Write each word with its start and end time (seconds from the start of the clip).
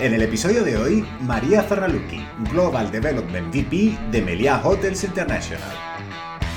En 0.00 0.14
el 0.14 0.22
episodio 0.22 0.64
de 0.64 0.78
hoy, 0.78 1.06
María 1.20 1.62
Zarraluki, 1.62 2.26
Global 2.50 2.90
Development 2.90 3.54
VP 3.54 3.98
de 4.10 4.22
Meliá 4.22 4.58
Hotels 4.64 5.04
International. 5.04 5.70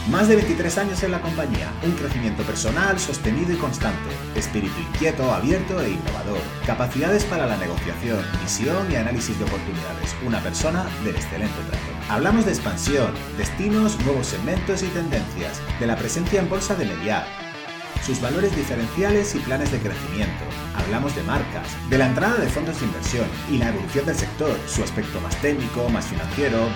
Más 0.10 0.30
de 0.30 0.38
23 0.38 0.78
años 0.78 1.04
en 1.04 1.12
la 1.12 1.20
compañía, 1.20 1.70
un 1.84 1.92
crecimiento 1.92 2.44
personal 2.44 2.98
sostenido 2.98 3.52
y 3.52 3.58
constante, 3.58 4.10
espíritu 4.38 4.80
inquieto, 4.80 5.34
abierto 5.34 5.82
e 5.82 5.90
innovador, 5.90 6.40
capacidades 6.66 7.26
para 7.26 7.46
la 7.46 7.58
negociación, 7.58 8.24
visión 8.42 8.90
y 8.90 8.96
análisis 8.96 9.38
de 9.38 9.44
oportunidades, 9.44 10.16
una 10.26 10.40
persona 10.40 10.86
de 11.04 11.10
excelente 11.10 11.60
trato. 11.70 12.14
Hablamos 12.14 12.46
de 12.46 12.52
expansión, 12.52 13.12
destinos, 13.38 14.00
nuevos 14.06 14.28
segmentos 14.28 14.84
y 14.84 14.88
tendencias, 14.88 15.62
de 15.82 15.88
la 15.88 15.98
presencia 15.98 16.40
en 16.40 16.50
bolsa 16.50 16.76
de 16.76 16.86
Meliá, 16.86 17.28
sus 18.06 18.22
valores 18.22 18.56
diferenciales 18.56 19.36
y 19.36 19.40
planes 19.40 19.70
de 19.70 19.80
crecimiento. 19.80 20.63
Hablamos 20.76 21.16
de 21.16 21.24
marcas, 21.24 21.68
de 21.90 21.98
la 21.98 22.08
entrada 22.08 22.38
de 22.38 22.48
fondos 22.48 22.80
de 22.80 22.86
inversión 22.86 23.28
y 23.52 23.58
la 23.58 23.70
evolución 23.70 24.06
del 24.06 24.16
sector, 24.16 24.58
su 24.68 24.84
aspecto 24.84 25.20
más 25.22 25.36
técnico, 25.42 25.88
más 25.90 26.06
financiero, 26.06 26.68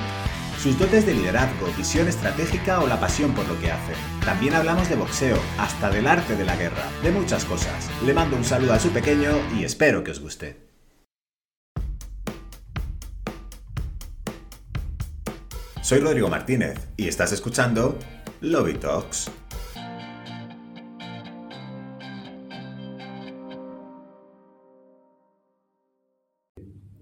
sus 0.62 0.77
dotes 0.80 1.05
de 1.05 1.13
liderazgo, 1.13 1.67
visión 1.77 2.08
estratégica 2.08 2.81
o 2.81 2.88
la 2.88 2.99
pasión 2.99 3.34
por 3.34 3.48
lo 3.48 3.59
que 3.59 3.72
hace. 3.72 3.94
También 4.25 4.53
hablamos 4.55 4.89
de 4.89 4.95
boxeo, 4.95 5.38
hasta 5.58 5.89
del 5.89 6.08
arte 6.08 6.36
de 6.36 6.45
la 6.45 6.55
guerra, 6.55 6.84
de 7.03 7.12
muchas 7.12 7.45
cosas. 7.45 7.89
Le 8.05 8.13
mando 8.13 8.38
un 8.38 8.44
saludo 8.44 8.73
a 8.73 8.80
su 8.80 8.89
pequeño 8.89 9.31
y 9.58 9.63
espero 9.63 10.03
que 10.03 10.11
os 10.11 10.20
guste. 10.20 10.67
Soy 15.81 16.00
Rodrigo 16.00 16.27
Martínez 16.27 16.89
y 16.98 17.08
estás 17.08 17.31
escuchando 17.31 17.98
Lobby 18.41 18.73
Talks. 18.73 19.31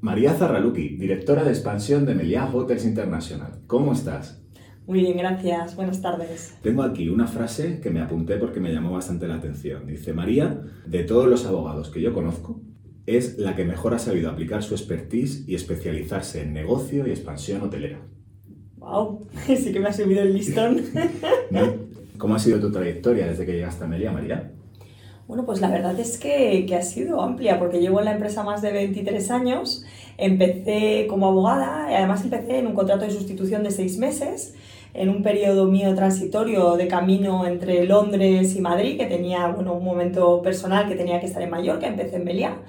María 0.05 0.35
Zarraluki, 0.35 0.89
directora 0.97 1.43
de 1.43 1.49
expansión 1.49 2.05
de 2.05 2.13
Meliá 2.13 2.47
Hotels 2.53 2.85
International. 2.85 3.61
¿Cómo 3.65 3.91
estás? 3.91 4.39
Muy 4.85 4.99
bien, 4.99 5.17
gracias. 5.17 5.75
Buenas 5.75 5.99
tardes. 5.99 6.55
Tengo 6.61 6.83
aquí 6.83 7.09
una 7.09 7.25
frase 7.25 7.79
que 7.81 7.89
me 7.89 8.01
apunté 8.01 8.37
porque 8.37 8.59
me 8.59 8.71
llamó 8.71 8.91
bastante 8.91 9.27
la 9.27 9.33
atención. 9.33 9.87
Dice, 9.87 10.13
María, 10.13 10.61
de 10.85 11.03
todos 11.05 11.27
los 11.27 11.47
abogados 11.47 11.89
que 11.89 12.03
yo 12.03 12.13
conozco, 12.13 12.61
es 13.07 13.39
la 13.39 13.55
que 13.55 13.65
mejor 13.65 13.95
ha 13.95 13.97
sabido 13.97 14.29
aplicar 14.29 14.61
su 14.61 14.75
expertise 14.75 15.43
y 15.47 15.55
especializarse 15.55 16.43
en 16.43 16.53
negocio 16.53 17.07
y 17.07 17.09
expansión 17.09 17.63
hotelera. 17.63 18.05
¡Wow! 18.77 19.27
Sí 19.57 19.73
que 19.73 19.79
me 19.79 19.87
ha 19.87 19.93
subido 19.93 20.21
el 20.21 20.35
listón. 20.35 20.81
¿Cómo 22.19 22.35
ha 22.35 22.39
sido 22.39 22.59
tu 22.59 22.71
trayectoria 22.71 23.25
desde 23.25 23.43
que 23.47 23.53
llegaste 23.53 23.83
a 23.83 23.87
Meliá, 23.87 24.11
María? 24.11 24.51
Bueno, 25.27 25.43
pues 25.43 25.59
la 25.59 25.69
verdad 25.69 25.99
es 25.99 26.19
que, 26.19 26.65
que, 26.67 26.75
ha 26.75 26.83
sido 26.83 27.19
amplia, 27.21 27.57
porque 27.57 27.79
llevo 27.79 27.97
en 27.97 28.05
la 28.05 28.11
empresa 28.11 28.43
más 28.43 28.61
de 28.61 28.71
23 28.71 29.31
años, 29.31 29.83
empecé 30.19 31.07
como 31.09 31.27
abogada, 31.27 31.87
además 31.87 32.23
empecé 32.23 32.59
en 32.59 32.67
un 32.67 32.75
contrato 32.75 33.05
de 33.05 33.11
sustitución 33.11 33.63
de 33.63 33.71
seis 33.71 33.97
meses, 33.97 34.53
en 34.93 35.09
un 35.09 35.23
periodo 35.23 35.65
mío 35.65 35.95
transitorio 35.95 36.77
de 36.77 36.87
camino 36.87 37.47
entre 37.47 37.85
Londres 37.85 38.55
y 38.55 38.61
Madrid, 38.61 38.97
que 38.99 39.07
tenía 39.07 39.47
bueno, 39.47 39.73
un 39.73 39.83
momento 39.83 40.43
personal 40.43 40.87
que 40.87 40.95
tenía 40.95 41.19
que 41.19 41.25
estar 41.25 41.41
en 41.41 41.49
Mallorca, 41.49 41.87
empecé 41.87 42.17
en 42.17 42.23
Meliá. 42.23 42.59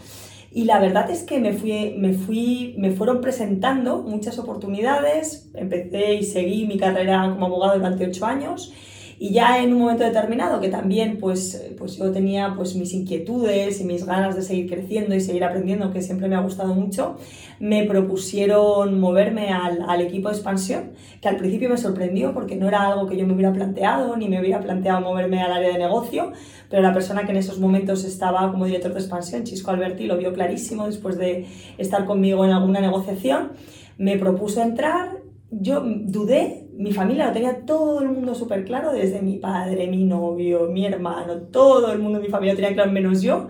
Y 0.51 0.65
la 0.65 0.81
verdad 0.81 1.11
es 1.11 1.25
que 1.25 1.39
me, 1.39 1.53
fui, 1.53 1.95
me, 1.99 2.15
fui, 2.15 2.75
me 2.79 2.91
fueron 2.91 3.21
presentando 3.21 3.99
muchas 3.99 4.39
oportunidades, 4.39 5.51
empecé 5.53 6.15
y 6.15 6.23
seguí 6.23 6.67
mi 6.67 6.79
carrera 6.79 7.29
como 7.31 7.47
abogado 7.47 7.77
durante 7.77 8.07
ocho 8.07 8.25
años 8.25 8.73
y 9.19 9.33
ya 9.33 9.63
en 9.63 9.73
un 9.73 9.81
momento 9.81 10.05
determinado, 10.05 10.61
que 10.61 10.69
también 10.69 11.19
pues, 11.19 11.73
pues 11.79 11.97
yo 11.97 12.11
tenía 12.13 12.55
pues 12.57 12.75
mis 12.75 12.93
inquietudes 12.93 13.81
y 13.81 13.85
mis 13.85 14.05
ganas 14.05 14.37
de 14.37 14.43
seguir 14.43 14.69
creciendo 14.69 15.15
y 15.15 15.21
seguir 15.21 15.45
aprendiendo, 15.45 15.93
que 15.93 16.03
siempre 16.03 16.29
me 16.29 16.37
ha 16.37 16.41
gustado 16.41 16.75
mucho, 16.75 17.17
me 17.59 17.85
propusieron 17.85 19.01
moverme 19.01 19.49
al, 19.49 19.85
al 19.89 20.01
equipo 20.01 20.29
de 20.29 20.35
expansión, 20.35 20.93
que 21.21 21.29
al 21.29 21.37
principio 21.37 21.69
me 21.69 21.79
sorprendió 21.79 22.35
porque 22.35 22.57
no 22.57 22.69
era 22.69 22.87
algo 22.87 23.07
que 23.07 23.17
yo 23.17 23.27
me 23.27 23.35
hubiera 23.35 23.53
planteado, 23.53 24.17
ni 24.17 24.29
me 24.29 24.41
hubiera 24.41 24.61
planteado 24.61 25.01
moverme 25.01 25.41
al 25.41 25.53
área 25.53 25.73
de 25.73 25.79
negocio, 25.79 26.33
pero 26.69 26.83
la 26.83 26.93
persona 26.93 27.25
que 27.25 27.31
en 27.31 27.39
esos 27.39 27.59
momentos 27.59 28.05
estaba 28.05 28.51
como 28.51 28.67
director 28.67 28.93
de 28.93 29.01
expansión, 29.01 29.45
Chisco 29.45 29.71
Alberti, 29.71 30.07
lo 30.07 30.19
vio 30.19 30.33
clarísimo 30.33 30.87
después 30.87 31.17
de 31.17 31.47
estar 31.79 32.05
conmigo 32.05 32.45
en 32.45 32.51
alguna 32.51 32.81
negociación, 32.81 33.53
me 33.99 34.19
propuso 34.19 34.63
entrar. 34.63 35.23
Yo 35.51 35.83
dudé, 35.85 36.66
mi 36.77 36.93
familia 36.93 37.27
lo 37.27 37.33
tenía 37.33 37.65
todo 37.65 38.01
el 38.01 38.09
mundo 38.09 38.35
súper 38.35 38.65
claro, 38.65 38.93
desde 38.93 39.23
mi 39.23 39.37
padre, 39.39 39.87
mi 39.87 40.05
novio, 40.05 40.69
mi 40.71 40.87
hermano, 40.87 41.43
todo 41.51 41.93
el 41.93 41.99
mundo 41.99 42.19
de 42.19 42.25
mi 42.25 42.31
familia 42.31 42.53
lo 42.53 42.57
tenía 42.57 42.75
claro, 42.75 42.93
menos 42.93 43.23
yo. 43.23 43.49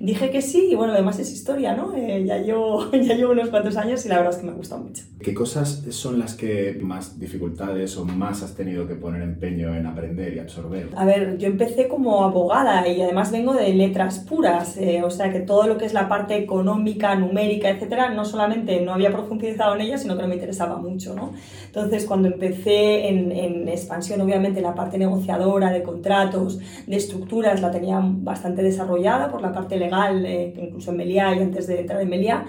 Dije 0.00 0.30
que 0.30 0.42
sí 0.42 0.68
y 0.70 0.74
bueno, 0.76 0.92
además 0.92 1.18
es 1.18 1.32
historia, 1.32 1.74
¿no? 1.74 1.92
Eh, 1.92 2.24
ya, 2.24 2.38
llevo, 2.38 2.88
ya 2.92 3.14
llevo 3.14 3.32
unos 3.32 3.48
cuantos 3.48 3.76
años 3.76 4.06
y 4.06 4.08
la 4.08 4.18
verdad 4.18 4.32
es 4.32 4.38
que 4.38 4.46
me 4.46 4.52
gusta 4.52 4.76
mucho. 4.76 5.02
¿Qué 5.20 5.34
cosas 5.34 5.82
son 5.90 6.20
las 6.20 6.34
que 6.34 6.78
más 6.80 7.18
dificultades 7.18 7.96
o 7.96 8.04
más 8.04 8.44
has 8.44 8.54
tenido 8.54 8.86
que 8.86 8.94
poner 8.94 9.22
empeño 9.22 9.74
en 9.74 9.86
aprender 9.86 10.34
y 10.34 10.38
absorber? 10.38 10.90
A 10.94 11.04
ver, 11.04 11.36
yo 11.38 11.48
empecé 11.48 11.88
como 11.88 12.22
abogada 12.22 12.86
y 12.86 13.02
además 13.02 13.32
vengo 13.32 13.54
de 13.54 13.74
letras 13.74 14.20
puras, 14.20 14.76
eh, 14.76 15.02
o 15.02 15.10
sea 15.10 15.32
que 15.32 15.40
todo 15.40 15.66
lo 15.66 15.78
que 15.78 15.86
es 15.86 15.92
la 15.92 16.08
parte 16.08 16.36
económica, 16.36 17.16
numérica, 17.16 17.68
etcétera, 17.68 18.10
no 18.10 18.24
solamente 18.24 18.80
no 18.80 18.94
había 18.94 19.10
profundizado 19.10 19.74
en 19.74 19.80
ella, 19.80 19.98
sino 19.98 20.14
que 20.14 20.22
no 20.22 20.28
me 20.28 20.34
interesaba 20.34 20.76
mucho, 20.76 21.16
¿no? 21.16 21.32
Entonces, 21.66 22.06
cuando 22.06 22.28
empecé 22.28 23.08
en, 23.08 23.32
en 23.32 23.68
expansión, 23.68 24.20
obviamente 24.20 24.60
la 24.60 24.76
parte 24.76 24.96
negociadora, 24.96 25.72
de 25.72 25.82
contratos, 25.82 26.60
de 26.86 26.96
estructuras, 26.96 27.60
la 27.60 27.72
tenía 27.72 28.00
bastante 28.00 28.62
desarrollada 28.62 29.28
por 29.30 29.42
la 29.42 29.52
parte 29.52 29.76
legal 29.76 29.87
legal, 29.88 30.24
eh, 30.24 30.54
incluso 30.60 30.90
en 30.90 30.98
Meliá 30.98 31.34
y 31.34 31.40
antes 31.40 31.66
de 31.66 31.80
entrar 31.80 32.00
en 32.00 32.08
Meliá, 32.08 32.44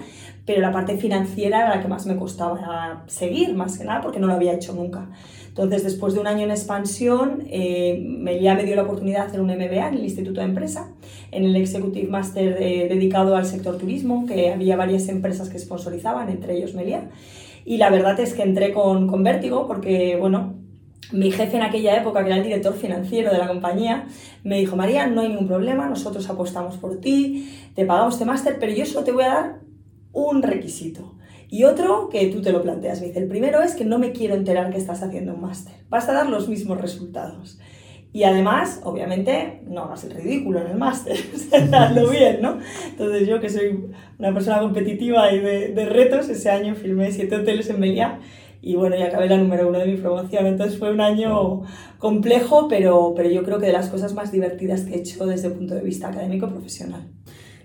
pero 0.46 0.60
la 0.60 0.72
parte 0.72 0.96
financiera 0.96 1.60
era 1.60 1.76
la 1.76 1.82
que 1.82 1.88
más 1.88 2.06
me 2.06 2.16
costaba 2.16 3.04
seguir, 3.06 3.54
más 3.54 3.78
que 3.78 3.84
nada, 3.84 4.00
porque 4.00 4.18
no 4.18 4.26
lo 4.26 4.34
había 4.34 4.52
hecho 4.52 4.72
nunca. 4.72 5.08
Entonces, 5.48 5.82
después 5.84 6.14
de 6.14 6.20
un 6.20 6.26
año 6.26 6.44
en 6.44 6.50
expansión, 6.50 7.44
eh, 7.50 7.98
Meliá 8.00 8.54
me 8.54 8.64
dio 8.64 8.76
la 8.76 8.82
oportunidad 8.82 9.22
de 9.22 9.26
hacer 9.26 9.40
un 9.40 9.48
MBA 9.48 9.88
en 9.88 9.94
el 9.94 10.04
Instituto 10.04 10.40
de 10.40 10.46
Empresa, 10.46 10.92
en 11.30 11.44
el 11.44 11.56
Executive 11.56 12.08
Master 12.08 12.56
eh, 12.60 12.86
dedicado 12.88 13.36
al 13.36 13.46
sector 13.46 13.76
turismo, 13.78 14.26
que 14.26 14.52
había 14.52 14.76
varias 14.76 15.08
empresas 15.08 15.48
que 15.48 15.58
sponsorizaban, 15.58 16.28
entre 16.28 16.56
ellos 16.56 16.74
Meliá. 16.74 17.10
Y 17.64 17.76
la 17.76 17.90
verdad 17.90 18.18
es 18.20 18.34
que 18.34 18.42
entré 18.42 18.72
con, 18.72 19.06
con 19.06 19.22
vértigo 19.22 19.66
porque, 19.66 20.16
bueno, 20.16 20.59
mi 21.12 21.30
jefe 21.30 21.56
en 21.56 21.62
aquella 21.62 21.96
época, 21.96 22.22
que 22.22 22.28
era 22.28 22.36
el 22.36 22.44
director 22.44 22.74
financiero 22.74 23.32
de 23.32 23.38
la 23.38 23.48
compañía, 23.48 24.06
me 24.44 24.58
dijo, 24.58 24.76
María, 24.76 25.06
no 25.06 25.22
hay 25.22 25.28
ningún 25.28 25.48
problema, 25.48 25.88
nosotros 25.88 26.28
apostamos 26.28 26.76
por 26.76 27.00
ti, 27.00 27.50
te 27.74 27.84
pagamos 27.84 28.14
este 28.14 28.24
máster, 28.24 28.56
pero 28.60 28.72
yo 28.72 28.86
solo 28.86 29.04
te 29.04 29.12
voy 29.12 29.24
a 29.24 29.28
dar 29.28 29.60
un 30.12 30.42
requisito. 30.42 31.14
Y 31.48 31.64
otro 31.64 32.08
que 32.10 32.26
tú 32.26 32.42
te 32.42 32.52
lo 32.52 32.62
planteas, 32.62 33.00
me 33.00 33.08
dice, 33.08 33.18
el 33.18 33.28
primero 33.28 33.60
es 33.62 33.74
que 33.74 33.84
no 33.84 33.98
me 33.98 34.12
quiero 34.12 34.34
enterar 34.34 34.70
que 34.70 34.78
estás 34.78 35.02
haciendo 35.02 35.34
un 35.34 35.40
máster, 35.40 35.74
vas 35.88 36.08
a 36.08 36.12
dar 36.12 36.28
los 36.28 36.48
mismos 36.48 36.80
resultados. 36.80 37.58
Y 38.12 38.24
además, 38.24 38.80
obviamente, 38.82 39.62
no 39.68 39.84
hagas 39.84 40.02
el 40.02 40.12
ridículo 40.12 40.60
en 40.60 40.66
el 40.68 40.76
máster, 40.76 41.16
hazlo 41.72 42.10
bien, 42.10 42.40
¿no? 42.42 42.58
Entonces 42.88 43.26
yo, 43.26 43.40
que 43.40 43.48
soy 43.48 43.84
una 44.18 44.34
persona 44.34 44.60
competitiva 44.60 45.32
y 45.32 45.38
de, 45.38 45.68
de 45.68 45.86
retos, 45.86 46.28
ese 46.28 46.50
año 46.50 46.74
filmé 46.74 47.12
siete 47.12 47.36
hoteles 47.36 47.70
en 47.70 47.78
Meliá 47.78 48.18
y 48.62 48.76
bueno, 48.76 48.96
y 48.96 49.02
acabé 49.02 49.28
la 49.28 49.36
número 49.36 49.68
uno 49.68 49.78
de 49.78 49.86
mi 49.86 49.96
promoción. 49.96 50.46
Entonces 50.46 50.78
fue 50.78 50.92
un 50.92 51.00
año 51.00 51.62
complejo, 51.98 52.68
pero, 52.68 53.14
pero 53.16 53.30
yo 53.30 53.42
creo 53.42 53.58
que 53.58 53.66
de 53.66 53.72
las 53.72 53.88
cosas 53.88 54.14
más 54.14 54.32
divertidas 54.32 54.82
que 54.82 54.94
he 54.94 54.98
hecho 54.98 55.26
desde 55.26 55.48
el 55.48 55.54
punto 55.54 55.74
de 55.74 55.82
vista 55.82 56.08
académico 56.08 56.48
profesional. 56.48 57.08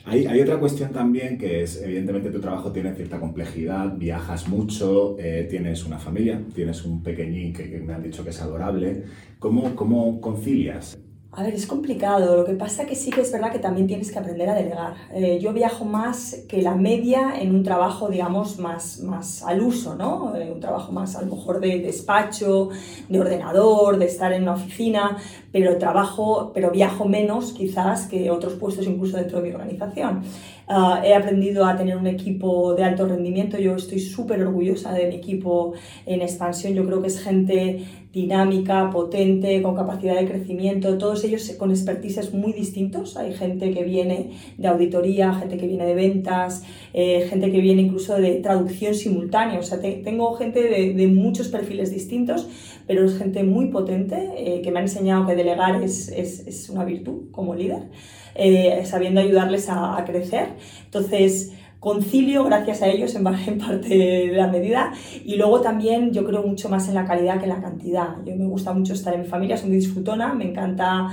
Hay, 0.07 0.27
hay, 0.27 0.39
otra 0.39 0.59
cuestión 0.59 0.91
también 0.91 1.39
que 1.39 1.63
es, 1.63 1.81
evidentemente 1.81 2.29
tu 2.29 2.39
trabajo 2.39 2.71
tiene 2.71 2.93
cierta 2.93 3.19
complejidad, 3.19 3.97
viajas 3.97 4.47
mucho, 4.47 5.15
eh, 5.17 5.47
tienes 5.49 5.83
una 5.83 5.97
familia, 5.97 6.43
tienes 6.53 6.85
un 6.85 7.01
pequeñín 7.01 7.51
que, 7.51 7.71
que, 7.71 7.79
me 7.79 7.93
han 7.93 8.03
dicho 8.03 8.23
que 8.23 8.29
es 8.29 8.39
adorable. 8.39 9.03
¿Cómo, 9.39 9.75
cómo 9.75 10.21
concilias 10.21 10.95
a 11.37 11.43
ver, 11.43 11.53
es 11.53 11.67
complicado. 11.67 12.35
Lo 12.37 12.45
que 12.45 12.53
pasa 12.53 12.85
que 12.85 12.95
sí 12.95 13.09
que 13.09 13.21
es 13.21 13.31
verdad 13.31 13.51
que 13.51 13.59
también 13.59 13.87
tienes 13.87 14.11
que 14.11 14.19
aprender 14.19 14.49
a 14.49 14.55
delegar. 14.55 14.93
Eh, 15.13 15.39
yo 15.41 15.51
viajo 15.51 15.83
más 15.83 16.43
que 16.47 16.61
la 16.61 16.75
media 16.75 17.33
en 17.39 17.53
un 17.53 17.63
trabajo, 17.63 18.07
digamos, 18.09 18.57
más, 18.57 18.99
más 19.01 19.43
al 19.43 19.61
uso, 19.61 19.95
¿no? 19.95 20.35
Eh, 20.35 20.51
un 20.51 20.61
trabajo 20.61 20.91
más 20.91 21.15
a 21.15 21.21
lo 21.21 21.35
mejor 21.35 21.59
de 21.59 21.79
despacho, 21.79 22.69
de 23.09 23.19
ordenador, 23.19 23.97
de 23.97 24.05
estar 24.05 24.31
en 24.31 24.43
una 24.43 24.53
oficina, 24.53 25.17
pero 25.51 25.77
trabajo, 25.77 26.51
pero 26.53 26.71
viajo 26.71 27.05
menos 27.05 27.51
quizás 27.51 28.07
que 28.07 28.31
otros 28.31 28.53
puestos 28.53 28.87
incluso 28.87 29.17
dentro 29.17 29.41
de 29.41 29.49
mi 29.49 29.53
organización. 29.53 30.23
Uh, 30.67 30.97
he 31.03 31.13
aprendido 31.13 31.63
a 31.63 31.77
tener 31.77 31.95
un 31.95 32.07
equipo 32.07 32.73
de 32.73 32.83
alto 32.83 33.07
rendimiento. 33.07 33.57
Yo 33.59 33.75
estoy 33.75 33.99
súper 33.99 34.41
orgullosa 34.41 34.93
de 34.93 35.07
mi 35.07 35.15
equipo 35.15 35.73
en 36.07 36.21
expansión. 36.21 36.73
Yo 36.73 36.85
creo 36.85 37.01
que 37.01 37.07
es 37.07 37.19
gente 37.19 37.85
dinámica, 38.15 38.89
potente, 38.91 39.61
con 39.61 39.75
capacidad 39.75 40.15
de 40.15 40.25
crecimiento, 40.25 40.97
todos 40.97 41.25
ellos 41.25 41.51
con 41.59 41.69
expertices 41.69 42.33
muy 42.33 42.53
distintos. 42.53 43.17
Hay 43.17 43.33
gente 43.33 43.71
que 43.71 43.83
viene 43.83 44.31
de 44.57 44.67
auditoría, 44.69 45.33
gente 45.33 45.57
que 45.57 45.67
viene 45.67 45.85
de 45.85 45.95
ventas, 45.95 46.63
eh, 46.93 47.27
gente 47.29 47.51
que 47.51 47.59
viene 47.59 47.81
incluso 47.81 48.15
de 48.15 48.35
traducción 48.35 48.95
simultánea. 48.95 49.59
O 49.59 49.63
sea, 49.63 49.81
te, 49.81 49.91
tengo 49.97 50.33
gente 50.35 50.63
de, 50.63 50.93
de, 50.93 51.07
muchos 51.07 51.49
perfiles 51.49 51.91
distintos, 51.91 52.47
pero 52.87 53.03
es 53.03 53.17
gente 53.17 53.43
muy 53.43 53.67
potente 53.67 54.29
eh, 54.37 54.61
que 54.61 54.71
me 54.71 54.79
ha 54.79 54.83
enseñado 54.83 55.27
que 55.27 55.35
delegar 55.35 55.83
es, 55.83 56.07
es, 56.07 56.47
es 56.47 56.69
una 56.69 56.85
virtud 56.85 57.31
como 57.31 57.53
líder, 57.53 57.89
eh, 58.35 58.83
sabiendo 58.85 59.21
ayudarles 59.21 59.67
a, 59.69 60.03
crecer. 60.05 60.49
Entonces, 60.83 61.53
concilio 61.79 62.43
gracias 62.43 62.81
a 62.81 62.87
ellos 62.87 63.15
en 63.15 63.23
parte 63.23 63.97
de 63.97 64.31
la 64.33 64.47
medida 64.47 64.91
y 65.23 65.37
luego 65.37 65.61
también 65.61 66.11
yo 66.11 66.25
creo 66.25 66.43
mucho 66.43 66.69
más 66.69 66.87
en 66.89 66.95
la 66.95 67.05
calidad 67.05 67.37
que 67.37 67.43
en 67.45 67.49
la 67.49 67.61
cantidad. 67.61 68.15
Yo 68.25 68.35
me 68.35 68.45
gusta 68.45 68.73
mucho 68.73 68.93
estar 68.93 69.13
en 69.13 69.21
mi 69.21 69.27
familia, 69.27 69.57
soy 69.57 69.69
muy 69.69 69.77
disfrutona, 69.77 70.33
me 70.33 70.49
encanta 70.49 71.09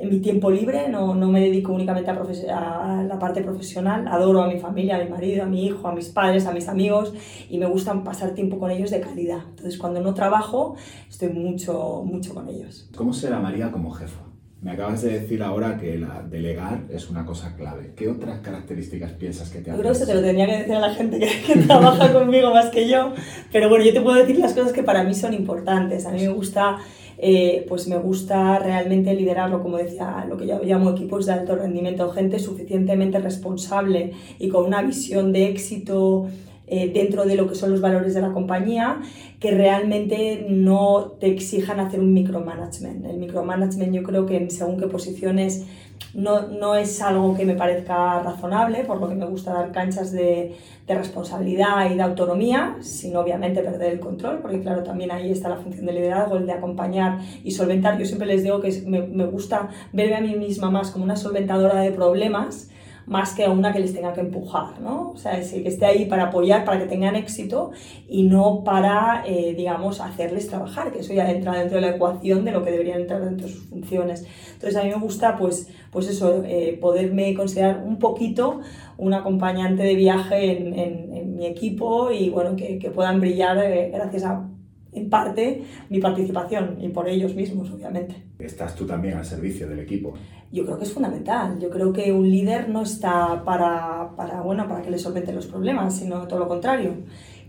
en 0.00 0.10
mi 0.10 0.20
tiempo 0.20 0.50
libre, 0.50 0.88
no, 0.88 1.14
no 1.14 1.28
me 1.28 1.40
dedico 1.40 1.72
únicamente 1.72 2.10
a, 2.10 3.00
a, 3.00 3.02
la 3.02 3.18
parte 3.18 3.42
profesional, 3.42 4.06
adoro 4.06 4.42
a 4.42 4.48
mi 4.48 4.58
familia, 4.58 4.96
a 4.96 5.02
mi 5.02 5.10
marido, 5.10 5.42
a 5.42 5.46
mi 5.46 5.66
hijo, 5.66 5.88
a 5.88 5.94
mis 5.94 6.08
padres, 6.08 6.46
a 6.46 6.52
mis 6.52 6.68
amigos 6.68 7.12
y 7.50 7.58
me 7.58 7.66
gusta 7.66 8.04
pasar 8.04 8.30
tiempo 8.30 8.58
con 8.58 8.70
ellos 8.70 8.90
de 8.90 9.00
calidad. 9.00 9.40
Entonces 9.48 9.78
cuando 9.78 10.00
no 10.00 10.14
trabajo 10.14 10.76
estoy 11.08 11.30
mucho, 11.30 12.02
mucho 12.04 12.34
con 12.34 12.48
ellos. 12.48 12.88
¿Cómo 12.94 13.12
será 13.12 13.40
María 13.40 13.72
como 13.72 13.90
jefa? 13.90 14.27
Me 14.60 14.72
acabas 14.72 15.02
de 15.02 15.20
decir 15.20 15.42
ahora 15.42 15.78
que 15.78 15.98
la 15.98 16.22
delegar 16.28 16.82
es 16.90 17.08
una 17.10 17.24
cosa 17.24 17.54
clave. 17.56 17.92
¿Qué 17.94 18.08
otras 18.08 18.40
características 18.40 19.12
piensas 19.12 19.50
que 19.50 19.60
te 19.60 19.70
hacen? 19.70 19.76
Yo 19.76 19.88
creo 19.88 20.00
que 20.00 20.06
te 20.06 20.14
lo 20.14 20.20
tendría 20.20 20.46
que 20.46 20.56
decir 20.58 20.74
a 20.74 20.80
la 20.80 20.94
gente 20.94 21.18
que, 21.20 21.28
que 21.46 21.60
trabaja 21.66 22.12
conmigo 22.12 22.52
más 22.52 22.70
que 22.70 22.88
yo. 22.88 23.12
Pero 23.52 23.68
bueno, 23.68 23.84
yo 23.84 23.92
te 23.92 24.00
puedo 24.00 24.16
decir 24.16 24.38
las 24.38 24.54
cosas 24.54 24.72
que 24.72 24.82
para 24.82 25.04
mí 25.04 25.14
son 25.14 25.32
importantes. 25.32 26.06
A 26.06 26.10
mí 26.10 26.22
me 26.22 26.28
gusta 26.28 26.78
eh, 27.20 27.66
pues 27.68 27.88
me 27.88 27.98
gusta 27.98 28.60
realmente 28.60 29.12
liderarlo, 29.12 29.60
como 29.60 29.76
decía, 29.76 30.24
lo 30.28 30.36
que 30.36 30.46
yo 30.46 30.60
llamo 30.62 30.90
equipos 30.90 31.26
de 31.26 31.32
alto 31.32 31.56
rendimiento, 31.56 32.08
gente 32.10 32.38
suficientemente 32.38 33.18
responsable 33.18 34.12
y 34.38 34.48
con 34.48 34.64
una 34.64 34.82
visión 34.82 35.32
de 35.32 35.48
éxito 35.48 36.28
eh, 36.70 36.90
dentro 36.92 37.24
de 37.24 37.34
lo 37.36 37.48
que 37.48 37.54
son 37.54 37.70
los 37.70 37.80
valores 37.80 38.14
de 38.14 38.20
la 38.20 38.32
compañía, 38.32 39.00
que 39.40 39.52
realmente 39.52 40.46
no 40.48 41.16
te 41.20 41.28
exijan 41.28 41.80
hacer 41.80 42.00
un 42.00 42.12
micromanagement. 42.12 43.04
El 43.06 43.18
micromanagement 43.18 43.94
yo 43.94 44.02
creo 44.02 44.26
que 44.26 44.50
según 44.50 44.78
qué 44.78 44.86
posiciones 44.86 45.66
no, 46.14 46.48
no, 46.48 46.74
es 46.74 47.00
algo 47.02 47.36
que 47.36 47.44
me 47.44 47.54
parezca 47.54 48.20
razonable, 48.22 48.84
por 48.84 49.00
lo 49.00 49.08
que 49.08 49.14
me 49.14 49.26
gusta 49.26 49.52
dar 49.52 49.72
canchas 49.72 50.12
de, 50.12 50.56
de, 50.86 50.94
responsabilidad 50.94 51.90
y 51.90 51.96
de 51.96 52.02
autonomía, 52.02 52.76
sin 52.80 53.16
obviamente 53.16 53.62
perder 53.62 53.92
el 53.92 54.00
control, 54.00 54.38
porque 54.40 54.60
claro, 54.60 54.82
también 54.82 55.10
ahí 55.10 55.30
está 55.30 55.48
la 55.48 55.56
función 55.56 55.86
de 55.86 55.92
liderazgo, 55.92 56.36
el 56.36 56.46
de 56.46 56.52
acompañar 56.52 57.18
y 57.44 57.50
solventar. 57.50 57.98
Yo 57.98 58.06
siempre 58.06 58.26
les 58.26 58.42
digo 58.42 58.60
que 58.60 58.82
me, 58.86 59.02
me 59.02 59.26
gusta 59.26 59.68
verme 59.92 60.16
a 60.16 60.20
mí 60.20 60.34
misma 60.34 60.70
más 60.70 60.90
como 60.90 61.04
una 61.04 61.16
solventadora 61.16 61.80
de 61.80 61.92
problemas 61.92 62.70
más 63.08 63.34
que 63.34 63.44
a 63.44 63.50
una 63.50 63.72
que 63.72 63.80
les 63.80 63.94
tenga 63.94 64.12
que 64.12 64.20
empujar, 64.20 64.80
¿no? 64.80 65.10
O 65.12 65.16
sea, 65.16 65.38
es 65.38 65.50
que 65.50 65.66
esté 65.66 65.86
ahí 65.86 66.04
para 66.04 66.24
apoyar, 66.24 66.64
para 66.64 66.78
que 66.78 66.86
tengan 66.86 67.16
éxito 67.16 67.70
y 68.06 68.24
no 68.24 68.62
para, 68.64 69.24
eh, 69.26 69.54
digamos, 69.56 70.00
hacerles 70.00 70.48
trabajar, 70.48 70.92
que 70.92 71.00
eso 71.00 71.14
ya 71.14 71.30
entra 71.30 71.58
dentro 71.58 71.76
de 71.76 71.82
la 71.82 71.96
ecuación 71.96 72.44
de 72.44 72.52
lo 72.52 72.62
que 72.62 72.70
deberían 72.70 73.00
entrar 73.00 73.24
dentro 73.24 73.46
de 73.46 73.52
sus 73.52 73.64
funciones. 73.68 74.26
Entonces, 74.52 74.76
a 74.76 74.84
mí 74.84 74.90
me 74.90 75.00
gusta, 75.00 75.36
pues, 75.36 75.68
pues 75.90 76.08
eso, 76.08 76.42
eh, 76.44 76.78
poderme 76.80 77.34
considerar 77.34 77.82
un 77.84 77.98
poquito 77.98 78.60
un 78.98 79.14
acompañante 79.14 79.82
de 79.82 79.94
viaje 79.94 80.58
en, 80.58 80.78
en, 80.78 81.12
en 81.14 81.36
mi 81.36 81.46
equipo 81.46 82.10
y, 82.10 82.28
bueno, 82.28 82.56
que, 82.56 82.78
que 82.78 82.90
puedan 82.90 83.20
brillar 83.20 83.58
eh, 83.58 83.90
gracias 83.92 84.24
a 84.24 84.48
en 84.92 85.10
parte 85.10 85.62
mi 85.90 86.00
participación 86.00 86.78
y 86.80 86.88
por 86.88 87.08
ellos 87.08 87.34
mismos, 87.34 87.70
obviamente. 87.70 88.16
Estás 88.38 88.74
tú 88.74 88.86
también 88.86 89.18
al 89.18 89.24
servicio 89.24 89.68
del 89.68 89.80
equipo. 89.80 90.14
Yo 90.50 90.64
creo 90.64 90.78
que 90.78 90.84
es 90.84 90.92
fundamental. 90.92 91.58
Yo 91.58 91.68
creo 91.68 91.92
que 91.92 92.10
un 92.12 92.30
líder 92.30 92.68
no 92.68 92.82
está 92.82 93.42
para, 93.44 94.12
para, 94.16 94.40
bueno, 94.40 94.66
para 94.68 94.82
que 94.82 94.90
le 94.90 94.98
solvente 94.98 95.32
los 95.32 95.46
problemas, 95.46 95.96
sino 95.96 96.26
todo 96.26 96.38
lo 96.38 96.48
contrario. 96.48 96.94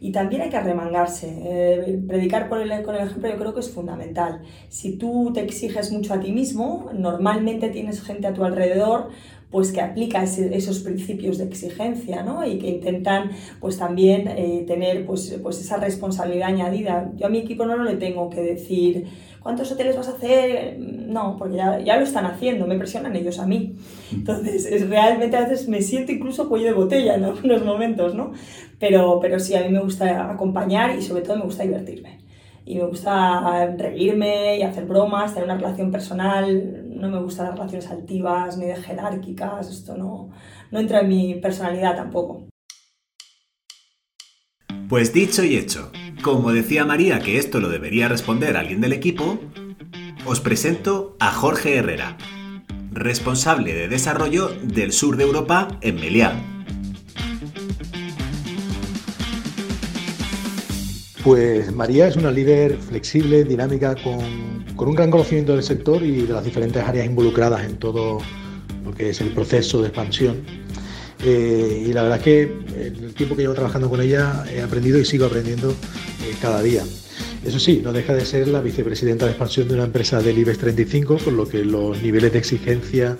Y 0.01 0.11
también 0.11 0.41
hay 0.41 0.49
que 0.49 0.57
arremangarse. 0.57 1.27
Eh, 1.43 2.01
predicar 2.07 2.49
por 2.49 2.59
el, 2.61 2.83
con 2.83 2.95
el 2.95 3.07
ejemplo 3.07 3.29
yo 3.29 3.37
creo 3.37 3.53
que 3.53 3.59
es 3.59 3.69
fundamental. 3.69 4.41
Si 4.69 4.97
tú 4.97 5.31
te 5.33 5.41
exiges 5.41 5.91
mucho 5.91 6.13
a 6.13 6.19
ti 6.19 6.31
mismo, 6.31 6.89
normalmente 6.93 7.69
tienes 7.69 8.01
gente 8.01 8.27
a 8.27 8.33
tu 8.33 8.43
alrededor 8.43 9.09
pues 9.51 9.71
que 9.71 9.81
aplica 9.81 10.23
esos 10.23 10.79
principios 10.79 11.37
de 11.39 11.45
exigencia 11.45 12.23
¿no? 12.23 12.45
y 12.45 12.59
que 12.59 12.67
intentan 12.67 13.31
pues 13.59 13.77
también 13.77 14.27
eh, 14.27 14.63
tener 14.67 15.05
pues, 15.05 15.39
pues 15.41 15.59
esa 15.59 15.77
responsabilidad 15.77 16.49
añadida. 16.49 17.11
Yo 17.15 17.27
a 17.27 17.29
mi 17.29 17.39
equipo 17.39 17.65
no 17.65 17.83
le 17.83 17.95
tengo 17.95 18.29
que 18.29 18.41
decir 18.41 19.07
¿cuántos 19.41 19.71
hoteles 19.71 19.95
vas 19.97 20.07
a 20.07 20.11
hacer? 20.11 20.77
No, 20.79 21.35
porque 21.37 21.57
ya, 21.57 21.79
ya 21.79 21.97
lo 21.97 22.03
están 22.03 22.25
haciendo, 22.25 22.67
me 22.67 22.77
presionan 22.77 23.15
ellos 23.15 23.39
a 23.39 23.47
mí. 23.47 23.75
Entonces, 24.11 24.65
es, 24.65 24.89
realmente 24.89 25.37
a 25.37 25.41
veces 25.41 25.67
me 25.67 25.81
siento 25.81 26.11
incluso 26.11 26.49
cuello 26.49 26.67
de 26.67 26.73
botella 26.73 27.15
en 27.15 27.23
algunos 27.23 27.63
momentos, 27.63 28.15
¿no? 28.15 28.33
Pero, 28.79 29.19
pero 29.19 29.39
sí, 29.39 29.55
a 29.55 29.63
mí 29.63 29.69
me 29.69 29.79
gusta 29.79 30.31
acompañar 30.31 30.95
y 30.97 31.01
sobre 31.01 31.23
todo 31.23 31.37
me 31.37 31.45
gusta 31.45 31.63
divertirme 31.63 32.19
y 32.65 32.75
me 32.75 32.85
gusta 32.85 33.75
reírme 33.77 34.59
y 34.59 34.61
hacer 34.61 34.85
bromas, 34.85 35.33
tener 35.33 35.45
una 35.45 35.57
relación 35.57 35.91
personal, 35.91 36.78
no 36.99 37.09
me 37.09 37.19
gustan 37.19 37.47
las 37.47 37.55
relaciones 37.55 37.89
altivas 37.89 38.57
ni 38.57 38.65
de 38.65 38.75
jerárquicas, 38.75 39.69
esto 39.69 39.97
no, 39.97 40.29
no 40.71 40.79
entra 40.79 41.01
en 41.01 41.07
mi 41.07 41.35
personalidad 41.35 41.95
tampoco. 41.95 42.47
Pues 44.87 45.13
dicho 45.13 45.43
y 45.43 45.55
hecho, 45.55 45.91
como 46.21 46.51
decía 46.51 46.83
María 46.83 47.19
que 47.19 47.37
esto 47.37 47.59
lo 47.59 47.69
debería 47.69 48.07
responder 48.07 48.57
alguien 48.57 48.81
del 48.81 48.93
equipo, 48.93 49.39
os 50.25 50.41
presento 50.41 51.15
a 51.19 51.31
Jorge 51.31 51.77
Herrera, 51.77 52.17
responsable 52.91 53.73
de 53.73 53.87
desarrollo 53.87 54.49
del 54.63 54.91
sur 54.91 55.15
de 55.15 55.23
Europa 55.23 55.67
en 55.81 55.95
Meliá. 55.95 56.33
Pues 61.23 61.71
María 61.73 62.07
es 62.07 62.15
una 62.15 62.31
líder 62.31 62.77
flexible, 62.77 63.43
dinámica, 63.43 63.93
con, 63.95 64.58
un 64.87 64.95
gran 64.95 65.11
conocimiento 65.11 65.53
del 65.53 65.63
sector 65.63 66.03
y 66.03 66.21
de 66.21 66.33
las 66.33 66.43
diferentes 66.43 66.83
áreas 66.83 67.05
involucradas 67.05 67.65
en 67.65 67.77
todo 67.77 68.19
lo 68.85 68.93
que 68.93 69.09
es 69.09 69.21
el 69.21 69.29
proceso 69.29 69.81
de 69.81 69.87
expansión. 69.87 70.37
Eh, 71.23 71.85
y 71.87 71.93
la 71.93 72.03
verdad 72.03 72.17
es 72.19 72.23
que 72.23 72.41
en 72.43 73.03
el 73.03 73.13
tiempo 73.13 73.35
que 73.35 73.41
llevo 73.41 73.53
trabajando 73.53 73.89
con 73.89 74.01
ella 74.01 74.45
he 74.49 74.61
aprendido 74.61 74.99
y 74.99 75.05
sigo 75.05 75.25
aprendiendo 75.25 75.71
eh, 75.71 76.35
cada 76.41 76.61
día. 76.61 76.83
Eso 77.45 77.59
sí, 77.59 77.81
no 77.83 77.93
deja 77.93 78.13
de 78.13 78.25
ser 78.25 78.47
la 78.47 78.61
vicepresidenta 78.61 79.25
de 79.25 79.31
expansión 79.31 79.67
de 79.67 79.73
una 79.73 79.85
empresa 79.85 80.21
del 80.21 80.37
IBEX 80.37 80.59
35, 80.59 81.17
con 81.17 81.37
lo 81.37 81.47
que 81.47 81.63
los 81.63 82.01
niveles 82.01 82.33
de 82.33 82.39
exigencia 82.39 83.17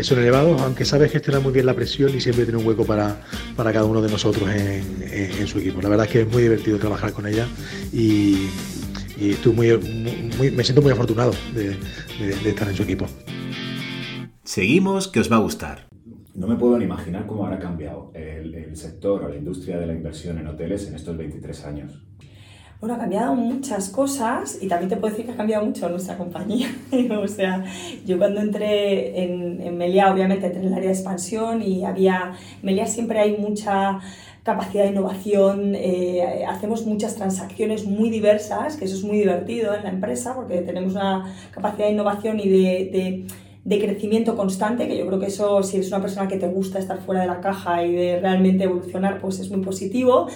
son 0.00 0.18
elevados, 0.20 0.60
aunque 0.62 0.86
sabe 0.86 1.08
gestionar 1.10 1.42
muy 1.42 1.52
bien 1.52 1.66
la 1.66 1.74
presión 1.74 2.14
y 2.16 2.20
siempre 2.20 2.44
tiene 2.44 2.58
un 2.58 2.66
hueco 2.66 2.86
para, 2.86 3.20
para 3.56 3.72
cada 3.74 3.84
uno 3.84 4.00
de 4.00 4.10
nosotros 4.10 4.48
en, 4.50 5.46
su 5.46 5.58
equipo. 5.58 5.82
La 5.82 5.90
verdad 5.90 6.06
es 6.06 6.12
que 6.12 6.20
es 6.22 6.28
muy 6.28 6.42
divertido 6.42 6.78
trabajar 6.78 7.12
con 7.12 7.26
ella 7.26 7.46
y, 7.92 8.48
y 9.18 9.30
estoy 9.30 9.52
muy, 9.52 9.76
muy, 10.38 10.50
me 10.50 10.64
siento 10.64 10.82
muy 10.82 10.92
afortunado 10.92 11.32
de, 11.54 11.76
de, 12.18 12.36
de 12.42 12.50
estar 12.50 12.68
en 12.68 12.74
su 12.74 12.82
equipo. 12.82 13.06
Seguimos, 14.44 15.08
que 15.08 15.20
os 15.20 15.30
va 15.30 15.36
a 15.36 15.40
gustar. 15.40 15.86
No 16.34 16.46
me 16.46 16.56
puedo 16.56 16.78
ni 16.78 16.84
imaginar 16.84 17.26
cómo 17.26 17.44
habrá 17.44 17.58
cambiado 17.58 18.10
el, 18.14 18.54
el 18.54 18.76
sector 18.76 19.22
o 19.22 19.28
la 19.28 19.36
industria 19.36 19.78
de 19.78 19.86
la 19.86 19.92
inversión 19.92 20.38
en 20.38 20.46
hoteles 20.46 20.88
en 20.88 20.94
estos 20.94 21.16
23 21.16 21.64
años. 21.64 22.02
Bueno, 22.80 22.96
ha 22.96 22.98
cambiado 22.98 23.36
muchas 23.36 23.90
cosas 23.90 24.58
y 24.60 24.66
también 24.66 24.88
te 24.88 24.96
puedo 24.96 25.12
decir 25.12 25.24
que 25.24 25.32
ha 25.32 25.36
cambiado 25.36 25.64
mucho 25.64 25.88
nuestra 25.88 26.18
compañía. 26.18 26.68
o 27.22 27.28
sea, 27.28 27.64
yo 28.04 28.18
cuando 28.18 28.40
entré 28.40 29.22
en, 29.22 29.60
en 29.60 29.78
Melia, 29.78 30.12
obviamente 30.12 30.46
entré 30.46 30.62
en 30.62 30.66
el 30.66 30.74
área 30.74 30.88
de 30.88 30.94
expansión 30.94 31.62
y 31.62 31.84
había, 31.84 32.32
en 32.60 32.66
Melia 32.66 32.86
siempre 32.86 33.20
hay 33.20 33.36
mucha 33.36 34.00
capacidad 34.42 34.84
de 34.84 34.90
innovación, 34.90 35.74
eh, 35.74 36.44
hacemos 36.48 36.84
muchas 36.84 37.14
transacciones 37.14 37.86
muy 37.86 38.10
diversas, 38.10 38.76
que 38.76 38.86
eso 38.86 38.96
es 38.96 39.04
muy 39.04 39.18
divertido 39.18 39.74
en 39.74 39.84
la 39.84 39.90
empresa 39.90 40.34
porque 40.34 40.62
tenemos 40.62 40.94
una 40.94 41.32
capacidad 41.52 41.86
de 41.86 41.92
innovación 41.92 42.40
y 42.40 42.48
de, 42.48 42.90
de 42.92 43.26
de 43.64 43.78
crecimiento 43.78 44.36
constante, 44.36 44.88
que 44.88 44.98
yo 44.98 45.06
creo 45.06 45.20
que 45.20 45.26
eso, 45.26 45.62
si 45.62 45.76
eres 45.76 45.88
una 45.88 46.00
persona 46.00 46.26
que 46.26 46.36
te 46.36 46.48
gusta 46.48 46.80
estar 46.80 47.00
fuera 47.00 47.20
de 47.20 47.28
la 47.28 47.40
caja 47.40 47.84
y 47.84 47.94
de 47.94 48.18
realmente 48.20 48.64
evolucionar, 48.64 49.20
pues 49.20 49.38
es 49.38 49.50
muy 49.50 49.60
positivo. 49.60 50.26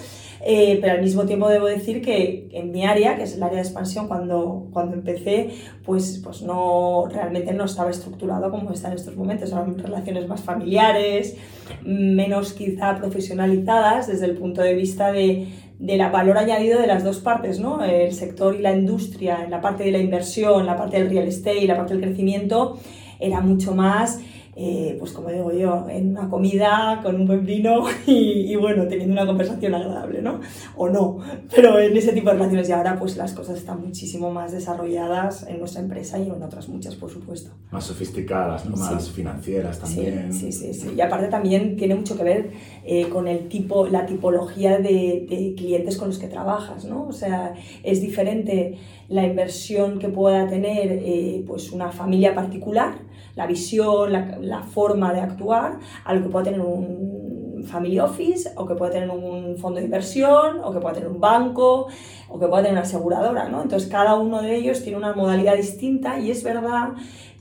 Eh, 0.45 0.77
pero 0.81 0.93
al 0.93 1.01
mismo 1.01 1.25
tiempo 1.25 1.49
debo 1.49 1.65
decir 1.65 2.01
que 2.01 2.47
en 2.51 2.71
mi 2.71 2.85
área, 2.85 3.17
que 3.17 3.23
es 3.23 3.35
el 3.35 3.43
área 3.43 3.57
de 3.57 3.63
expansión, 3.63 4.07
cuando, 4.07 4.67
cuando 4.71 4.95
empecé, 4.95 5.49
pues, 5.83 6.21
pues 6.23 6.41
no, 6.41 7.07
realmente 7.11 7.53
no 7.53 7.65
estaba 7.65 7.89
estructurado 7.89 8.49
como 8.49 8.71
está 8.71 8.87
en 8.87 8.93
estos 8.93 9.17
momentos. 9.17 9.51
Eran 9.51 9.77
relaciones 9.77 10.27
más 10.27 10.41
familiares, 10.41 11.35
menos 11.83 12.53
quizá 12.53 12.95
profesionalizadas 12.95 14.07
desde 14.07 14.25
el 14.25 14.37
punto 14.37 14.61
de 14.61 14.75
vista 14.75 15.11
de, 15.11 15.47
de 15.79 15.97
la 15.97 16.09
valor 16.09 16.37
añadido 16.37 16.79
de 16.79 16.87
las 16.87 17.03
dos 17.03 17.19
partes, 17.19 17.59
¿no? 17.59 17.83
El 17.83 18.13
sector 18.13 18.55
y 18.55 18.61
la 18.61 18.73
industria, 18.73 19.43
en 19.43 19.51
la 19.51 19.59
parte 19.59 19.83
de 19.83 19.91
la 19.91 19.99
inversión, 19.99 20.65
la 20.65 20.77
parte 20.77 20.97
del 20.97 21.09
real 21.09 21.27
estate 21.27 21.67
la 21.67 21.75
parte 21.75 21.93
del 21.93 22.03
crecimiento, 22.03 22.79
era 23.19 23.41
mucho 23.41 23.73
más 23.73 24.19
eh, 24.59 24.95
pues 24.97 25.11
como 25.11 25.29
digo 25.29 25.51
yo, 25.51 25.85
en 25.87 26.17
una 26.17 26.27
comida 26.27 26.99
con 27.03 27.15
un 27.15 27.27
buen 27.27 27.45
vino 27.45 27.83
y, 28.07 28.51
y, 28.51 28.55
bueno, 28.55 28.87
teniendo 28.87 29.13
una 29.13 29.27
conversación 29.27 29.75
agradable, 29.75 30.19
¿no? 30.23 30.39
O 30.75 30.89
no, 30.89 31.19
pero 31.55 31.79
en 31.79 31.95
ese 31.95 32.11
tipo 32.11 32.31
de 32.31 32.37
relaciones 32.37 32.67
y 32.67 32.71
ahora 32.71 32.97
pues 32.97 33.17
las 33.17 33.33
cosas 33.33 33.59
están 33.59 33.81
muchísimo 33.81 34.31
más 34.31 34.51
desarrolladas 34.51 35.45
en 35.47 35.59
nuestra 35.59 35.81
empresa 35.81 36.17
y 36.17 36.23
en 36.23 36.41
otras 36.41 36.69
muchas, 36.69 36.95
por 36.95 37.11
supuesto. 37.11 37.51
Más 37.69 37.83
sofisticadas, 37.83 38.65
¿no? 38.65 38.75
Más 38.77 39.05
sí. 39.05 39.11
financieras 39.11 39.79
también. 39.79 40.33
Sí, 40.33 40.51
sí, 40.51 40.73
sí, 40.73 40.73
sí, 40.73 40.93
Y 40.97 41.01
aparte 41.01 41.27
también 41.27 41.77
tiene 41.77 41.93
mucho 41.93 42.17
que 42.17 42.23
ver 42.23 42.51
eh, 42.83 43.09
con 43.09 43.27
el 43.27 43.49
tipo, 43.49 43.85
la 43.85 44.07
tipología 44.07 44.79
de, 44.79 45.27
de 45.29 45.53
clientes 45.55 45.97
con 45.97 46.07
los 46.07 46.17
que 46.17 46.29
trabajas, 46.29 46.83
¿no? 46.85 47.05
O 47.05 47.13
sea, 47.13 47.53
es 47.83 48.01
diferente 48.01 48.79
la 49.09 49.25
inversión 49.25 49.99
que 49.99 50.09
pueda 50.09 50.47
tener 50.47 50.91
eh, 50.91 51.43
pues 51.47 51.71
una 51.71 51.91
familia 51.91 52.35
particular, 52.35 52.95
la 53.35 53.47
visión, 53.47 54.11
la, 54.11 54.37
la, 54.41 54.63
forma 54.63 55.13
de 55.13 55.21
actuar, 55.21 55.79
a 56.03 56.13
lo 56.13 56.23
que 56.23 56.29
pueda 56.29 56.45
tener 56.45 56.61
un 56.61 57.63
family 57.67 57.99
office, 57.99 58.51
o 58.55 58.65
que 58.65 58.75
pueda 58.75 58.91
tener 58.91 59.09
un 59.09 59.57
fondo 59.57 59.79
de 59.79 59.85
inversión, 59.85 60.59
o 60.63 60.71
que 60.73 60.79
pueda 60.79 60.95
tener 60.95 61.09
un 61.09 61.19
banco, 61.19 61.87
o 62.29 62.39
que 62.39 62.47
pueda 62.47 62.63
tener 62.63 62.73
una 62.73 62.81
aseguradora, 62.81 63.47
¿no? 63.49 63.61
Entonces 63.61 63.89
cada 63.89 64.15
uno 64.15 64.41
de 64.41 64.55
ellos 64.55 64.81
tiene 64.83 64.97
una 64.97 65.13
modalidad 65.13 65.55
distinta 65.55 66.19
y 66.19 66.31
es 66.31 66.43
verdad 66.43 66.93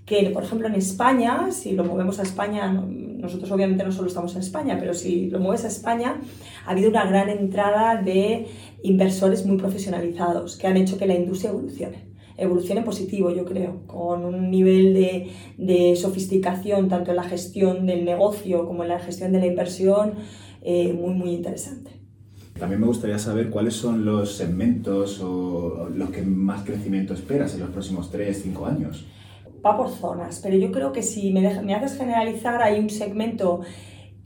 que, 0.05 0.31
por 0.31 0.45
ejemplo, 0.45 0.69
en 0.69 0.77
España, 0.77 1.49
si 1.51 1.73
lo 1.73 1.83
movemos 1.83 2.21
a 2.21 2.23
España, 2.23 2.71
nosotros 2.73 3.51
obviamente 3.51 3.83
no 3.83 3.91
solo 3.91 4.07
estamos 4.07 4.35
en 4.37 4.41
España, 4.41 4.77
pero 4.79 4.95
si 4.95 5.29
lo 5.31 5.41
mueves 5.41 5.65
a 5.65 5.69
España, 5.69 6.17
ha 6.65 6.71
habido 6.71 6.91
una 6.91 7.05
gran 7.07 7.29
entrada 7.29 8.01
de 8.01 8.47
inversores 8.83 9.47
muy 9.47 9.57
profesionalizados 9.57 10.57
que 10.57 10.67
han 10.67 10.77
hecho 10.77 10.99
que 10.99 11.07
la 11.07 11.15
industria 11.15 11.51
evolucione. 11.51 12.07
Evolucione 12.37 12.83
positivo, 12.83 13.31
yo 13.31 13.45
creo, 13.45 13.87
con 13.87 14.25
un 14.25 14.51
nivel 14.51 14.93
de, 14.93 15.31
de 15.57 15.97
sofisticación 15.97 16.89
tanto 16.89 17.11
en 17.11 17.17
la 17.17 17.25
gestión 17.25 17.87
del 17.87 18.05
negocio 18.05 18.67
como 18.67 18.83
en 18.83 18.91
la 18.91 18.99
gestión 18.99 19.33
de 19.33 19.41
la 19.41 19.47
inversión 19.47 20.15
eh, 20.63 20.93
muy, 20.93 21.15
muy 21.15 21.31
interesante. 21.31 21.93
También 22.59 22.81
me 22.81 22.87
gustaría 22.87 23.19
saber 23.19 23.51
cuáles 23.51 23.75
son 23.75 24.05
los 24.05 24.33
segmentos 24.33 25.21
o 25.23 25.89
los 25.95 26.11
que 26.11 26.23
más 26.23 26.65
crecimiento 26.65 27.15
esperas 27.15 27.55
en 27.55 27.61
los 27.61 27.71
próximos 27.71 28.11
3, 28.11 28.43
5 28.43 28.67
años 28.67 29.07
va 29.67 29.77
por 29.77 29.91
zonas, 29.91 30.41
pero 30.43 30.57
yo 30.57 30.71
creo 30.71 30.93
que 30.93 31.03
si 31.03 31.33
me, 31.33 31.63
me 31.63 31.75
haces 31.75 31.99
generalizar, 31.99 32.63
hay 32.63 32.79
un 32.79 32.91
segmento 32.91 33.61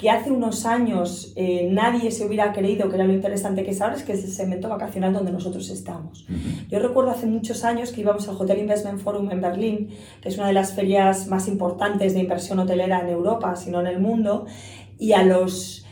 que 0.01 0.09
hace 0.09 0.31
unos 0.31 0.65
años 0.65 1.35
eh, 1.37 1.69
nadie 1.71 2.11
se 2.11 2.25
hubiera 2.25 2.55
creído 2.55 2.89
que 2.89 2.95
era 2.95 3.05
lo 3.05 3.13
interesante 3.13 3.65
que 3.65 3.73
es 3.73 3.83
ahora, 3.83 3.97
es 3.97 4.03
que 4.03 4.15
es 4.15 4.25
el 4.25 4.31
segmento 4.31 4.69
vacacional 4.71 5.13
donde 5.13 5.31
nosotros 5.31 5.69
estamos. 5.69 6.27
Yo 6.71 6.79
recuerdo 6.79 7.11
hace 7.11 7.27
muchos 7.27 7.65
años 7.65 7.93
que 7.93 8.01
íbamos 8.01 8.27
al 8.27 8.37
Hotel 8.37 8.61
Investment 8.61 9.01
Forum 9.01 9.31
en 9.31 9.43
Berlín, 9.43 9.91
que 10.23 10.31
es 10.31 10.39
una 10.39 10.47
de 10.47 10.55
las 10.55 10.73
ferias 10.73 11.29
más 11.29 11.49
importantes 11.49 12.15
de 12.15 12.21
inversión 12.21 12.59
hotelera 12.61 13.01
en 13.01 13.11
Europa, 13.11 13.55
si 13.57 13.71
no 13.71 13.81
en 13.81 13.89
el 13.89 14.01
mundo, 14.01 14.47
y 14.99 15.13
a 15.13 15.23
los 15.23 15.85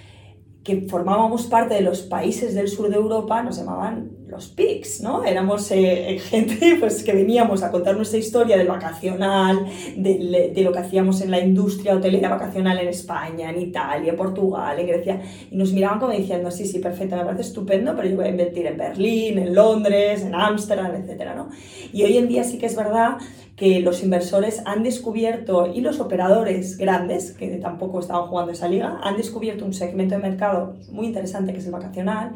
que 0.65 0.87
formábamos 0.89 1.47
parte 1.47 1.75
de 1.75 1.83
los 1.83 2.01
países 2.01 2.55
del 2.55 2.69
sur 2.69 2.89
de 2.89 2.97
Europa 2.97 3.43
nos 3.43 3.59
llamaban 3.59 4.18
los 4.29 4.49
PICs, 4.49 5.01
¿no? 5.01 5.25
Éramos 5.25 5.71
eh, 5.71 6.15
eh, 6.15 6.19
gente 6.31 6.77
pues, 6.79 7.03
que 7.03 7.13
veníamos 7.13 7.63
a 7.63 7.71
contar 7.71 7.97
nuestra 7.97 8.19
historia 8.19 8.57
del 8.57 8.69
vacacional, 8.69 9.67
de, 9.97 10.53
de, 10.55 10.63
lo 10.63 10.73
que 10.73 10.79
hacíamos 10.79 11.21
en 11.23 11.31
la 11.31 11.41
industria 11.41 11.97
hotelera 11.97 12.29
vacacional 12.29 12.79
en 12.79 12.89
España, 12.89 13.51
en 13.51 13.61
Italia, 13.61 14.11
en 14.11 14.17
Portugal, 14.17 14.79
en 14.79 14.87
Grecia, 14.87 15.23
y 15.51 15.57
nos 15.57 15.73
miraban 15.73 15.99
como 15.99 16.13
diciendo, 16.13 16.51
sí, 16.51 16.67
sí, 16.67 16.79
perfecto, 16.79 17.17
me 17.17 17.25
parece 17.25 17.43
estupendo, 17.43 17.97
pero 17.97 18.09
yo 18.09 18.17
voy 18.17 18.27
a 18.27 18.31
invertir 18.31 18.67
en 18.67 18.77
Berlín, 18.77 19.39
en 19.39 19.55
Londres, 19.55 20.23
en 20.23 20.35
Ámsterdam, 20.35 20.95
etc. 20.95 21.35
¿no? 21.35 21.49
Y 21.93 22.03
hoy 22.03 22.19
en 22.19 22.29
día 22.29 22.45
sí 22.45 22.59
que 22.59 22.67
es 22.67 22.77
verdad 22.77 23.17
que 23.57 23.81
los 23.81 24.05
inversores 24.05 24.63
han 24.67 24.85
descubierto, 24.85 25.73
y 25.75 25.81
los 25.81 25.99
operadores 26.01 26.77
grandes, 26.77 27.33
que 27.33 27.49
tampoco 27.57 27.99
estaban 27.99 28.29
jugando 28.29 28.53
esa 28.53 28.69
liga, 28.69 29.01
han 29.03 29.17
descubierto 29.17 29.65
un 29.65 29.75
segmento 29.75 30.15
de 30.15 30.21
mercado 30.21 30.77
muy 30.93 31.07
interesante 31.07 31.53
que 31.53 31.59
es 31.59 31.67
el 31.67 31.73
vacacional, 31.73 32.35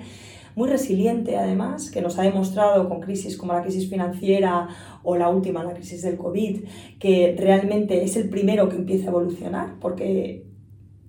muy 0.54 0.68
resiliente 0.68 1.36
además, 1.36 1.90
que 1.90 2.02
nos 2.02 2.18
ha 2.18 2.22
demostrado 2.22 2.88
con 2.88 3.00
crisis 3.00 3.36
como 3.36 3.52
la 3.52 3.62
crisis 3.62 3.88
financiera 3.88 4.68
o 5.02 5.16
la 5.16 5.28
última, 5.28 5.64
la 5.64 5.74
crisis 5.74 6.02
del 6.02 6.16
COVID, 6.16 6.64
que 6.98 7.34
realmente 7.38 8.04
es 8.04 8.16
el 8.16 8.28
primero 8.28 8.68
que 8.68 8.76
empieza 8.76 9.06
a 9.06 9.10
evolucionar, 9.10 9.78
porque 9.80 10.46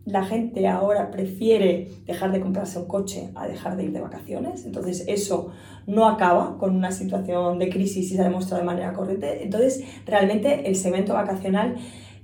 la 0.05 0.25
gente 0.25 0.67
ahora 0.67 1.11
prefiere 1.11 1.89
dejar 2.05 2.31
de 2.31 2.41
comprarse 2.41 2.77
un 2.77 2.87
coche 2.87 3.29
a 3.35 3.47
dejar 3.47 3.77
de 3.77 3.85
ir 3.85 3.91
de 3.93 4.01
vacaciones. 4.01 4.65
Entonces 4.65 5.05
eso 5.07 5.51
no 5.87 6.07
acaba 6.07 6.57
con 6.57 6.75
una 6.75 6.91
situación 6.91 7.57
de 7.59 7.69
crisis 7.69 8.11
y 8.11 8.15
se 8.15 8.21
ha 8.21 8.25
demostrado 8.25 8.61
de 8.61 8.65
manera 8.65 8.93
corriente. 8.93 9.43
Entonces 9.43 9.83
realmente 10.05 10.67
el 10.67 10.75
segmento 10.75 11.13
vacacional 11.13 11.75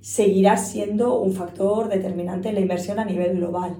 seguirá 0.02 0.58
siendo 0.58 1.20
un 1.20 1.34
factor 1.34 1.90
determinante 1.90 2.50
en 2.50 2.56
la 2.56 2.62
inversión 2.62 3.00
a 3.00 3.06
nivel 3.06 3.38
global. 3.38 3.78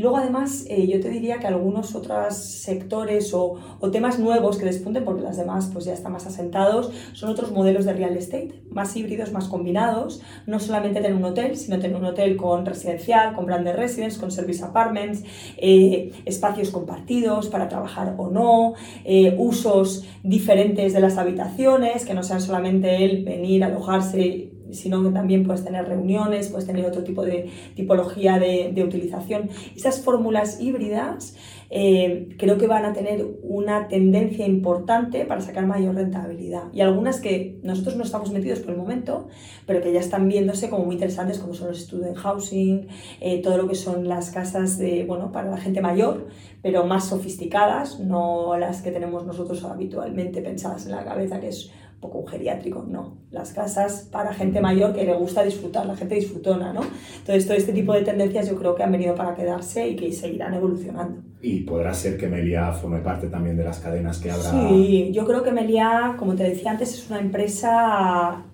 Y 0.00 0.02
luego 0.02 0.16
además 0.16 0.64
eh, 0.70 0.86
yo 0.86 0.98
te 0.98 1.10
diría 1.10 1.40
que 1.40 1.46
algunos 1.46 1.94
otros 1.94 2.34
sectores 2.34 3.34
o, 3.34 3.58
temas 3.92 4.18
nuevos 4.18 4.56
que 4.56 4.64
despunten, 4.64 5.04
porque 5.04 5.20
las 5.20 5.36
demás 5.36 5.68
pues 5.70 5.84
ya 5.84 5.92
están 5.92 6.12
más 6.12 6.26
asentados, 6.26 6.90
son 7.12 7.28
otros 7.28 7.52
modelos 7.52 7.84
de 7.84 7.92
real 7.92 8.16
estate, 8.16 8.62
más 8.70 8.96
híbridos, 8.96 9.30
más 9.30 9.46
combinados, 9.46 10.22
no 10.46 10.58
solamente 10.58 11.02
tener 11.02 11.14
un 11.14 11.24
hotel, 11.24 11.54
sino 11.54 11.78
tener 11.78 11.98
un 11.98 12.06
hotel 12.06 12.38
con 12.38 12.64
residencial, 12.64 13.34
con 13.34 13.44
branded 13.44 13.74
residence, 13.74 14.18
con 14.18 14.30
service 14.30 14.64
apartments, 14.64 15.22
eh, 15.58 16.12
espacios 16.24 16.70
compartidos 16.70 17.48
para 17.48 17.68
trabajar 17.68 18.14
o 18.16 18.30
no, 18.30 18.72
eh, 19.04 19.34
usos 19.36 20.06
diferentes 20.22 20.94
de 20.94 21.00
las 21.00 21.18
habitaciones, 21.18 22.06
que 22.06 22.14
no 22.14 22.22
sean 22.22 22.40
solamente 22.40 23.04
el 23.04 23.22
venir, 23.22 23.64
alojarse 23.64 24.49
sino 24.72 25.02
que 25.02 25.10
también 25.10 25.44
puedes 25.44 25.64
tener 25.64 25.86
reuniones, 25.86 26.48
puedes 26.48 26.66
tener 26.66 26.84
otro 26.84 27.02
tipo 27.02 27.24
de 27.24 27.50
tipología 27.74 28.38
de, 28.38 28.80
utilización. 28.80 29.50
Esas 29.76 30.02
fórmulas 30.02 30.60
híbridas 30.60 31.36
eh, 31.68 32.30
creo 32.38 32.58
que 32.58 32.66
van 32.66 32.84
a 32.84 32.92
tener 32.92 33.26
una 33.42 33.88
tendencia 33.88 34.46
importante 34.46 35.24
para 35.24 35.40
sacar 35.40 35.66
mayor 35.66 35.94
rentabilidad. 35.94 36.64
Y 36.72 36.80
algunas 36.80 37.20
que 37.20 37.60
nosotros 37.62 37.96
no 37.96 38.04
estamos 38.04 38.32
metidos 38.32 38.60
por 38.60 38.72
el 38.72 38.78
momento, 38.78 39.28
pero 39.66 39.80
que 39.80 39.92
ya 39.92 40.00
están 40.00 40.28
viéndose 40.28 40.70
como 40.70 40.84
muy 40.84 40.94
interesantes, 40.94 41.38
como 41.38 41.54
son 41.54 41.68
los 41.68 41.80
student 41.80 42.16
housing, 42.16 42.88
eh, 43.20 43.40
todo 43.42 43.58
lo 43.58 43.68
que 43.68 43.74
son 43.74 44.08
las 44.08 44.30
casas 44.30 44.78
de, 44.78 45.04
bueno, 45.04 45.30
para 45.30 45.50
la 45.50 45.58
gente 45.58 45.80
mayor, 45.80 46.28
pero 46.62 46.86
más 46.86 47.08
sofisticadas, 47.08 48.00
no 48.00 48.56
las 48.58 48.82
que 48.82 48.90
tenemos 48.90 49.26
nosotros 49.26 49.62
habitualmente 49.64 50.42
pensadas 50.42 50.86
en 50.86 50.92
la 50.92 51.04
cabeza, 51.04 51.40
que 51.40 51.48
es 51.48 51.70
poco 52.00 52.18
un 52.18 52.26
geriátrico, 52.26 52.84
no. 52.88 53.18
Las 53.30 53.52
casas 53.52 54.08
para 54.10 54.32
gente 54.32 54.60
mayor 54.60 54.94
que 54.94 55.04
le 55.04 55.14
gusta 55.14 55.44
disfrutar, 55.44 55.86
la 55.86 55.96
gente 55.96 56.14
disfrutona, 56.14 56.72
¿no? 56.72 56.80
Entonces, 57.18 57.46
todo 57.46 57.56
este 57.56 57.72
tipo 57.72 57.92
de 57.92 58.02
tendencias 58.02 58.48
yo 58.48 58.56
creo 58.56 58.74
que 58.74 58.82
han 58.82 58.92
venido 58.92 59.14
para 59.14 59.34
quedarse 59.34 59.86
y 59.86 59.96
que 59.96 60.10
seguirán 60.12 60.54
evolucionando. 60.54 61.22
Y 61.42 61.60
podrá 61.60 61.92
ser 61.92 62.16
que 62.16 62.26
Melia 62.26 62.72
forme 62.72 63.00
parte 63.00 63.28
también 63.28 63.56
de 63.56 63.64
las 63.64 63.80
cadenas 63.80 64.18
que 64.18 64.30
habrá. 64.30 64.50
Sí, 64.50 65.10
yo 65.12 65.26
creo 65.26 65.42
que 65.42 65.52
Melia, 65.52 66.16
como 66.18 66.34
te 66.34 66.44
decía 66.44 66.70
antes, 66.70 66.94
es 66.94 67.10
una 67.10 67.20
empresa 67.20 68.44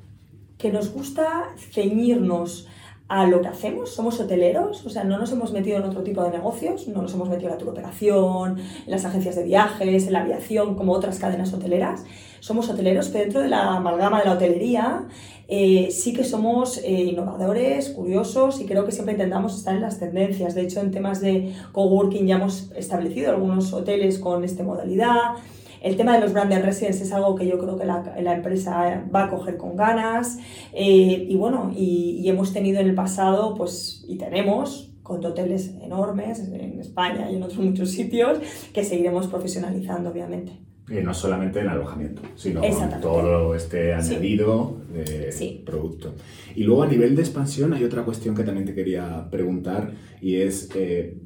que 0.58 0.72
nos 0.72 0.92
gusta 0.92 1.44
ceñirnos 1.72 2.68
a 3.08 3.26
lo 3.26 3.40
que 3.40 3.48
hacemos, 3.48 3.94
somos 3.94 4.18
hoteleros, 4.18 4.84
o 4.84 4.90
sea, 4.90 5.04
no 5.04 5.16
nos 5.18 5.30
hemos 5.30 5.52
metido 5.52 5.76
en 5.76 5.84
otro 5.84 6.02
tipo 6.02 6.24
de 6.24 6.30
negocios, 6.30 6.88
no 6.88 7.02
nos 7.02 7.14
hemos 7.14 7.28
metido 7.28 7.48
en 7.48 7.54
la 7.54 7.58
turoperación, 7.58 8.58
en 8.58 8.90
las 8.90 9.04
agencias 9.04 9.36
de 9.36 9.44
viajes, 9.44 10.06
en 10.08 10.12
la 10.12 10.22
aviación, 10.22 10.74
como 10.74 10.92
otras 10.92 11.20
cadenas 11.20 11.52
hoteleras. 11.52 12.04
Somos 12.46 12.68
hoteleros, 12.68 13.08
pero 13.08 13.24
dentro 13.24 13.40
de 13.40 13.48
la 13.48 13.74
amalgama 13.74 14.20
de 14.20 14.26
la 14.26 14.34
hotelería 14.34 15.08
eh, 15.48 15.88
sí 15.90 16.12
que 16.12 16.22
somos 16.22 16.78
eh, 16.78 16.92
innovadores, 16.92 17.88
curiosos 17.88 18.60
y 18.60 18.66
creo 18.66 18.84
que 18.84 18.92
siempre 18.92 19.14
intentamos 19.14 19.56
estar 19.56 19.74
en 19.74 19.82
las 19.82 19.98
tendencias. 19.98 20.54
De 20.54 20.62
hecho, 20.62 20.78
en 20.78 20.92
temas 20.92 21.20
de 21.20 21.52
coworking 21.72 22.24
ya 22.24 22.36
hemos 22.36 22.70
establecido 22.76 23.32
algunos 23.32 23.72
hoteles 23.72 24.20
con 24.20 24.44
esta 24.44 24.62
modalidad. 24.62 25.34
El 25.82 25.96
tema 25.96 26.14
de 26.14 26.20
los 26.20 26.32
branded 26.32 26.64
residents 26.64 27.00
es 27.00 27.12
algo 27.12 27.34
que 27.34 27.48
yo 27.48 27.58
creo 27.58 27.76
que 27.76 27.84
la, 27.84 28.32
empresa 28.36 29.02
va 29.12 29.24
a 29.24 29.28
coger 29.28 29.56
con 29.56 29.74
ganas 29.74 30.38
eh, 30.72 31.26
y 31.28 31.34
bueno, 31.34 31.72
y, 31.74 32.28
hemos 32.28 32.52
tenido 32.52 32.78
en 32.78 32.86
el 32.86 32.94
pasado, 32.94 33.56
pues, 33.56 34.04
y 34.06 34.18
tenemos 34.18 34.92
con 35.02 35.24
hoteles 35.24 35.74
enormes 35.82 36.38
en 36.38 36.78
España 36.78 37.28
y 37.28 37.34
en 37.34 37.42
otros 37.42 37.58
muchos 37.58 37.90
sitios 37.90 38.38
que 38.72 38.84
seguiremos 38.84 39.26
profesionalizando, 39.26 40.10
obviamente. 40.10 40.65
Y 40.88 41.02
no 41.02 41.14
solamente 41.14 41.60
en 41.60 41.68
alojamiento, 41.68 42.22
sino 42.36 42.60
con 42.60 43.00
todo 43.00 43.54
este 43.56 43.92
añadido 43.92 44.76
de 44.92 45.62
producto. 45.64 46.14
Y 46.54 46.62
luego 46.62 46.84
a 46.84 46.86
nivel 46.86 47.16
de 47.16 47.22
expansión 47.22 47.72
hay 47.74 47.82
otra 47.82 48.04
cuestión 48.04 48.36
que 48.36 48.44
también 48.44 48.66
te 48.66 48.74
quería 48.74 49.28
preguntar 49.30 49.90
y 50.20 50.36
es, 50.36 50.70
eh, 50.74 51.16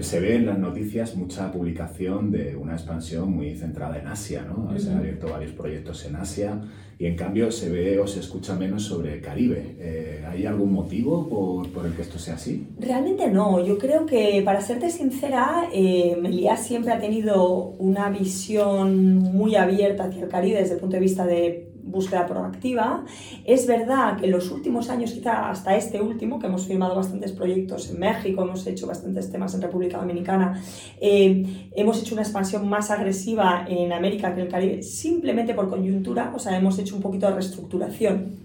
se 0.00 0.20
ve 0.20 0.36
en 0.36 0.46
las 0.46 0.58
noticias 0.58 1.16
mucha 1.16 1.50
publicación 1.52 2.30
de 2.30 2.56
una 2.56 2.74
expansión 2.74 3.30
muy 3.30 3.54
centrada 3.54 3.98
en 3.98 4.06
Asia, 4.06 4.44
¿no? 4.44 4.78
Se 4.78 4.90
han 4.90 4.98
abierto 4.98 5.28
varios 5.28 5.52
proyectos 5.52 6.04
en 6.06 6.16
Asia 6.16 6.60
y 6.98 7.06
en 7.06 7.16
cambio 7.16 7.52
se 7.52 7.70
ve 7.70 7.98
o 8.00 8.06
se 8.08 8.18
escucha 8.18 8.56
menos 8.56 8.82
sobre 8.82 9.14
el 9.14 9.20
Caribe. 9.20 9.76
Eh, 9.78 10.24
¿Hay 10.28 10.46
algún 10.46 10.72
motivo 10.72 11.28
por, 11.28 11.70
por, 11.70 11.86
el 11.86 11.92
que 11.92 12.02
esto 12.02 12.18
sea 12.18 12.34
así? 12.34 12.66
Realmente 12.78 13.30
no. 13.30 13.64
Yo 13.64 13.78
creo 13.78 14.04
que, 14.04 14.42
para 14.44 14.60
serte 14.60 14.90
sincera, 14.90 15.68
eh, 15.72 16.18
Melia 16.20 16.56
siempre 16.56 16.92
ha 16.92 16.98
tenido 16.98 17.70
una 17.78 18.10
visión 18.10 19.14
muy 19.18 19.54
abierta 19.54 20.04
hacia 20.04 20.24
el 20.24 20.28
Caribe 20.28 20.58
desde 20.58 20.74
el 20.74 20.80
punto 20.80 20.96
de 20.96 21.00
vista 21.00 21.24
de 21.24 21.67
búsqueda 21.90 22.26
proactiva. 22.26 23.04
Es 23.44 23.66
verdad 23.66 24.16
que 24.18 24.26
en 24.26 24.32
los 24.32 24.50
últimos 24.50 24.90
años, 24.90 25.12
quizá 25.12 25.50
hasta 25.50 25.76
este 25.76 26.00
último, 26.00 26.38
que 26.38 26.46
hemos 26.46 26.66
firmado 26.66 26.94
bastantes 26.94 27.32
proyectos 27.32 27.90
en 27.90 28.00
México, 28.00 28.42
hemos 28.42 28.66
hecho 28.66 28.86
bastantes 28.86 29.30
temas 29.30 29.54
en 29.54 29.62
República 29.62 29.98
Dominicana, 29.98 30.62
eh, 31.00 31.70
hemos 31.74 32.00
hecho 32.00 32.14
una 32.14 32.22
expansión 32.22 32.68
más 32.68 32.90
agresiva 32.90 33.66
en 33.68 33.92
América 33.92 34.34
que 34.34 34.40
en 34.40 34.46
el 34.46 34.52
Caribe, 34.52 34.82
simplemente 34.82 35.54
por 35.54 35.68
coyuntura, 35.68 36.32
o 36.34 36.38
sea, 36.38 36.56
hemos 36.56 36.78
hecho 36.78 36.96
un 36.96 37.02
poquito 37.02 37.26
de 37.26 37.34
reestructuración 37.34 38.38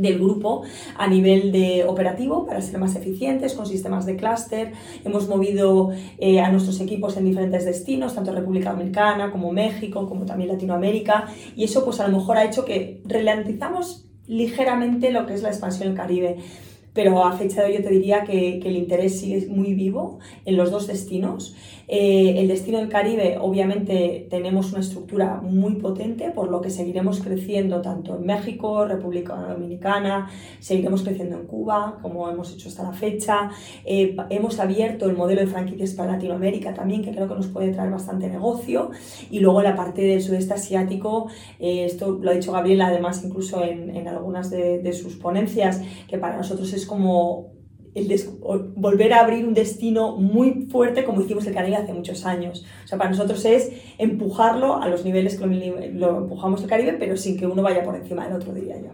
del 0.00 0.18
grupo 0.18 0.62
a 0.96 1.06
nivel 1.08 1.52
de 1.52 1.84
operativo 1.84 2.46
para 2.46 2.60
ser 2.60 2.78
más 2.78 2.96
eficientes 2.96 3.54
con 3.54 3.66
sistemas 3.66 4.06
de 4.06 4.16
clúster. 4.16 4.72
Hemos 5.04 5.28
movido 5.28 5.90
eh, 6.18 6.40
a 6.40 6.50
nuestros 6.50 6.80
equipos 6.80 7.16
en 7.16 7.26
diferentes 7.26 7.64
destinos, 7.64 8.14
tanto 8.14 8.32
República 8.32 8.72
Dominicana 8.72 9.30
como 9.30 9.52
México, 9.52 10.08
como 10.08 10.24
también 10.24 10.48
Latinoamérica, 10.48 11.26
y 11.54 11.64
eso 11.64 11.84
pues 11.84 12.00
a 12.00 12.08
lo 12.08 12.18
mejor 12.18 12.38
ha 12.38 12.44
hecho 12.44 12.64
que 12.64 13.02
ralentizamos 13.04 14.06
ligeramente 14.26 15.10
lo 15.10 15.26
que 15.26 15.34
es 15.34 15.42
la 15.42 15.48
expansión 15.48 15.84
en 15.84 15.90
el 15.92 15.96
Caribe. 15.96 16.36
pero 16.92 17.24
a 17.24 17.32
fecha 17.36 17.62
de 17.62 17.68
hoy 17.68 17.76
yo 17.76 17.84
te 17.84 17.90
diría 17.90 18.24
que 18.24 18.58
el 18.58 18.76
interés 18.76 19.20
sigue 19.20 19.46
muy 19.46 19.74
vivo 19.74 20.18
en 20.44 20.56
los 20.56 20.72
dos 20.72 20.88
destinos. 20.88 21.54
Eh, 21.92 22.40
el 22.40 22.46
destino 22.46 22.78
del 22.78 22.88
Caribe, 22.88 23.36
obviamente, 23.40 24.28
tenemos 24.30 24.70
una 24.70 24.80
estructura 24.80 25.40
muy 25.42 25.74
potente, 25.74 26.30
por 26.30 26.48
lo 26.48 26.60
que 26.60 26.70
seguiremos 26.70 27.20
creciendo 27.20 27.82
tanto 27.82 28.14
en 28.14 28.24
México, 28.24 28.86
República 28.86 29.34
Dominicana, 29.34 30.30
seguiremos 30.60 31.02
creciendo 31.02 31.36
en 31.36 31.48
Cuba, 31.48 31.98
como 32.00 32.30
hemos 32.30 32.54
hecho 32.54 32.68
hasta 32.68 32.84
la 32.84 32.92
fecha. 32.92 33.50
Eh, 33.84 34.16
hemos 34.28 34.60
abierto 34.60 35.06
el 35.06 35.16
modelo 35.16 35.40
de 35.40 35.48
franquicias 35.48 35.94
para 35.94 36.12
Latinoamérica 36.12 36.72
también, 36.72 37.02
que 37.02 37.10
creo 37.10 37.26
que 37.26 37.34
nos 37.34 37.48
puede 37.48 37.72
traer 37.72 37.90
bastante 37.90 38.28
negocio. 38.28 38.92
Y 39.28 39.40
luego 39.40 39.60
la 39.60 39.74
parte 39.74 40.02
del 40.02 40.22
sudeste 40.22 40.54
asiático, 40.54 41.26
eh, 41.58 41.86
esto 41.86 42.20
lo 42.22 42.30
ha 42.30 42.34
dicho 42.34 42.52
Gabriela, 42.52 42.86
además, 42.86 43.24
incluso 43.24 43.64
en, 43.64 43.96
en 43.96 44.06
algunas 44.06 44.48
de, 44.48 44.78
de 44.78 44.92
sus 44.92 45.16
ponencias, 45.16 45.82
que 46.06 46.18
para 46.18 46.36
nosotros 46.36 46.72
es 46.72 46.86
como 46.86 47.59
el 47.94 48.20
volver 48.76 49.12
a 49.12 49.20
abrir 49.20 49.44
un 49.44 49.54
destino 49.54 50.16
muy 50.16 50.66
fuerte 50.70 51.04
como 51.04 51.20
hicimos 51.20 51.46
el 51.46 51.54
Caribe 51.54 51.76
hace 51.76 51.92
muchos 51.92 52.24
años. 52.24 52.64
O 52.84 52.88
sea, 52.88 52.98
para 52.98 53.10
nosotros 53.10 53.44
es 53.44 53.72
empujarlo 53.98 54.80
a 54.80 54.88
los 54.88 55.04
niveles 55.04 55.36
que 55.36 55.46
lo, 55.94 56.18
empujamos 56.18 56.62
el 56.62 56.68
Caribe, 56.68 56.96
pero 56.98 57.16
sin 57.16 57.38
que 57.38 57.46
uno 57.46 57.62
vaya 57.62 57.82
por 57.82 57.96
encima 57.96 58.26
del 58.26 58.36
otro, 58.36 58.52
diría 58.52 58.80
yo. 58.80 58.90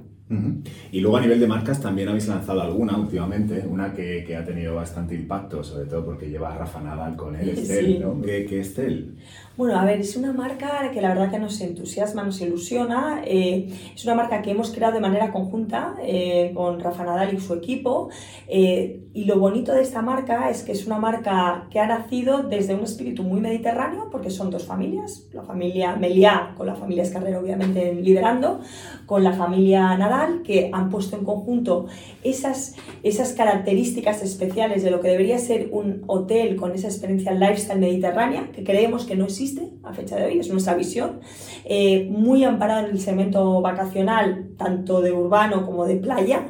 Y 0.91 1.01
luego 1.01 1.19
a 1.19 1.21
nivel 1.21 1.39
de 1.39 1.47
marcas 1.47 1.81
también 1.81 2.09
habéis 2.09 2.27
lanzado 2.27 2.61
alguna 2.61 2.99
últimamente, 2.99 3.65
una 3.65 3.93
que, 3.93 4.25
que 4.27 4.35
ha 4.35 4.45
tenido 4.45 4.75
bastante 4.75 5.15
impacto, 5.15 5.63
sobre 5.63 5.87
todo 5.87 6.05
porque 6.05 6.29
lleva 6.29 6.53
a 6.53 6.59
Rafa 6.59 6.81
Nadal 6.81 7.17
con 7.17 7.37
él, 7.37 7.51
Estel, 7.51 8.01
¿no? 8.01 8.21
¿Qué, 8.23 8.45
¿Qué, 8.45 8.59
es 8.59 8.69
Estel? 8.69 9.15
Bueno, 9.57 9.79
a 9.81 9.87
ver, 9.87 10.01
es 10.01 10.15
una 10.17 10.35
marca 10.35 10.91
que 10.93 11.01
la 11.01 11.09
verdad 11.09 11.31
que 11.31 11.39
nos 11.39 11.59
entusiasma, 11.63 12.23
nos 12.23 12.43
ilusiona. 12.43 13.23
Eh, 13.25 13.73
es 13.95 14.05
una 14.05 14.15
marca 14.15 14.43
que 14.43 14.51
hemos 14.51 14.71
creado 14.71 14.93
de 14.93 15.01
manera 15.01 15.33
conjunta 15.33 15.95
eh, 16.03 16.53
con 16.55 16.79
Rafa 16.79 17.05
Nadal 17.05 17.33
y 17.33 17.41
su 17.41 17.55
equipo. 17.55 18.11
Eh, 18.49 19.05
y 19.15 19.25
lo 19.25 19.39
bonito 19.39 19.73
de 19.73 19.81
esta 19.81 20.03
marca 20.03 20.51
es 20.51 20.63
que 20.63 20.73
es 20.73 20.87
una 20.87 20.99
marca 20.99 21.69
que 21.71 21.81
ha 21.81 21.87
nacido 21.87 22.43
desde 22.43 22.75
un 22.75 22.83
espíritu 22.83 23.23
muy 23.23 23.41
mediterráneo, 23.41 24.11
porque 24.13 24.29
son 24.29 24.51
dos 24.51 24.65
familias, 24.65 25.27
la 25.33 25.43
familia 25.43 25.97
Meliá, 25.97 26.53
con 26.55 26.67
la 26.67 26.75
familia 26.75 27.05
Escarrero 27.05 27.41
obviamente 27.41 27.95
liderando, 27.95 28.61
con 29.07 29.25
la 29.25 29.33
familia 29.33 29.97
Nadal, 29.97 30.43
que 30.43 30.69
han 30.71 30.91
puesto 30.91 31.17
en 31.17 31.25
conjunto 31.25 31.87
esas, 32.23 32.75
esas 33.03 33.33
características 33.33 34.23
especiales 34.23 34.83
de 34.83 34.91
lo 34.91 35.01
que 35.01 35.09
debería 35.09 35.39
ser 35.39 35.71
un 35.73 36.03
hotel 36.09 36.57
con 36.57 36.73
esa 36.73 36.89
experiencia 36.89 37.33
lifestyle 37.33 37.81
mediterránea, 37.81 38.51
que 38.53 38.63
creemos 38.63 39.07
que 39.07 39.17
no 39.17 39.25
existe 39.25 39.46
a 39.83 39.93
fecha 39.93 40.17
de 40.17 40.25
hoy, 40.25 40.39
es 40.39 40.51
nuestra 40.51 40.75
visión, 40.75 41.21
eh, 41.65 42.09
muy 42.11 42.45
amparado 42.45 42.87
en 42.87 42.93
el 42.93 43.01
segmento 43.01 43.61
vacacional, 43.61 44.51
tanto 44.57 45.01
de 45.01 45.13
urbano 45.13 45.65
como 45.65 45.87
de 45.87 45.97
playa. 45.97 46.49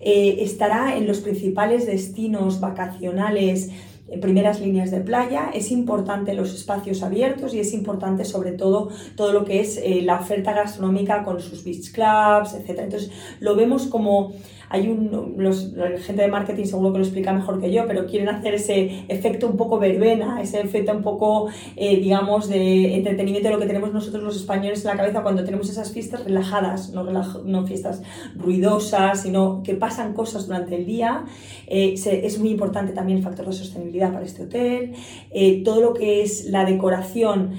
Eh, 0.00 0.42
estará 0.44 0.96
en 0.96 1.06
los 1.06 1.20
principales 1.20 1.86
destinos 1.86 2.60
vacacionales 2.60 3.70
en 4.08 4.20
primeras 4.20 4.60
líneas 4.60 4.90
de 4.90 5.00
playa, 5.00 5.50
es 5.54 5.70
importante 5.70 6.34
los 6.34 6.54
espacios 6.54 7.02
abiertos 7.02 7.54
y 7.54 7.60
es 7.60 7.72
importante 7.72 8.24
sobre 8.24 8.52
todo 8.52 8.90
todo 9.16 9.32
lo 9.32 9.44
que 9.44 9.60
es 9.60 9.78
eh, 9.78 10.02
la 10.02 10.20
oferta 10.20 10.52
gastronómica 10.52 11.24
con 11.24 11.40
sus 11.40 11.64
beach 11.64 11.92
clubs, 11.92 12.54
etc. 12.54 12.80
Entonces 12.80 13.10
lo 13.40 13.56
vemos 13.56 13.86
como 13.86 14.32
hay 14.68 14.88
un, 14.88 15.34
los, 15.38 15.72
la 15.74 15.98
gente 15.98 16.22
de 16.22 16.28
marketing 16.28 16.64
seguro 16.64 16.92
que 16.92 16.98
lo 16.98 17.04
explica 17.04 17.32
mejor 17.32 17.60
que 17.60 17.70
yo, 17.70 17.86
pero 17.86 18.06
quieren 18.06 18.28
hacer 18.28 18.54
ese 18.54 19.04
efecto 19.08 19.46
un 19.46 19.56
poco 19.56 19.78
verbena, 19.78 20.40
ese 20.42 20.60
efecto 20.60 20.92
un 20.92 21.02
poco, 21.02 21.48
eh, 21.76 21.98
digamos, 21.98 22.48
de 22.48 22.96
entretenimiento 22.96 23.48
de 23.48 23.54
lo 23.54 23.60
que 23.60 23.66
tenemos 23.66 23.92
nosotros 23.92 24.22
los 24.24 24.36
españoles 24.36 24.84
en 24.84 24.90
la 24.90 24.96
cabeza 24.96 25.22
cuando 25.22 25.44
tenemos 25.44 25.70
esas 25.70 25.92
fiestas 25.92 26.24
relajadas, 26.24 26.90
no, 26.90 27.04
no 27.04 27.66
fiestas 27.66 28.02
ruidosas, 28.34 29.22
sino 29.22 29.62
que 29.62 29.74
pasan 29.74 30.12
cosas 30.12 30.46
durante 30.46 30.74
el 30.74 30.86
día. 30.86 31.24
Eh, 31.66 31.94
es 31.94 32.38
muy 32.38 32.50
importante 32.50 32.92
también 32.92 33.18
el 33.18 33.24
factor 33.24 33.46
de 33.46 33.52
sostenibilidad 33.52 33.93
para 34.00 34.24
este 34.24 34.44
hotel. 34.44 34.92
Eh, 35.30 35.62
todo 35.64 35.80
lo 35.80 35.94
que 35.94 36.22
es 36.22 36.46
la 36.46 36.64
decoración, 36.64 37.52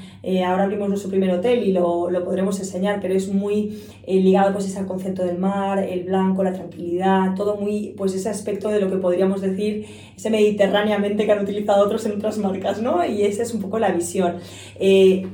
ahora 0.45 0.63
abrimos 0.63 0.89
nuestro 0.89 1.09
primer 1.09 1.29
hotel 1.31 1.63
y 1.63 1.71
lo, 1.71 2.09
lo 2.09 2.23
podremos 2.25 2.59
enseñar, 2.59 2.99
pero 2.99 3.13
es 3.13 3.31
muy 3.31 3.79
ligado 4.07 4.53
pues, 4.53 4.75
al 4.75 4.87
concepto 4.87 5.23
del 5.23 5.37
mar, 5.37 5.79
el 5.79 6.05
blanco, 6.05 6.43
la 6.43 6.53
tranquilidad 6.53 7.35
todo 7.35 7.57
muy, 7.57 7.93
pues 7.97 8.13
ese 8.13 8.29
aspecto 8.29 8.69
de 8.69 8.79
lo 8.79 8.89
que 8.89 8.97
podríamos 8.97 9.41
decir, 9.41 9.85
ese 10.15 10.29
mediterráneamente 10.29 11.25
que 11.25 11.31
han 11.31 11.43
utilizado 11.43 11.85
otros 11.85 12.05
en 12.05 12.13
otras 12.13 12.37
marcas, 12.37 12.81
¿no? 12.81 13.05
Y 13.05 13.23
esa 13.23 13.43
es 13.43 13.53
un 13.53 13.61
poco 13.61 13.79
la 13.79 13.91
visión. 13.91 14.35
Eh, 14.79 15.27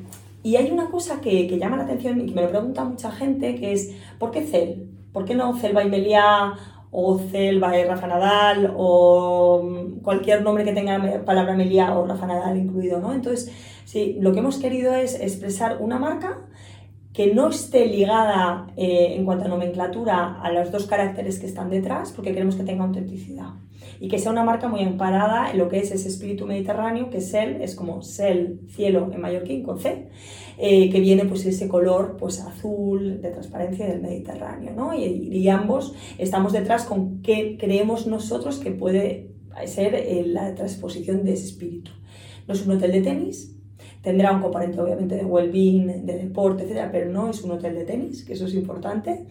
y 0.43 0.55
hay 0.55 0.71
una 0.71 0.89
cosa 0.89 1.21
que, 1.21 1.47
que, 1.47 1.57
llama 1.57 1.77
la 1.77 1.83
atención 1.83 2.19
y 2.19 2.25
que 2.25 2.33
me 2.33 2.41
lo 2.41 2.49
pregunta 2.49 2.83
mucha 2.83 3.11
gente, 3.11 3.55
que 3.55 3.73
es, 3.73 3.91
¿por 4.17 4.31
qué 4.31 4.41
Cel? 4.41 4.87
¿Por 5.13 5.25
qué 5.25 5.35
no 5.35 5.55
Cel 5.57 5.73
Meliá 5.73 6.53
o 6.91 7.17
Cel 7.17 7.60
by 7.60 7.86
Rafa 7.86 8.08
Nadal 8.08 8.73
o 8.75 9.63
cualquier 10.04 10.43
nombre 10.43 10.65
que 10.65 10.73
tenga 10.73 11.23
palabra 11.25 11.56
Meliá 11.56 11.97
o 11.97 12.06
Rafa 12.06 12.27
Nadal 12.27 12.58
incluido, 12.58 12.99
¿no? 12.99 13.13
Entonces, 13.13 13.51
sí, 13.86 14.17
lo 14.19 14.34
que 14.34 14.39
hemos 14.39 14.58
querido 14.58 14.93
es 14.93 15.19
expresar 15.19 15.77
una 15.80 15.97
marca 15.97 16.38
que 17.21 17.36
no 17.36 17.49
esté 17.49 17.86
ligada 17.86 18.65
eh, 18.75 19.13
en 19.15 19.25
cuanto 19.25 19.45
a 19.45 19.47
nomenclatura 19.47 20.41
a 20.41 20.51
los 20.51 20.71
dos 20.71 20.88
caracteres 20.88 21.38
que 21.38 21.45
están 21.45 21.69
detrás, 21.69 22.12
porque 22.13 22.34
queremos 22.34 22.55
que 22.55 22.63
tenga 22.63 22.84
autenticidad. 22.84 23.49
Y 23.99 24.07
que 24.07 24.17
sea 24.17 24.31
una 24.31 24.43
marca 24.43 24.67
muy 24.67 24.81
amparada 24.81 25.51
en 25.51 25.60
lo 25.60 25.69
que 25.69 25.77
es 25.77 25.91
ese 25.91 26.10
espíritu 26.10 26.47
mediterráneo, 26.47 27.12
que 27.12 27.19
es 27.19 27.75
como 27.75 28.01
Sel, 28.01 28.62
cielo 28.69 29.12
en 29.13 29.21
mallorquín 29.21 29.62
con 29.62 29.79
C, 29.79 30.10
eh, 30.57 30.89
que 30.89 30.99
viene 30.99 31.25
pues 31.25 31.45
ese 31.45 31.67
color 31.67 32.17
pues 32.17 32.39
azul 32.39 33.21
de 33.21 33.29
transparencia 33.29 33.86
del 33.86 34.01
Mediterráneo. 34.01 34.73
¿no? 34.75 34.95
Y, 34.95 35.03
y, 35.03 35.47
ambos 35.47 35.93
estamos 36.17 36.53
detrás 36.53 36.86
con 36.86 37.21
qué 37.21 37.55
creemos 37.60 38.07
nosotros 38.07 38.57
que 38.57 38.71
puede 38.71 39.29
ser 39.67 39.93
eh, 39.93 40.23
la 40.25 40.55
transposición 40.55 41.23
de 41.23 41.34
ese 41.34 41.45
espíritu. 41.45 41.91
No 42.47 42.55
es 42.55 42.65
un 42.65 42.71
hotel 42.71 42.93
de 42.93 43.01
tenis, 43.01 43.61
Tendrá 44.01 44.31
un 44.31 44.41
componente 44.41 44.81
obviamente 44.81 45.15
de 45.15 45.25
well-being, 45.25 46.05
de 46.05 46.17
deporte, 46.17 46.63
etcétera, 46.63 46.89
pero 46.91 47.11
no 47.11 47.29
es 47.29 47.43
un 47.43 47.51
hotel 47.51 47.75
de 47.75 47.85
tenis, 47.85 48.25
que 48.25 48.33
eso 48.33 48.45
es 48.45 48.55
importante. 48.55 49.25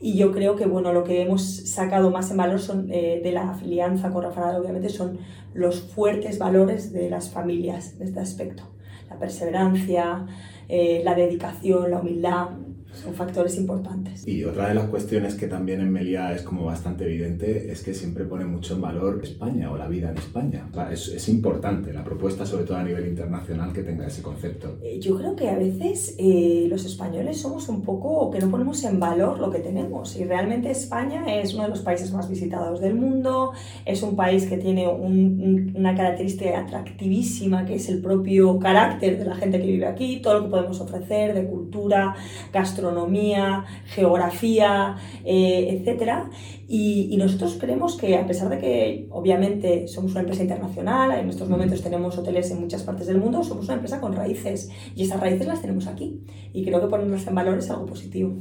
Y 0.00 0.16
yo 0.16 0.32
creo 0.32 0.56
que 0.56 0.66
bueno, 0.66 0.92
lo 0.92 1.04
que 1.04 1.20
hemos 1.20 1.42
sacado 1.42 2.10
más 2.10 2.30
en 2.30 2.38
valor 2.38 2.60
son, 2.60 2.90
eh, 2.90 3.20
de 3.22 3.32
la 3.32 3.52
alianza 3.52 4.10
con 4.10 4.22
Rafa 4.22 4.58
obviamente, 4.58 4.88
son 4.88 5.18
los 5.52 5.80
fuertes 5.80 6.38
valores 6.38 6.92
de 6.92 7.10
las 7.10 7.30
familias 7.30 7.94
en 7.96 8.02
este 8.08 8.20
aspecto. 8.20 8.64
La 9.10 9.18
perseverancia, 9.18 10.26
eh, 10.68 11.02
la 11.04 11.14
dedicación, 11.14 11.90
la 11.90 12.00
humildad, 12.00 12.48
son 13.02 13.14
factores 13.14 13.56
importantes. 13.56 14.26
Y 14.26 14.44
otra 14.44 14.68
de 14.68 14.74
las 14.74 14.86
cuestiones 14.86 15.34
que 15.34 15.46
también 15.46 15.80
en 15.80 15.92
Melia 15.92 16.32
es 16.32 16.42
como 16.42 16.64
bastante 16.64 17.04
evidente 17.04 17.70
es 17.70 17.82
que 17.82 17.94
siempre 17.94 18.24
pone 18.24 18.44
mucho 18.44 18.74
en 18.74 18.80
valor 18.80 19.20
España 19.22 19.70
o 19.70 19.76
la 19.76 19.88
vida 19.88 20.10
en 20.10 20.18
España. 20.18 20.68
Es, 20.90 21.08
es 21.08 21.28
importante 21.28 21.92
la 21.92 22.04
propuesta, 22.04 22.46
sobre 22.46 22.64
todo 22.64 22.76
a 22.76 22.82
nivel 22.84 23.06
internacional, 23.06 23.72
que 23.72 23.82
tenga 23.82 24.06
ese 24.06 24.22
concepto. 24.22 24.78
Eh, 24.82 24.98
yo 25.00 25.16
creo 25.16 25.34
que 25.36 25.48
a 25.48 25.56
veces 25.56 26.14
eh, 26.18 26.66
los 26.68 26.84
españoles 26.84 27.40
somos 27.40 27.68
un 27.68 27.82
poco 27.82 28.30
que 28.30 28.38
no 28.38 28.50
ponemos 28.50 28.82
en 28.84 29.00
valor 29.00 29.38
lo 29.38 29.50
que 29.50 29.60
tenemos. 29.60 30.16
Y 30.16 30.24
realmente 30.24 30.70
España 30.70 31.24
es 31.40 31.54
uno 31.54 31.64
de 31.64 31.70
los 31.70 31.80
países 31.80 32.12
más 32.12 32.28
visitados 32.28 32.80
del 32.80 32.94
mundo, 32.94 33.52
es 33.84 34.02
un 34.02 34.16
país 34.16 34.46
que 34.46 34.58
tiene 34.58 34.88
un, 34.88 35.72
una 35.74 35.94
característica 35.94 36.60
atractivísima 36.60 37.64
que 37.64 37.76
es 37.76 37.88
el 37.88 38.00
propio 38.00 38.58
carácter 38.58 39.18
de 39.18 39.24
la 39.24 39.34
gente 39.34 39.60
que 39.60 39.66
vive 39.66 39.86
aquí, 39.86 40.20
todo 40.20 40.34
lo 40.34 40.44
que 40.44 40.50
podemos 40.50 40.80
ofrecer 40.80 41.34
de 41.34 41.46
cultura, 41.46 42.14
gastronomía 42.52 42.83
astronomía, 42.84 43.64
geografía, 43.86 44.96
eh, 45.24 45.82
etc. 45.86 46.24
Y, 46.68 47.16
nosotros 47.16 47.56
creemos 47.58 47.96
que 47.96 48.16
a 48.16 48.26
pesar 48.26 48.50
de 48.50 48.58
que 48.58 49.08
obviamente 49.10 49.88
somos 49.88 50.12
una 50.12 50.20
empresa 50.20 50.42
internacional, 50.42 51.18
en 51.18 51.30
estos 51.30 51.48
momentos 51.48 51.82
tenemos 51.82 52.18
hoteles 52.18 52.50
en 52.50 52.60
muchas 52.60 52.82
partes 52.82 53.06
del 53.06 53.18
mundo, 53.18 53.42
somos 53.42 53.64
una 53.66 53.74
empresa 53.74 54.00
con 54.00 54.12
raíces 54.12 54.68
y 54.94 55.04
esas 55.04 55.20
raíces 55.20 55.46
las 55.46 55.60
tenemos 55.62 55.86
aquí. 55.86 56.20
Y 56.52 56.64
creo 56.64 56.80
que 56.80 56.88
ponerlas 56.88 57.26
en 57.26 57.34
valor 57.34 57.58
es 57.58 57.70
algo 57.70 57.86
positivo. 57.86 58.34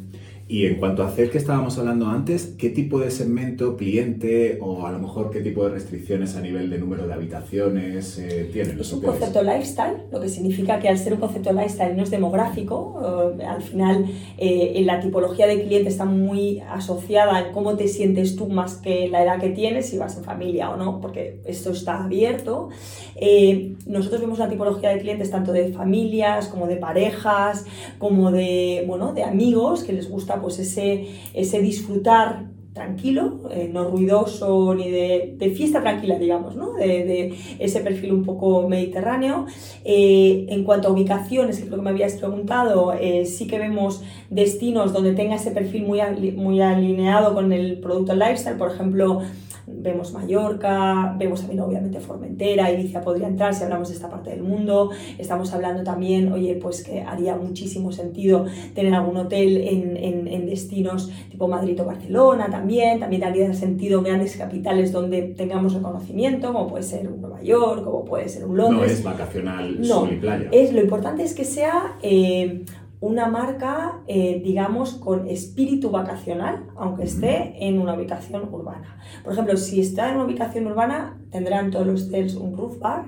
Y 0.45 0.65
en 0.65 0.75
cuanto 0.75 1.03
a 1.03 1.07
hacer 1.07 1.31
que 1.31 1.37
estábamos 1.37 1.77
hablando 1.77 2.07
antes, 2.07 2.53
¿qué 2.57 2.69
tipo 2.69 2.99
de 2.99 3.11
segmento, 3.11 3.77
cliente 3.77 4.57
o 4.61 4.85
a 4.85 4.91
lo 4.91 4.99
mejor 4.99 5.31
qué 5.31 5.39
tipo 5.39 5.63
de 5.63 5.69
restricciones 5.69 6.35
a 6.35 6.41
nivel 6.41 6.69
de 6.69 6.77
número 6.77 7.07
de 7.07 7.13
habitaciones 7.13 8.19
eh, 8.19 8.49
tienen 8.51 8.77
los 8.77 8.87
Es 8.87 8.93
un 8.93 9.01
concepto 9.01 9.41
lifestyle, 9.41 9.97
lo 10.11 10.19
que 10.19 10.27
significa 10.27 10.79
que 10.79 10.89
al 10.89 10.97
ser 10.97 11.13
un 11.13 11.21
concepto 11.21 11.53
lifestyle 11.53 11.95
no 11.95 12.03
es 12.03 12.11
demográfico, 12.11 13.37
eh, 13.39 13.45
al 13.45 13.61
final 13.61 14.05
eh, 14.37 14.81
la 14.85 14.99
tipología 14.99 15.47
de 15.47 15.63
cliente 15.63 15.89
está 15.89 16.03
muy 16.03 16.61
asociada 16.69 17.37
a 17.37 17.51
cómo 17.53 17.77
te 17.77 17.87
sientes 17.87 18.35
tú 18.35 18.47
más 18.47 18.75
que 18.75 19.07
la 19.07 19.23
edad 19.23 19.39
que 19.39 19.49
tienes, 19.49 19.87
si 19.89 19.97
vas 19.97 20.17
en 20.17 20.25
familia 20.25 20.71
o 20.71 20.75
no, 20.75 20.99
porque 20.99 21.39
esto 21.45 21.71
está 21.71 22.03
abierto. 22.03 22.69
Eh, 23.15 23.75
nosotros 23.85 24.21
vemos 24.21 24.39
una 24.39 24.49
tipología 24.49 24.89
de 24.89 24.99
clientes 24.99 25.31
tanto 25.31 25.51
de 25.51 25.71
familias 25.71 26.47
como 26.47 26.67
de 26.67 26.77
parejas, 26.77 27.65
como 27.97 28.31
de, 28.31 28.83
bueno, 28.87 29.13
de 29.13 29.23
amigos 29.23 29.83
que 29.83 29.93
les 29.93 30.09
gusta 30.09 30.32
pues 30.41 30.59
ese, 30.59 31.07
ese 31.33 31.61
disfrutar 31.61 32.53
tranquilo, 32.73 33.41
eh, 33.51 33.69
no 33.71 33.85
ruidoso 33.85 34.73
ni 34.73 34.89
de, 34.89 35.53
fiesta 35.55 35.81
tranquila, 35.81 36.17
digamos, 36.17 36.55
¿no? 36.55 36.73
de, 36.73 36.87
de, 36.87 37.33
ese 37.59 37.81
perfil 37.81 38.13
un 38.13 38.23
poco 38.23 38.67
mediterráneo. 38.67 39.45
Eh, 39.85 40.47
en 40.49 40.63
cuanto 40.63 40.87
a 40.87 40.91
ubicaciones, 40.91 41.59
que 41.59 41.65
creo 41.65 41.77
que 41.77 41.83
me 41.83 41.91
habías 41.91 42.13
preguntado, 42.13 42.93
eh, 42.99 43.25
sí 43.25 43.45
que 43.47 43.59
vemos 43.59 44.01
destinos 44.29 44.91
donde 44.91 45.13
tenga 45.13 45.35
ese 45.35 45.51
perfil 45.51 45.83
muy, 45.83 46.01
muy 46.35 46.61
alineado 46.61 47.33
con 47.33 47.53
el 47.53 47.79
producto 47.79 48.15
lifestyle, 48.15 48.57
por 48.57 48.71
ejemplo, 48.71 49.21
vemos 49.67 50.13
Mallorca, 50.13 51.15
vemos 51.17 51.41
también 51.41 51.61
obviamente 51.61 51.99
Formentera, 51.99 52.71
Ibiza 52.71 53.01
podría 53.01 53.27
entrar 53.27 53.53
si 53.53 53.63
hablamos 53.63 53.89
de 53.89 53.95
esta 53.95 54.09
parte 54.09 54.29
del 54.31 54.43
mundo, 54.43 54.91
estamos 55.17 55.53
hablando 55.53 55.83
también, 55.83 56.31
oye, 56.31 56.55
pues 56.55 56.83
que 56.83 57.01
haría 57.01 57.35
muchísimo 57.35 57.91
sentido 57.91 58.45
tener 58.75 58.93
algún 58.93 59.17
hotel 59.17 59.57
en, 59.57 59.97
en, 59.97 60.27
en 60.27 60.45
destinos 60.45 61.11
tipo 61.29 61.47
Madrid 61.47 61.79
o 61.81 61.85
Barcelona 61.85 62.49
también, 62.49 62.99
también 62.99 63.23
haría 63.23 63.53
sentido 63.53 64.01
grandes 64.01 64.35
capitales 64.37 64.91
donde 64.91 65.21
tengamos 65.23 65.73
reconocimiento, 65.73 66.51
como 66.53 66.67
puede 66.67 66.83
ser 66.83 67.07
un 67.07 67.21
Nueva 67.21 67.41
York, 67.41 67.83
como 67.83 68.03
puede 68.05 68.27
ser 68.29 68.45
un 68.45 68.57
Londres. 68.57 68.79
No 68.91 68.97
es 68.97 69.03
vacacional 69.03 69.79
No, 69.79 69.85
sol 70.01 70.09
y 70.13 70.15
playa. 70.17 70.49
es, 70.51 70.73
lo 70.73 70.81
importante 70.81 71.23
es 71.23 71.33
que 71.33 71.45
sea 71.45 71.97
eh, 72.01 72.63
una 73.03 73.27
marca, 73.27 73.99
eh, 74.07 74.41
digamos, 74.41 74.93
con 74.93 75.27
espíritu 75.27 75.89
vacacional, 75.89 76.67
aunque 76.77 77.03
esté 77.03 77.53
en 77.59 77.77
una 77.77 77.95
ubicación 77.95 78.47
urbana. 78.49 78.97
Por 79.25 79.33
ejemplo, 79.33 79.57
si 79.57 79.81
está 79.81 80.09
en 80.09 80.15
una 80.15 80.23
ubicación 80.23 80.67
urbana, 80.67 81.19
tendrán 81.29 81.69
todos 81.69 81.85
los 81.85 82.07
hotels 82.07 82.35
un 82.35 82.55
roof 82.55 82.79
bar 82.79 83.03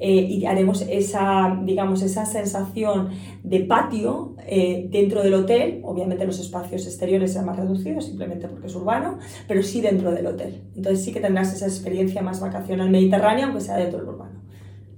eh, 0.00 0.10
y 0.10 0.46
haremos 0.46 0.82
esa, 0.90 1.60
digamos, 1.62 2.02
esa 2.02 2.26
sensación 2.26 3.10
de 3.44 3.60
patio 3.60 4.34
eh, 4.48 4.88
dentro 4.90 5.22
del 5.22 5.34
hotel. 5.34 5.80
Obviamente 5.84 6.26
los 6.26 6.40
espacios 6.40 6.84
exteriores 6.84 7.30
serán 7.30 7.46
más 7.46 7.56
reducidos, 7.56 8.06
simplemente 8.06 8.48
porque 8.48 8.66
es 8.66 8.74
urbano, 8.74 9.20
pero 9.46 9.62
sí 9.62 9.80
dentro 9.80 10.10
del 10.10 10.26
hotel. 10.26 10.64
Entonces 10.74 11.04
sí 11.04 11.12
que 11.12 11.20
tendrás 11.20 11.54
esa 11.54 11.66
experiencia 11.66 12.20
más 12.20 12.40
vacacional 12.40 12.90
mediterránea, 12.90 13.46
aunque 13.46 13.60
sea 13.60 13.76
dentro 13.76 14.00
del 14.00 14.08
urbano. 14.08 14.40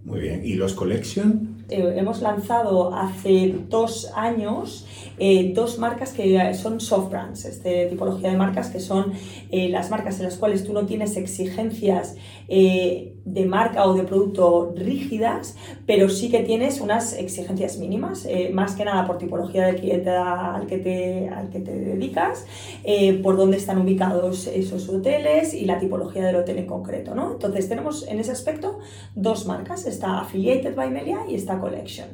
Muy 0.07 0.21
bien. 0.21 0.41
¿Y 0.43 0.55
los 0.55 0.73
collection? 0.73 1.48
Eh, 1.69 1.95
hemos 1.97 2.23
lanzado 2.23 2.95
hace 2.95 3.55
dos 3.69 4.11
años 4.15 4.87
eh, 5.19 5.53
dos 5.55 5.79
marcas 5.79 6.13
que 6.13 6.55
son 6.55 6.81
soft 6.81 7.11
brands, 7.11 7.45
este 7.45 7.87
tipología 7.87 8.31
de 8.31 8.37
marcas 8.37 8.71
que 8.71 8.81
son 8.81 9.13
eh, 9.51 9.69
las 9.69 9.91
marcas 9.91 10.19
en 10.19 10.25
las 10.25 10.37
cuales 10.37 10.65
tú 10.65 10.73
no 10.73 10.87
tienes 10.87 11.17
exigencias 11.17 12.17
eh, 12.49 13.15
de 13.25 13.45
marca 13.45 13.87
o 13.87 13.95
de 13.95 14.05
producto 14.05 14.73
rígidas, 14.75 15.57
pero 15.87 16.09
sí 16.09 16.31
que 16.31 16.41
tienes 16.41 16.81
unas 16.81 17.13
exigencias 17.13 17.77
mínimas, 17.77 18.25
eh, 18.25 18.51
más 18.55 18.75
que 18.75 18.85
nada 18.85 19.07
por 19.07 19.19
tipología 19.19 19.67
de 19.67 19.75
cliente 19.75 20.11
al 20.11 20.67
que 20.67 20.79
te, 20.79 21.29
al 21.29 21.51
que 21.51 21.61
te 21.61 21.79
dedicas, 21.79 22.47
eh, 22.85 23.21
por 23.23 23.37
dónde 23.37 23.59
están 23.59 23.79
ubicados 23.79 24.47
esos 24.47 24.89
hoteles 24.89 25.53
y 25.53 25.67
la 25.67 25.79
tipología 25.79 26.25
del 26.25 26.37
hotel 26.37 26.59
en 26.59 26.67
concreto. 26.67 27.15
¿no? 27.15 27.33
Entonces 27.33 27.69
tenemos 27.69 28.07
en 28.09 28.19
ese 28.19 28.33
aspecto 28.33 28.79
dos 29.15 29.47
marcas, 29.47 29.87
está 29.87 30.21
Affiliated 30.21 30.75
by 30.75 30.91
Melia 30.91 31.21
y 31.29 31.35
está 31.35 31.58
Collection. 31.61 32.09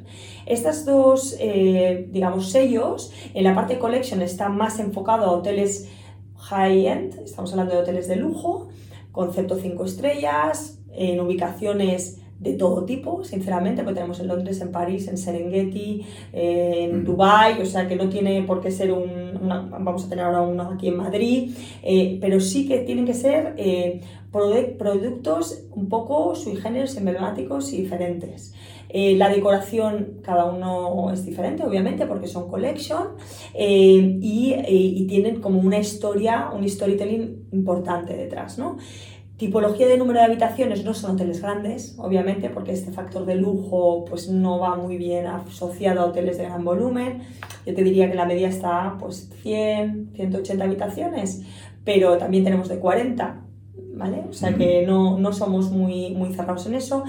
Estas 0.47 0.85
dos, 0.85 1.37
eh, 1.41 2.09
digamos, 2.11 2.51
sellos, 2.51 3.13
en 3.35 3.45
la 3.45 3.55
parte 3.55 3.79
Collection 3.79 4.21
está 4.23 4.49
más 4.49 4.79
enfocado 4.79 5.25
a 5.27 5.33
hoteles 5.33 5.89
high-end, 6.37 7.21
estamos 7.25 7.51
hablando 7.53 7.75
de 7.75 7.81
hoteles 7.81 8.09
de 8.09 8.17
lujo, 8.17 8.69
concepto 9.13 9.57
5 9.57 9.85
estrellas, 9.85 10.79
en 10.93 11.21
ubicaciones 11.21 12.21
de 12.39 12.55
todo 12.55 12.85
tipo, 12.85 13.25
sinceramente, 13.25 13.83
porque 13.83 13.95
tenemos 13.95 14.21
en 14.21 14.27
Londres, 14.29 14.61
en 14.61 14.71
París, 14.71 15.09
en 15.09 15.17
Serengeti, 15.17 16.05
en 16.33 17.01
Mm. 17.01 17.05
Dubai, 17.05 17.63
o 17.63 17.67
sea 17.67 17.89
que 17.89 17.97
no 17.97 18.09
tiene 18.11 18.43
por 18.43 18.61
qué 18.61 18.71
ser 18.71 18.93
un, 18.93 19.39
una- 19.41 19.61
vamos 19.63 20.05
a 20.05 20.09
tener 20.09 20.25
ahora 20.25 20.43
uno 20.43 20.63
aquí 20.75 20.89
en 20.89 20.97
Madrid, 20.97 21.55
eh, 21.83 22.19
pero 22.21 22.41
sí 22.41 22.67
que 22.69 22.79
tienen 22.81 23.07
que 23.07 23.15
ser 23.15 23.55
eh, 23.57 24.01
productos 24.79 25.65
un 25.75 25.89
poco 25.89 26.35
sui 26.35 26.57
generis, 26.57 26.97
emblemáticos 26.97 27.73
y 27.73 27.83
diferentes. 27.83 28.53
Eh, 28.89 29.17
la 29.17 29.29
decoración, 29.29 30.21
cada 30.23 30.45
uno 30.45 31.13
es 31.13 31.25
diferente, 31.25 31.65
obviamente, 31.65 32.07
porque 32.07 32.29
son 32.29 32.49
collection 32.49 33.09
eh, 33.55 34.19
y, 34.21 34.53
eh, 34.53 34.67
y 34.69 35.07
tienen 35.07 35.41
como 35.41 35.61
una 35.61 35.79
historia, 35.79 36.51
un 36.55 36.69
storytelling 36.69 37.49
importante 37.53 38.17
detrás, 38.17 38.59
¿no? 38.59 38.77
Tipología 39.37 39.89
de 39.89 39.99
número 39.99 40.21
de 40.21 40.27
habitaciones 40.27 40.85
no 40.85 40.95
son 40.95 41.17
hoteles 41.17 41.43
grandes, 41.43 41.97
obviamente, 41.99 42.51
porque 42.51 42.71
este 42.71 42.93
factor 42.93 43.27
de 43.27 43.35
lujo 43.35 44.05
pues, 44.05 44.29
no 44.29 44.61
va 44.61 44.77
muy 44.77 44.97
bien 44.97 45.27
asociado 45.27 46.03
a 46.03 46.05
hoteles 46.05 46.39
de 46.39 46.45
gran 46.45 46.65
volumen. 46.65 47.23
Yo 47.67 47.75
te 47.75 47.83
diría 47.83 48.09
que 48.09 48.15
la 48.15 48.27
media 48.27 48.49
está 48.49 48.97
pues 49.01 49.29
100, 49.43 50.13
180 50.15 50.65
habitaciones, 50.65 51.43
pero 51.83 52.17
también 52.17 52.45
tenemos 52.45 52.69
de 52.69 52.79
40, 52.79 53.43
¿vale? 53.95 54.23
O 54.31 54.33
sea 54.33 54.55
que 54.55 54.87
no, 54.87 55.19
no 55.19 55.33
somos 55.33 55.73
muy, 55.73 56.15
muy 56.15 56.33
cerrados 56.33 56.67
en 56.67 56.75
eso. 56.75 57.03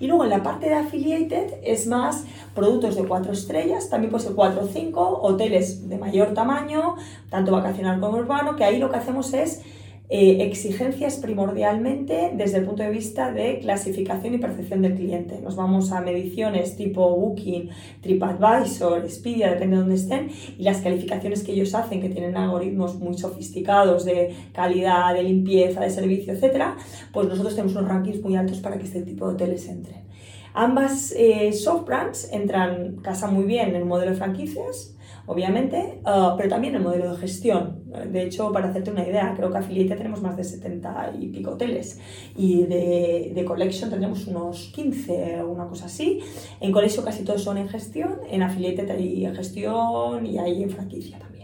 Y 0.00 0.06
luego 0.06 0.24
en 0.24 0.30
la 0.30 0.42
parte 0.42 0.68
de 0.68 0.74
affiliated 0.74 1.54
es 1.62 1.86
más 1.86 2.24
productos 2.54 2.96
de 2.96 3.04
4 3.04 3.32
estrellas, 3.32 3.88
también 3.88 4.10
puede 4.10 4.24
ser 4.24 4.34
4 4.34 4.62
o 4.62 4.66
5, 4.66 5.20
hoteles 5.22 5.88
de 5.88 5.98
mayor 5.98 6.34
tamaño, 6.34 6.96
tanto 7.30 7.52
vacacional 7.52 8.00
como 8.00 8.18
urbano, 8.18 8.56
que 8.56 8.64
ahí 8.64 8.78
lo 8.78 8.90
que 8.90 8.96
hacemos 8.96 9.32
es 9.34 9.62
eh, 10.10 10.38
exigencias 10.40 11.16
primordialmente 11.18 12.32
desde 12.34 12.58
el 12.58 12.64
punto 12.64 12.82
de 12.82 12.90
vista 12.90 13.30
de 13.30 13.58
clasificación 13.58 14.34
y 14.34 14.38
percepción 14.38 14.80
del 14.80 14.94
cliente. 14.94 15.38
Nos 15.42 15.54
vamos 15.54 15.92
a 15.92 16.00
mediciones 16.00 16.76
tipo 16.76 17.14
Booking, 17.14 17.68
TripAdvisor, 18.00 19.04
Expedia, 19.04 19.50
depende 19.50 19.76
de 19.76 19.82
dónde 19.82 19.96
estén, 19.96 20.30
y 20.56 20.62
las 20.62 20.78
calificaciones 20.78 21.42
que 21.42 21.52
ellos 21.52 21.74
hacen, 21.74 22.00
que 22.00 22.08
tienen 22.08 22.38
algoritmos 22.38 22.98
muy 22.98 23.18
sofisticados 23.18 24.06
de 24.06 24.34
calidad, 24.52 25.12
de 25.12 25.24
limpieza, 25.24 25.82
de 25.82 25.90
servicio, 25.90 26.32
etcétera, 26.32 26.76
pues 27.12 27.28
nosotros 27.28 27.54
tenemos 27.54 27.76
unos 27.76 27.88
rankings 27.88 28.22
muy 28.22 28.34
altos 28.36 28.60
para 28.60 28.78
que 28.78 28.84
este 28.84 29.02
tipo 29.02 29.28
de 29.28 29.34
hoteles 29.34 29.68
entren. 29.68 30.08
Ambas 30.54 31.12
eh, 31.16 31.52
soft 31.52 31.86
brands 31.86 32.32
entran, 32.32 32.96
casan 33.02 33.34
muy 33.34 33.44
bien 33.44 33.68
en 33.68 33.76
el 33.76 33.84
modelo 33.84 34.12
de 34.12 34.16
franquicias, 34.16 34.96
obviamente, 35.28 36.00
ah, 36.04 36.34
pero 36.36 36.48
también 36.48 36.74
el 36.74 36.82
modelo 36.82 37.12
de 37.12 37.18
gestión. 37.18 37.84
De 38.10 38.22
hecho, 38.22 38.50
para 38.50 38.70
hacerte 38.70 38.90
una 38.90 39.06
idea, 39.06 39.34
creo 39.36 39.50
que 39.50 39.58
Affiliate 39.58 39.94
tenemos 39.94 40.22
más 40.22 40.36
de 40.36 40.42
70 40.42 41.14
y 41.20 41.28
pico 41.28 41.52
hoteles 41.52 42.00
y 42.36 42.64
de, 42.64 43.32
de 43.34 43.44
Collection 43.44 43.90
tendremos 43.90 44.26
unos 44.26 44.72
15 44.74 45.42
o 45.42 45.50
una 45.50 45.66
cosa 45.66 45.86
así. 45.86 46.20
En 46.60 46.72
Collection 46.72 47.04
casi 47.04 47.24
todos 47.24 47.42
son 47.42 47.58
en 47.58 47.68
gestión, 47.68 48.16
en 48.30 48.42
Affiliate 48.42 48.90
hay 48.90 49.26
en 49.26 49.34
gestión 49.34 50.26
y 50.26 50.38
hay 50.38 50.62
en 50.62 50.70
franquicia 50.70 51.18
también. 51.18 51.37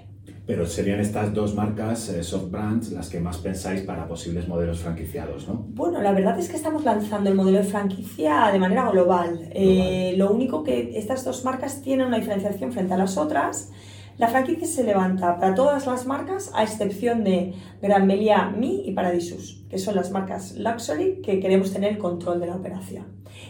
Pero 0.47 0.67
serían 0.67 1.01
estas 1.01 1.33
dos 1.33 1.55
marcas, 1.55 2.11
eh, 2.11 2.23
soft 2.23 2.51
brands, 2.51 2.93
las 2.93 3.09
que 3.09 3.19
más 3.19 3.39
pensáis 3.39 3.81
para 3.81 4.07
posibles 4.07 4.47
modelos 4.47 4.81
franquiciados, 4.81 5.49
¿no? 5.49 5.65
Bueno, 5.69 6.03
la 6.03 6.13
verdad 6.13 6.39
es 6.39 6.51
que 6.51 6.57
estamos 6.57 6.85
lanzando 6.85 7.31
el 7.31 7.37
modelo 7.37 7.59
de 7.59 7.65
franquicia 7.65 8.51
de 8.53 8.59
manera 8.59 8.91
global. 8.91 9.49
Eh, 9.53 10.15
lo 10.19 10.31
único 10.31 10.63
que 10.63 10.99
estas 10.99 11.25
dos 11.25 11.47
marcas 11.47 11.81
tienen 11.81 12.09
una 12.09 12.19
diferenciación 12.19 12.73
frente 12.73 12.93
a 12.93 12.99
las 12.99 13.17
otras. 13.17 13.71
La 14.19 14.29
franquicia 14.29 14.67
se 14.67 14.85
levanta 14.85 15.39
para 15.39 15.55
todas 15.55 15.87
las 15.87 16.07
marcas, 16.07 16.53
a 16.55 16.63
excepción 16.63 17.25
de 17.25 17.55
Gran 17.81 18.07
Meliá, 18.07 18.51
Mi 18.51 18.87
y 18.87 18.93
Paradisus, 18.93 19.65
que 19.71 19.79
son 19.79 19.97
las 19.97 20.11
marcas 20.11 20.57
luxury 20.57 21.23
que 21.23 21.41
queremos 21.41 21.73
tener 21.73 21.93
el 21.95 21.99
control 21.99 22.39
de 22.39 22.49
la 22.49 22.57
operación. 22.57 23.07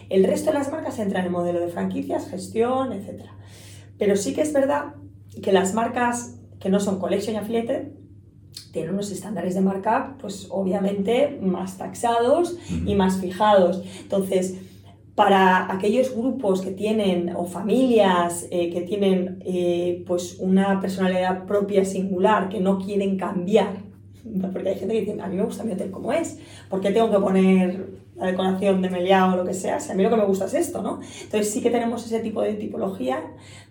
El 0.09 0.23
resto 0.23 0.51
de 0.51 0.59
las 0.59 0.71
marcas 0.71 0.97
entran 0.97 1.21
en 1.23 1.27
el 1.27 1.31
modelo 1.31 1.59
de 1.59 1.67
franquicias, 1.67 2.29
gestión, 2.29 2.93
etc. 2.93 3.25
Pero 3.99 4.15
sí 4.15 4.33
que 4.33 4.41
es 4.41 4.53
verdad 4.53 4.95
que 5.43 5.51
las 5.51 5.73
marcas 5.73 6.39
que 6.59 6.69
no 6.69 6.79
son 6.79 6.99
collection 6.99 7.35
y 7.35 7.39
affiliated 7.39 7.89
tienen 8.71 8.93
unos 8.93 9.11
estándares 9.11 9.55
de 9.55 9.61
marca, 9.61 10.17
pues 10.19 10.47
obviamente 10.49 11.39
más 11.41 11.77
taxados 11.77 12.57
y 12.85 12.93
más 12.95 13.21
fijados. 13.21 13.81
Entonces, 14.01 14.59
para 15.15 15.73
aquellos 15.73 16.13
grupos 16.13 16.61
que 16.61 16.71
tienen 16.71 17.33
o 17.37 17.45
familias 17.45 18.47
eh, 18.51 18.69
que 18.69 18.81
tienen 18.81 19.41
eh, 19.45 20.03
pues 20.05 20.37
una 20.39 20.81
personalidad 20.81 21.45
propia 21.45 21.85
singular 21.85 22.49
que 22.49 22.59
no 22.59 22.79
quieren 22.79 23.17
cambiar 23.17 23.77
porque 24.51 24.69
hay 24.69 24.75
gente 24.75 24.93
que 24.93 24.99
dice 25.01 25.21
a 25.21 25.27
mí 25.27 25.37
me 25.37 25.43
gusta 25.43 25.63
mi 25.63 25.71
hotel 25.71 25.89
como 25.89 26.11
es 26.11 26.39
¿por 26.69 26.81
qué 26.81 26.91
tengo 26.91 27.09
que 27.11 27.19
poner 27.19 27.87
la 28.15 28.27
decoración 28.27 28.81
de 28.81 28.89
Meliá 28.89 29.31
o 29.33 29.35
lo 29.35 29.45
que 29.45 29.53
sea? 29.53 29.79
Si 29.79 29.91
a 29.91 29.95
mí 29.95 30.03
lo 30.03 30.09
que 30.09 30.15
me 30.17 30.25
gusta 30.25 30.45
es 30.45 30.53
esto 30.53 30.81
¿no? 30.81 30.99
entonces 31.23 31.51
sí 31.51 31.61
que 31.61 31.69
tenemos 31.69 32.05
ese 32.05 32.19
tipo 32.19 32.41
de 32.41 32.53
tipología 32.53 33.19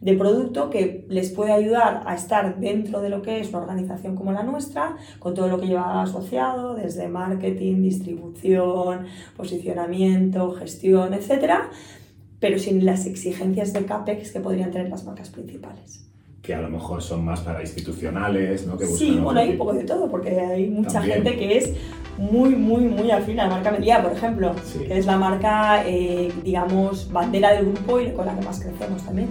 de 0.00 0.14
producto 0.14 0.68
que 0.70 1.06
les 1.08 1.30
puede 1.30 1.52
ayudar 1.52 2.02
a 2.06 2.14
estar 2.14 2.58
dentro 2.60 3.00
de 3.00 3.08
lo 3.08 3.22
que 3.22 3.40
es 3.40 3.48
una 3.50 3.60
organización 3.60 4.16
como 4.16 4.32
la 4.32 4.42
nuestra 4.42 4.96
con 5.18 5.34
todo 5.34 5.48
lo 5.48 5.58
que 5.60 5.66
lleva 5.66 6.02
asociado 6.02 6.74
desde 6.74 7.08
marketing, 7.08 7.82
distribución 7.82 9.06
posicionamiento, 9.36 10.52
gestión, 10.52 11.14
etcétera, 11.14 11.70
pero 12.40 12.58
sin 12.58 12.84
las 12.84 13.06
exigencias 13.06 13.72
de 13.72 13.84
CAPEX 13.84 14.32
que 14.32 14.40
podrían 14.40 14.70
tener 14.70 14.90
las 14.90 15.04
marcas 15.04 15.30
principales. 15.30 16.04
Que 16.42 16.54
a 16.54 16.60
lo 16.60 16.68
mejor 16.68 17.02
son 17.02 17.24
más 17.24 17.40
para 17.40 17.62
institucionales, 17.62 18.66
¿no? 18.66 18.76
Que 18.76 18.84
buscan 18.84 19.08
Sí, 19.08 19.18
bueno, 19.18 19.40
hay 19.40 19.50
un 19.50 19.58
poco 19.58 19.72
de 19.72 19.84
todo, 19.84 20.10
porque 20.10 20.38
hay 20.38 20.68
mucha 20.68 21.00
También. 21.00 21.22
gente 21.22 21.38
que 21.38 21.56
es 21.56 21.72
muy, 22.18 22.50
muy, 22.54 22.82
muy 22.82 23.10
afín 23.10 23.40
a 23.40 23.44
la 23.44 23.50
marca 23.50 23.70
Melia, 23.70 24.02
por 24.02 24.12
ejemplo, 24.12 24.54
Sí. 24.64 24.80
que 24.80 24.98
es 24.98 25.06
la 25.06 25.16
marca, 25.16 25.82
eh, 25.86 26.32
digamos, 26.42 27.10
bandera 27.12 27.52
del 27.52 27.72
grupo 27.72 28.00
y 28.00 28.12
con 28.12 28.26
la 28.26 28.38
que 28.38 28.44
más 28.44 28.60
crecemos 28.60 29.04
también. 29.04 29.28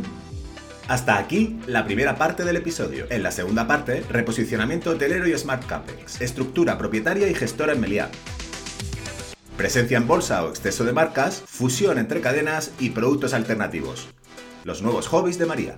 Hasta 0.88 1.18
aquí 1.18 1.60
la 1.66 1.86
primera 1.86 2.16
parte 2.18 2.44
del 2.44 2.58
episodio. 2.58 3.06
En 3.10 3.24
la 3.24 3.32
segunda 3.32 3.66
parte, 3.68 4.04
reposicionamiento 4.10 4.92
hotelero 4.92 5.28
y 5.28 5.38
Smart 5.38 5.66
Capex, 5.66 6.22
estructura 6.22 6.78
propietaria 6.78 7.28
y 7.30 7.34
gestora 7.34 7.72
en 7.74 7.80
Meliá. 7.80 8.10
Presencia 9.56 9.98
en 9.98 10.08
bolsa 10.08 10.44
o 10.44 10.50
exceso 10.50 10.84
de 10.84 10.92
marcas, 10.92 11.42
fusión 11.46 12.00
entre 12.00 12.20
cadenas 12.22 12.72
y 12.80 12.90
productos 12.90 13.34
alternativos. 13.34 14.10
Los 14.66 14.82
nuevos 14.82 15.08
hobbies 15.08 15.38
de 15.38 15.46
María. 15.46 15.76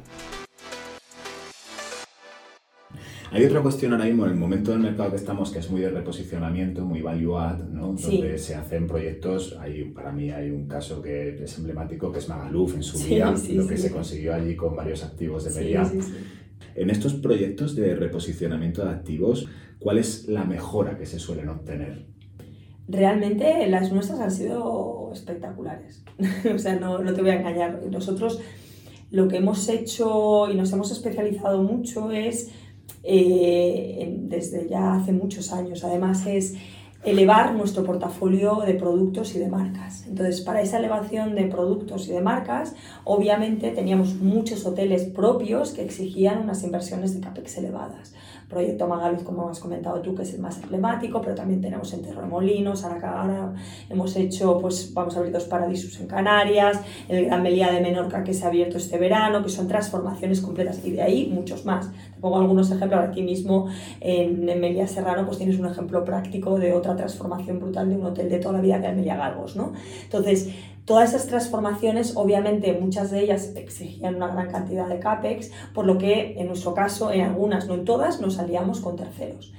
Hay 3.31 3.43
otra 3.43 3.61
cuestión 3.61 3.91
ahora 3.93 4.05
mismo, 4.05 4.25
en 4.25 4.31
el 4.31 4.37
momento 4.37 4.71
del 4.71 4.79
mercado 4.79 5.09
que 5.09 5.17
estamos, 5.17 5.51
que 5.51 5.59
es 5.59 5.69
muy 5.69 5.81
de 5.81 5.89
reposicionamiento, 5.89 6.85
muy 6.85 7.01
value 7.01 7.37
add, 7.37 7.63
¿no? 7.69 7.93
donde 7.93 8.37
se 8.37 8.55
hacen 8.55 8.87
proyectos, 8.87 9.57
hay, 9.59 9.85
para 9.85 10.11
mí 10.11 10.31
hay 10.31 10.51
un 10.51 10.67
caso 10.67 11.01
que 11.01 11.43
es 11.43 11.57
emblemático, 11.57 12.11
que 12.11 12.19
es 12.19 12.29
Magaluf 12.29 12.75
en 12.75 12.83
su 12.83 12.99
día, 12.99 13.33
lo 13.53 13.67
que 13.67 13.77
se 13.77 13.91
consiguió 13.91 14.33
allí 14.33 14.55
con 14.55 14.75
varios 14.75 15.03
activos 15.03 15.43
de 15.45 15.59
Media. 15.59 15.91
En 16.75 16.89
estos 16.89 17.13
proyectos 17.13 17.75
de 17.75 17.95
reposicionamiento 17.95 18.83
de 18.83 18.91
activos, 18.91 19.47
¿cuál 19.79 19.97
es 19.97 20.27
la 20.27 20.43
mejora 20.43 20.97
que 20.97 21.05
se 21.05 21.19
suelen 21.19 21.49
obtener? 21.49 22.05
Realmente 22.87 23.67
las 23.67 23.91
nuestras 23.91 24.19
han 24.19 24.31
sido 24.31 25.09
espectaculares. 25.13 26.03
o 26.53 26.59
sea, 26.59 26.75
no, 26.75 26.99
no 26.99 27.13
te 27.13 27.21
voy 27.21 27.31
a 27.31 27.39
engañar. 27.39 27.81
Nosotros 27.89 28.41
lo 29.11 29.27
que 29.27 29.37
hemos 29.37 29.67
hecho 29.69 30.49
y 30.49 30.55
nos 30.55 30.71
hemos 30.73 30.91
especializado 30.91 31.63
mucho 31.63 32.11
es, 32.11 32.51
eh, 33.05 34.17
desde 34.21 34.67
ya 34.67 34.95
hace 34.95 35.11
muchos 35.11 35.51
años, 35.53 35.83
además 35.83 36.25
es 36.25 36.55
elevar 37.05 37.53
nuestro 37.53 37.83
portafolio 37.83 38.61
de 38.65 38.73
productos 38.73 39.35
y 39.35 39.39
de 39.39 39.47
marcas. 39.47 40.05
Entonces, 40.07 40.41
para 40.41 40.61
esa 40.61 40.79
elevación 40.79 41.35
de 41.35 41.45
productos 41.45 42.07
y 42.07 42.11
de 42.11 42.21
marcas, 42.21 42.75
obviamente 43.03 43.69
teníamos 43.71 44.15
muchos 44.15 44.65
hoteles 44.65 45.03
propios 45.03 45.71
que 45.71 45.83
exigían 45.83 46.39
unas 46.39 46.63
inversiones 46.63 47.13
de 47.13 47.21
CAPEX 47.21 47.59
elevadas. 47.59 48.13
Proyecto 48.49 48.87
Magaluz, 48.87 49.23
como 49.23 49.49
has 49.49 49.59
comentado 49.59 50.01
tú, 50.01 50.13
que 50.13 50.23
es 50.23 50.33
el 50.33 50.41
más 50.41 50.61
emblemático, 50.61 51.21
pero 51.21 51.35
también 51.35 51.61
tenemos 51.61 51.91
en 51.93 52.03
Terremolinos, 52.03 52.83
ahora 52.83 53.53
hemos 53.89 54.15
hecho, 54.15 54.59
pues 54.59 54.93
vamos 54.93 55.15
a 55.15 55.19
abrir 55.19 55.33
dos 55.33 55.45
paradisos 55.45 55.99
en 55.99 56.07
Canarias, 56.07 56.79
el 57.07 57.25
Gran 57.25 57.41
Melía 57.41 57.71
de 57.71 57.81
Menorca 57.81 58.23
que 58.23 58.33
se 58.33 58.45
ha 58.45 58.49
abierto 58.49 58.77
este 58.77 58.97
verano, 58.97 59.43
que 59.43 59.49
son 59.49 59.67
transformaciones 59.67 60.41
completas 60.41 60.79
y 60.83 60.91
de 60.91 61.01
ahí 61.01 61.31
muchos 61.33 61.65
más. 61.65 61.89
Pongo 62.25 62.37
algunos 62.37 62.71
ejemplos, 62.71 63.01
aquí 63.07 63.21
mismo 63.21 63.67
en, 64.01 64.49
en 64.49 64.59
Melía 64.59 64.87
Serrano 64.87 65.27
pues 65.27 65.37
tienes 65.37 65.59
un 65.59 65.67
ejemplo 65.67 66.03
práctico 66.03 66.57
de 66.57 66.73
otra 66.73 66.95
transformación 66.95 67.59
brutal 67.59 67.87
de 67.87 67.97
un 67.97 68.05
hotel 68.07 68.31
de 68.31 68.39
toda 68.39 68.53
la 68.53 68.61
vida 68.61 68.81
que 68.81 68.87
es 68.87 68.95
Melía 68.95 69.15
Galgos, 69.15 69.55
¿no? 69.55 69.73
Entonces, 70.05 70.49
Todas 70.85 71.15
esas 71.15 71.25
transformaciones, 71.25 72.15
obviamente, 72.15 72.77
muchas 72.79 73.09
de 73.09 73.21
ellas 73.21 73.53
exigían 73.55 74.17
una 74.17 74.27
gran 74.27 74.51
cantidad 74.51 74.87
de 74.87 74.99
CAPEX, 74.99 75.51
por 75.73 75.87
lo 75.87 75.97
que 75.97 76.35
en 76.37 76.45
nuestro 76.45 76.75
caso, 76.75 77.11
en 77.11 77.21
algunas, 77.21 77.67
no 77.67 77.73
en 77.73 77.85
todas, 77.85 78.21
nos 78.21 78.35
salíamos 78.35 78.81
con 78.81 78.95
terceros. 78.95 79.51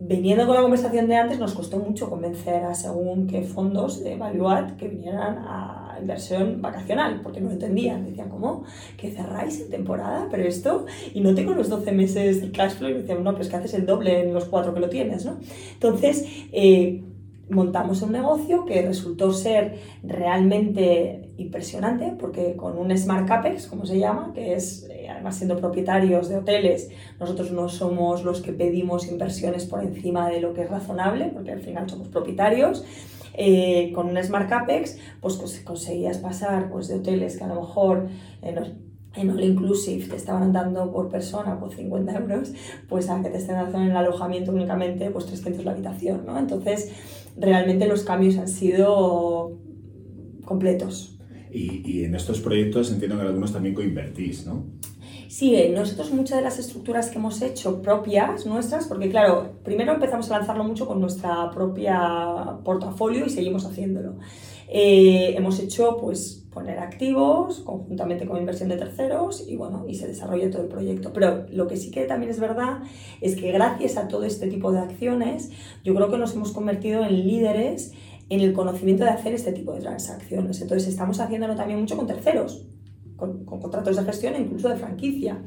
Viniendo 0.00 0.46
con 0.46 0.54
la 0.54 0.62
conversación 0.62 1.08
de 1.08 1.16
antes, 1.16 1.40
nos 1.40 1.54
costó 1.54 1.78
mucho 1.78 2.08
convencer 2.08 2.62
a 2.64 2.74
según 2.74 3.26
qué 3.26 3.42
fondos 3.42 4.04
de 4.04 4.16
Valuat 4.16 4.76
que 4.76 4.86
vinieran 4.86 5.38
a 5.38 5.96
inversión 6.00 6.62
vacacional, 6.62 7.20
porque 7.22 7.40
no 7.40 7.50
entendían. 7.50 8.04
Decían, 8.04 8.28
¿cómo? 8.28 8.62
¿Que 8.96 9.10
cerráis 9.10 9.60
en 9.60 9.70
temporada? 9.70 10.28
Pero 10.30 10.44
esto, 10.44 10.86
y 11.14 11.20
no 11.20 11.34
tengo 11.34 11.52
los 11.52 11.68
12 11.68 11.90
meses 11.90 12.40
de 12.40 12.52
cash 12.52 12.74
flow. 12.74 12.90
Y 12.90 12.94
decían, 12.94 13.24
no, 13.24 13.34
pues 13.34 13.48
que 13.48 13.56
haces 13.56 13.74
el 13.74 13.86
doble 13.86 14.20
en 14.20 14.32
los 14.32 14.44
cuatro 14.44 14.72
que 14.72 14.78
lo 14.78 14.88
tienes, 14.88 15.24
¿no? 15.24 15.38
Entonces, 15.74 16.24
eh, 16.52 17.02
montamos 17.50 18.02
un 18.02 18.12
negocio 18.12 18.64
que 18.66 18.82
resultó 18.82 19.32
ser 19.32 19.78
realmente 20.02 21.30
impresionante 21.38 22.14
porque 22.18 22.56
con 22.56 22.78
un 22.78 22.96
Smart 22.96 23.26
CAPEX, 23.26 23.66
como 23.66 23.86
se 23.86 23.98
llama, 23.98 24.32
que 24.34 24.54
es, 24.54 24.88
eh, 25.08 25.10
además 25.10 25.36
siendo 25.36 25.56
propietarios 25.56 26.28
de 26.28 26.36
hoteles, 26.36 26.90
nosotros 27.18 27.50
no 27.50 27.68
somos 27.68 28.24
los 28.24 28.42
que 28.42 28.52
pedimos 28.52 29.08
inversiones 29.08 29.64
por 29.64 29.82
encima 29.82 30.28
de 30.28 30.40
lo 30.40 30.52
que 30.52 30.62
es 30.62 30.70
razonable, 30.70 31.30
porque 31.32 31.52
al 31.52 31.60
final 31.60 31.88
somos 31.88 32.08
propietarios. 32.08 32.84
Eh, 33.40 33.92
con 33.94 34.08
un 34.08 34.22
Smart 34.22 34.48
CAPEX, 34.48 34.98
pues 35.20 35.36
conseguías 35.64 36.18
pasar 36.18 36.70
pues, 36.70 36.88
de 36.88 36.96
hoteles 36.96 37.38
que 37.38 37.44
a 37.44 37.46
lo 37.46 37.60
mejor 37.60 38.08
en 38.42 39.30
All 39.30 39.44
Inclusive 39.44 40.08
te 40.08 40.16
estaban 40.16 40.52
dando 40.52 40.90
por 40.90 41.08
persona 41.08 41.58
por 41.58 41.72
50 41.72 42.18
euros, 42.18 42.52
pues 42.88 43.08
a 43.08 43.22
que 43.22 43.30
te 43.30 43.38
estén 43.38 43.54
dando 43.54 43.78
en 43.78 43.90
el 43.90 43.96
alojamiento 43.96 44.52
únicamente 44.52 45.10
pues 45.10 45.26
300 45.26 45.64
la 45.64 45.72
habitación, 45.72 46.26
¿no? 46.26 46.38
Entonces, 46.38 46.92
realmente 47.36 47.86
los 47.86 48.02
cambios 48.02 48.36
han 48.38 48.48
sido 48.48 49.56
completos. 50.44 51.18
Y, 51.52 51.82
y 51.90 52.04
en 52.04 52.14
estos 52.14 52.40
proyectos 52.40 52.92
entiendo 52.92 53.16
que 53.16 53.22
algunos 53.22 53.52
también 53.52 53.74
coinvertís, 53.74 54.46
¿no? 54.46 54.77
Sí, 55.28 55.54
nosotros 55.74 56.10
muchas 56.10 56.38
de 56.38 56.44
las 56.44 56.58
estructuras 56.58 57.10
que 57.10 57.18
hemos 57.18 57.42
hecho 57.42 57.82
propias 57.82 58.46
nuestras, 58.46 58.86
porque 58.86 59.10
claro, 59.10 59.58
primero 59.62 59.92
empezamos 59.92 60.30
a 60.30 60.38
lanzarlo 60.38 60.64
mucho 60.64 60.86
con 60.86 61.02
nuestra 61.02 61.50
propia 61.50 62.58
portafolio 62.64 63.26
y 63.26 63.28
seguimos 63.28 63.66
haciéndolo. 63.66 64.16
Eh, 64.68 65.34
hemos 65.36 65.60
hecho 65.60 65.98
pues 66.00 66.46
poner 66.50 66.78
activos 66.78 67.60
conjuntamente 67.60 68.26
con 68.26 68.38
inversión 68.38 68.70
de 68.70 68.78
terceros 68.78 69.44
y 69.46 69.56
bueno, 69.56 69.84
y 69.86 69.96
se 69.96 70.06
desarrolla 70.06 70.50
todo 70.50 70.62
el 70.62 70.68
proyecto. 70.68 71.12
Pero 71.12 71.44
lo 71.50 71.66
que 71.66 71.76
sí 71.76 71.90
que 71.90 72.06
también 72.06 72.30
es 72.30 72.40
verdad 72.40 72.78
es 73.20 73.36
que 73.36 73.52
gracias 73.52 73.98
a 73.98 74.08
todo 74.08 74.24
este 74.24 74.46
tipo 74.46 74.72
de 74.72 74.78
acciones, 74.78 75.50
yo 75.84 75.94
creo 75.94 76.10
que 76.10 76.16
nos 76.16 76.32
hemos 76.32 76.52
convertido 76.52 77.04
en 77.04 77.26
líderes 77.26 77.92
en 78.30 78.40
el 78.40 78.54
conocimiento 78.54 79.04
de 79.04 79.10
hacer 79.10 79.34
este 79.34 79.52
tipo 79.52 79.74
de 79.74 79.80
transacciones. 79.80 80.62
Entonces 80.62 80.88
estamos 80.88 81.20
haciéndolo 81.20 81.54
también 81.54 81.80
mucho 81.80 81.98
con 81.98 82.06
terceros 82.06 82.67
con, 83.18 83.44
contratos 83.44 83.96
de 83.96 84.04
gestión 84.04 84.34
e 84.34 84.40
incluso 84.40 84.68
de 84.68 84.76
franquicia, 84.76 85.38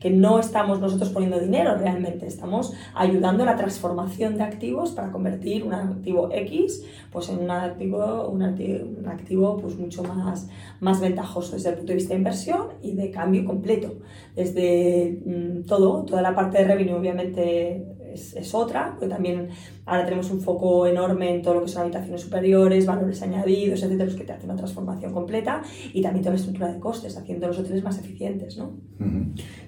que 0.00 0.10
no 0.10 0.40
estamos 0.40 0.80
nosotros 0.80 1.10
poniendo 1.10 1.38
dinero 1.38 1.76
realmente, 1.76 2.26
estamos 2.26 2.72
ayudando 2.94 3.44
a 3.44 3.46
la 3.46 3.56
transformación 3.56 4.36
de 4.36 4.44
activos 4.44 4.92
para 4.92 5.12
convertir 5.12 5.62
un 5.62 5.74
activo 5.74 6.30
X 6.32 6.84
pues, 7.12 7.28
en 7.28 7.38
un 7.38 7.50
activo, 7.50 8.28
un 8.28 8.42
activo, 8.42 9.58
pues, 9.58 9.78
mucho 9.78 10.02
más, 10.02 10.48
más 10.80 11.00
ventajoso 11.00 11.52
desde 11.54 11.70
el 11.70 11.76
punto 11.76 11.92
de 11.92 11.96
vista 11.96 12.14
de 12.14 12.18
inversión 12.18 12.68
y 12.82 12.92
de 12.92 13.10
cambio 13.10 13.44
completo. 13.44 13.94
Desde 14.34 15.20
mm, 15.24 15.66
todo, 15.66 16.04
toda 16.04 16.22
la 16.22 16.34
parte 16.34 16.58
de 16.58 16.64
revenue 16.64 16.94
obviamente 16.94 17.97
es, 18.18 18.54
otra, 18.54 18.90
porque 18.92 19.08
también 19.08 19.48
ahora 19.86 20.04
tenemos 20.04 20.30
un 20.30 20.40
foco 20.40 20.86
enorme 20.86 21.34
en 21.34 21.42
todo 21.42 21.54
lo 21.54 21.62
que 21.62 21.68
son 21.68 21.82
habitaciones 21.82 22.20
superiores, 22.20 22.86
valores 22.86 23.22
añadidos, 23.22 23.82
etcétera, 23.82 24.04
los 24.04 24.14
que 24.14 24.24
te 24.24 24.32
hacen 24.32 24.50
una 24.50 24.56
transformación 24.56 25.12
completa 25.12 25.62
y 25.92 26.02
también 26.02 26.22
toda 26.22 26.34
la 26.34 26.40
estructura 26.40 26.72
de 26.72 26.80
costes, 26.80 27.16
haciendo 27.16 27.46
los 27.46 27.58
hoteles 27.58 27.82
más 27.82 27.98
eficientes. 27.98 28.58
¿no? 28.58 28.72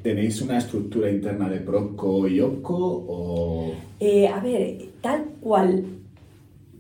¿Tenéis 0.02 0.40
una 0.42 0.58
estructura 0.58 1.10
interna 1.10 1.48
de 1.48 1.60
PROCO 1.60 2.28
y 2.28 2.40
OPCO? 2.40 3.06
O... 3.08 3.72
Eh, 3.98 4.28
a 4.28 4.40
ver, 4.40 4.90
tal 5.00 5.24
cual, 5.40 5.84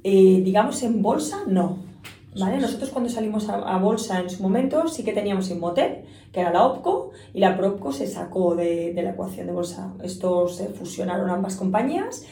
eh, 0.02 0.40
digamos 0.44 0.82
en 0.82 1.02
bolsa, 1.02 1.44
no. 1.46 1.89
¿Vale? 2.38 2.58
Nosotros 2.58 2.90
cuando 2.90 3.10
salimos 3.10 3.48
a, 3.48 3.76
bolsa 3.78 4.20
en 4.20 4.30
su 4.30 4.42
momento 4.42 4.86
sí 4.86 5.02
que 5.02 5.12
teníamos 5.12 5.50
Inmotel, 5.50 6.04
que 6.32 6.40
era 6.40 6.52
la 6.52 6.64
OPCO, 6.64 7.10
y 7.34 7.40
la 7.40 7.56
PROPCO 7.56 7.92
se 7.92 8.06
sacó 8.06 8.54
de, 8.54 8.92
de 8.94 9.02
la 9.02 9.10
ecuación 9.10 9.48
de 9.48 9.52
bolsa. 9.52 9.92
Estos 10.02 10.56
se 10.56 10.68
fusionaron 10.68 11.28
ambas 11.28 11.56
compañías 11.56 12.24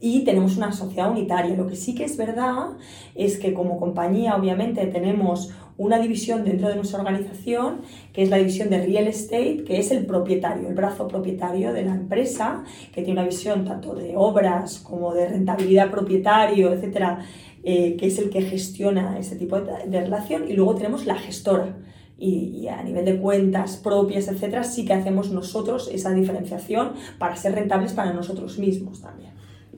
y 0.00 0.24
tenemos 0.24 0.56
una 0.56 0.72
sociedad 0.72 1.10
unitaria. 1.10 1.56
Lo 1.56 1.66
que 1.66 1.76
sí 1.76 1.94
que 1.94 2.04
es 2.04 2.16
verdad 2.16 2.68
es 3.14 3.38
que 3.38 3.52
como 3.52 3.78
compañía 3.78 4.36
obviamente 4.36 4.86
tenemos 4.86 5.50
una 5.80 5.98
división 5.98 6.44
dentro 6.44 6.68
de 6.68 6.76
nuestra 6.76 6.98
organización, 6.98 7.80
que 8.12 8.22
es 8.22 8.28
la 8.28 8.36
división 8.36 8.68
de 8.68 8.84
real 8.84 9.06
estate, 9.06 9.64
que 9.64 9.78
es 9.78 9.90
el 9.90 10.04
propietario, 10.04 10.68
el 10.68 10.74
brazo 10.74 11.08
propietario 11.08 11.72
de 11.72 11.84
la 11.84 11.94
empresa, 11.94 12.64
que 12.92 13.02
tiene 13.02 13.20
una 13.20 13.28
visión 13.28 13.64
tanto 13.64 13.94
de 13.94 14.12
obras 14.14 14.80
como 14.80 15.14
de 15.14 15.26
rentabilidad 15.26 15.90
propietario, 15.90 16.70
etcétera, 16.72 17.24
eh, 17.62 17.96
que 17.96 18.06
es 18.06 18.18
el 18.18 18.30
que 18.30 18.42
gestiona 18.42 19.18
ese 19.18 19.36
tipo 19.36 19.60
de, 19.60 20.00
relación, 20.00 20.48
y 20.48 20.54
luego 20.54 20.74
tenemos 20.74 21.06
la 21.06 21.16
gestora. 21.16 21.76
Y, 22.18 22.68
a 22.68 22.82
nivel 22.82 23.06
de 23.06 23.18
cuentas 23.18 23.78
propias, 23.78 24.28
etcétera, 24.28 24.62
sí 24.62 24.84
que 24.84 24.92
hacemos 24.92 25.30
nosotros 25.30 25.90
esa 25.92 26.12
diferenciación 26.12 26.92
para 27.18 27.34
ser 27.36 27.54
rentables 27.54 27.94
para 27.94 28.12
nosotros 28.12 28.58
mismos 28.58 29.00
también. 29.00 29.30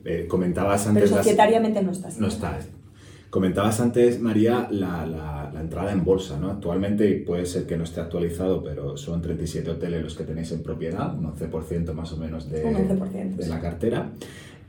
Eh, 0.03 0.27
comentabas 0.27 0.85
antes... 0.85 1.03
Pero 1.03 1.15
societariamente 1.15 1.81
no 1.81 1.91
está. 1.91 2.09
No 2.19 2.27
está. 2.27 2.59
Comentabas 3.33 3.79
antes, 3.79 4.19
María, 4.19 4.67
la, 4.69 5.07
la, 5.07 5.59
entrada 5.59 5.91
en 5.91 6.03
bolsa, 6.03 6.37
¿no? 6.37 6.51
Actualmente 6.51 7.23
puede 7.25 7.47
ser 7.47 7.65
que 7.65 7.75
no 7.75 7.83
esté 7.83 7.99
actualizado, 7.99 8.61
pero 8.63 8.95
son 8.95 9.23
37 9.23 9.71
hoteles 9.71 10.03
los 10.03 10.15
que 10.15 10.23
tenéis 10.23 10.51
en 10.51 10.61
propiedad, 10.61 11.17
un 11.17 11.33
11% 11.33 11.93
más 11.93 12.11
o 12.11 12.17
menos 12.17 12.47
de, 12.51 12.61
de 12.61 13.47
la 13.47 13.59
cartera. 13.59 14.11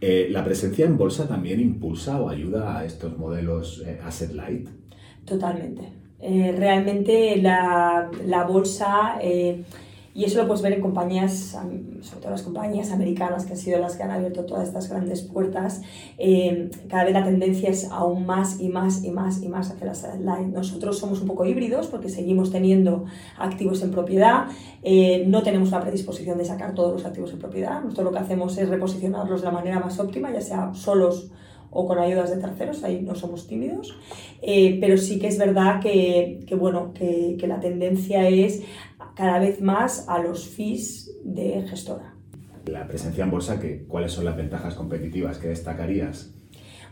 Eh, 0.01 0.29
¿La 0.31 0.45
presencia 0.45 0.85
en 0.85 0.97
bolsa 0.97 1.27
también 1.29 1.61
impulsa 1.61 2.21
o 2.21 2.29
ayuda 2.29 2.79
a 2.79 2.85
estos 2.85 3.17
modelos 3.17 3.83
eh, 3.87 4.01
asset 4.05 4.33
light? 4.33 4.69
Totalmente. 5.25 5.93
Eh, 6.21 6.55
realmente 6.57 7.37
la, 7.37 8.11
la 8.27 8.45
bolsa 8.45 9.19
y 10.14 10.24
eso 10.24 10.40
lo 10.40 10.46
puedes 10.46 10.62
ver 10.62 10.74
en 10.74 10.81
compañías, 10.81 11.59
sobre 12.03 12.20
todo 12.20 12.31
las 12.31 12.42
compañías 12.42 12.92
americanas, 12.92 13.46
que 13.46 13.55
han 13.55 13.59
sido 13.59 13.81
las 13.81 13.96
que 13.96 14.05
han 14.05 14.12
abierto 14.12 14.44
todas 14.44 14.68
estas 14.68 14.88
grandes 14.88 15.22
puertas. 15.22 15.83
Eh, 16.18 16.70
cada 16.88 17.03
vez 17.03 17.14
la 17.14 17.24
tendencia 17.24 17.68
es 17.68 17.90
aún 17.90 18.24
más 18.24 18.61
y 18.61 18.68
más 18.68 19.03
y 19.03 19.11
más 19.11 19.42
y 19.42 19.48
más 19.48 19.72
hacia 19.72 19.87
la 19.87 19.94
satellite. 19.94 20.53
Nosotros 20.53 21.00
somos 21.00 21.20
un 21.20 21.27
poco 21.27 21.44
híbridos 21.44 21.88
porque 21.88 22.09
seguimos 22.09 22.53
teniendo 22.53 23.07
activos 23.38 23.83
en 23.83 23.90
propiedad. 23.90 24.46
Eh, 24.85 25.24
no 25.27 25.42
tenemos 25.42 25.72
la 25.72 25.81
predisposición 25.81 26.38
de 26.38 26.44
sacar 26.44 26.74
todos 26.74 26.92
los 26.92 27.05
activos 27.05 27.33
en 27.33 27.40
propiedad. 27.40 27.83
Nosotros 27.83 28.05
lo 28.05 28.12
que 28.12 28.18
hacemos 28.18 28.57
es 28.57 28.68
reposicionarlos 28.68 29.40
de 29.40 29.46
la 29.46 29.53
manera 29.53 29.81
más 29.81 29.98
óptima, 29.98 30.33
ya 30.33 30.40
sea 30.40 30.72
solos 30.74 31.33
o 31.74 31.87
con 31.87 31.98
ayudas 31.98 32.31
de 32.31 32.37
terceros, 32.40 32.85
ahí 32.85 33.03
no 33.03 33.14
somos 33.14 33.46
tímidos, 33.48 33.98
eh, 34.40 34.79
pero 34.81 34.96
sí 34.96 35.18
que 35.18 35.27
es 35.27 35.37
verdad 35.38 35.81
que, 35.81 36.46
bueno, 36.57 36.92
que, 36.94 37.37
la 37.44 37.61
tendencia 37.61 38.27
es 38.29 38.62
cada 39.14 39.38
vez 39.38 39.61
más 39.61 40.09
a 40.09 40.18
los 40.18 40.48
fees 40.48 41.11
de 41.24 41.66
gestora. 41.68 42.14
La 42.66 42.87
presencia 42.87 43.24
en 43.24 43.31
bolsa, 43.31 43.61
que, 43.61 43.85
¿cuáles 43.85 44.12
son 44.12 44.24
las 44.24 44.37
ventajas 44.37 44.74
competitivas 44.74 45.38
que 45.38 45.48
destacarías? 45.48 46.35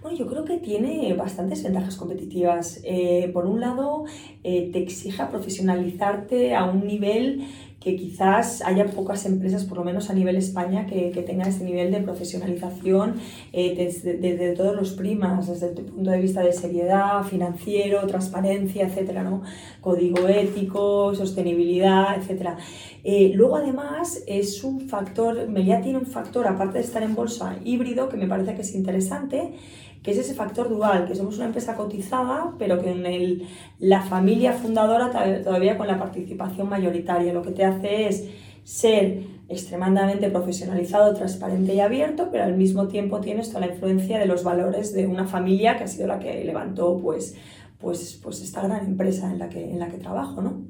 Bueno, 0.03 0.19
yo 0.19 0.27
creo 0.27 0.45
que 0.45 0.59
tiene 0.59 1.15
bastantes 1.15 1.63
ventajas 1.63 1.97
competitivas. 1.97 2.81
Eh, 2.85 3.31
por 3.33 3.47
un 3.47 3.61
lado, 3.61 4.05
eh, 4.43 4.71
te 4.73 4.83
exija 4.83 5.31
profesionalizarte 5.31 6.55
a 6.57 6.65
un 6.65 6.87
nivel 6.87 7.47
que 7.83 7.97
quizás 7.97 8.63
haya 8.63 8.87
pocas 8.87 9.27
empresas, 9.27 9.65
por 9.65 9.79
lo 9.79 9.85
menos 9.85 10.09
a 10.09 10.15
nivel 10.15 10.37
España, 10.37 10.87
que, 10.87 11.11
que 11.11 11.23
tengan 11.23 11.49
este 11.49 11.65
nivel 11.65 11.91
de 11.91 12.01
profesionalización 12.01 13.17
eh, 13.53 13.75
desde, 13.77 14.53
todos 14.55 14.77
los 14.77 14.93
primas, 14.93 15.49
desde 15.49 15.69
el 15.69 15.87
punto 15.87 16.11
de 16.11 16.21
vista 16.21 16.43
de 16.43 16.53
seriedad, 16.53 17.25
financiero, 17.25 18.07
transparencia, 18.07 18.87
etcétera, 18.87 19.25
¿no? 19.25 19.43
Código 19.81 20.29
ético, 20.29 21.15
sostenibilidad, 21.15 22.17
etcétera. 22.17 22.57
Eh, 23.03 23.33
luego, 23.35 23.57
además, 23.57 24.23
es 24.27 24.63
un 24.63 24.83
factor, 24.83 25.49
Melia 25.49 25.81
tiene 25.81 25.99
un 25.99 26.07
factor, 26.07 26.47
aparte 26.47 26.79
de 26.79 26.85
estar 26.85 27.03
en 27.03 27.15
bolsa, 27.15 27.57
híbrido, 27.65 28.09
que 28.09 28.17
me 28.17 28.29
parece 28.29 28.55
que 28.55 28.63
es 28.63 28.75
interesante, 28.75 29.55
que 30.03 30.11
es 30.11 30.19
ese 30.19 30.35
factor 30.35 30.69
dual, 30.69 31.07
que 31.07 31.15
somos 31.15 31.37
una 31.37 31.47
empresa 31.47 31.77
cotizada, 31.77 32.55
pero 32.59 32.81
que 32.83 32.91
en 32.91 33.07
el, 33.07 33.47
la 33.79 34.03
familia 34.03 34.53
fundadora 34.53 35.11
todavía 35.43 35.79
con 35.79 35.87
la 35.87 35.99
participación 35.99 36.69
mayoritaria. 36.69 37.33
Lo 37.33 37.43
que 37.43 37.53
te 37.53 37.65
hace 37.65 38.09
es 38.09 38.29
ser 38.65 39.25
extremadamente 39.49 40.29
profesionalizado, 40.31 41.15
transparente 41.15 41.75
y 41.75 41.81
abierto, 41.81 42.29
pero 42.33 42.45
al 42.45 42.57
mismo 42.57 42.89
tiempo 42.89 43.21
tienes 43.21 43.49
toda 43.49 43.67
la 43.67 43.73
influencia 43.73 44.19
de 44.19 44.27
los 44.27 44.43
valores 44.43 44.93
de 44.93 45.07
una 45.07 45.27
familia 45.27 45.77
que 45.77 45.85
ha 45.85 45.89
sido 45.89 46.07
la 46.07 46.19
que 46.19 46.45
levantó 46.45 46.99
pues, 46.99 47.37
pues, 47.79 48.19
pues 48.23 48.41
esta 48.41 48.63
gran 48.63 48.85
empresa 48.87 49.31
en 49.31 49.39
la 49.39 49.49
que, 49.49 49.71
en 49.71 49.79
la 49.79 49.89
que 49.89 49.99
trabajo. 49.99 50.43
¿no? 50.43 50.63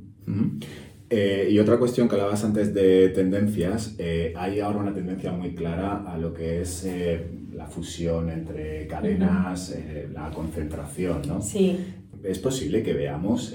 Eh, 1.15 1.51
y 1.51 1.59
otra 1.59 1.79
cuestión 1.79 2.09
que 2.09 2.15
hablabas 2.15 2.43
antes 2.43 2.73
de 2.73 3.11
tendencias, 3.11 3.95
eh, 3.99 4.33
hay 4.35 4.61
ahora 4.61 4.79
una 4.79 4.95
tendencia 4.95 5.31
muy 5.31 5.55
clara 5.55 6.11
a 6.11 6.17
lo 6.17 6.33
que 6.33 6.63
es 6.63 6.87
eh, 6.87 7.27
la 7.53 7.67
fusión 7.67 8.31
entre 8.31 8.87
cadenas, 8.87 9.77
la 10.11 10.31
concentración, 10.31 11.21
¿no? 11.29 11.43
Sí. 11.43 11.79
¿Es 12.25 12.39
posible 12.39 12.83
que 12.83 12.95
veamos 12.95 13.55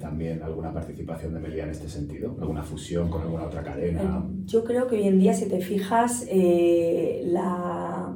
también 0.00 0.42
alguna 0.42 0.72
participación 0.72 1.34
de 1.34 1.40
Melia 1.40 1.64
en 1.64 1.70
este 1.70 1.88
sentido? 1.88 2.36
¿Alguna 2.40 2.64
fusión 2.64 3.08
con 3.08 3.22
alguna 3.22 3.44
otra 3.44 3.62
cadena? 3.62 4.24
Yo 4.46 4.64
creo 4.64 4.88
que 4.88 4.96
hoy 4.96 5.06
en 5.06 5.20
día, 5.20 5.34
si 5.34 5.46
te 5.46 5.60
fijas, 5.60 6.26
la, 6.26 8.12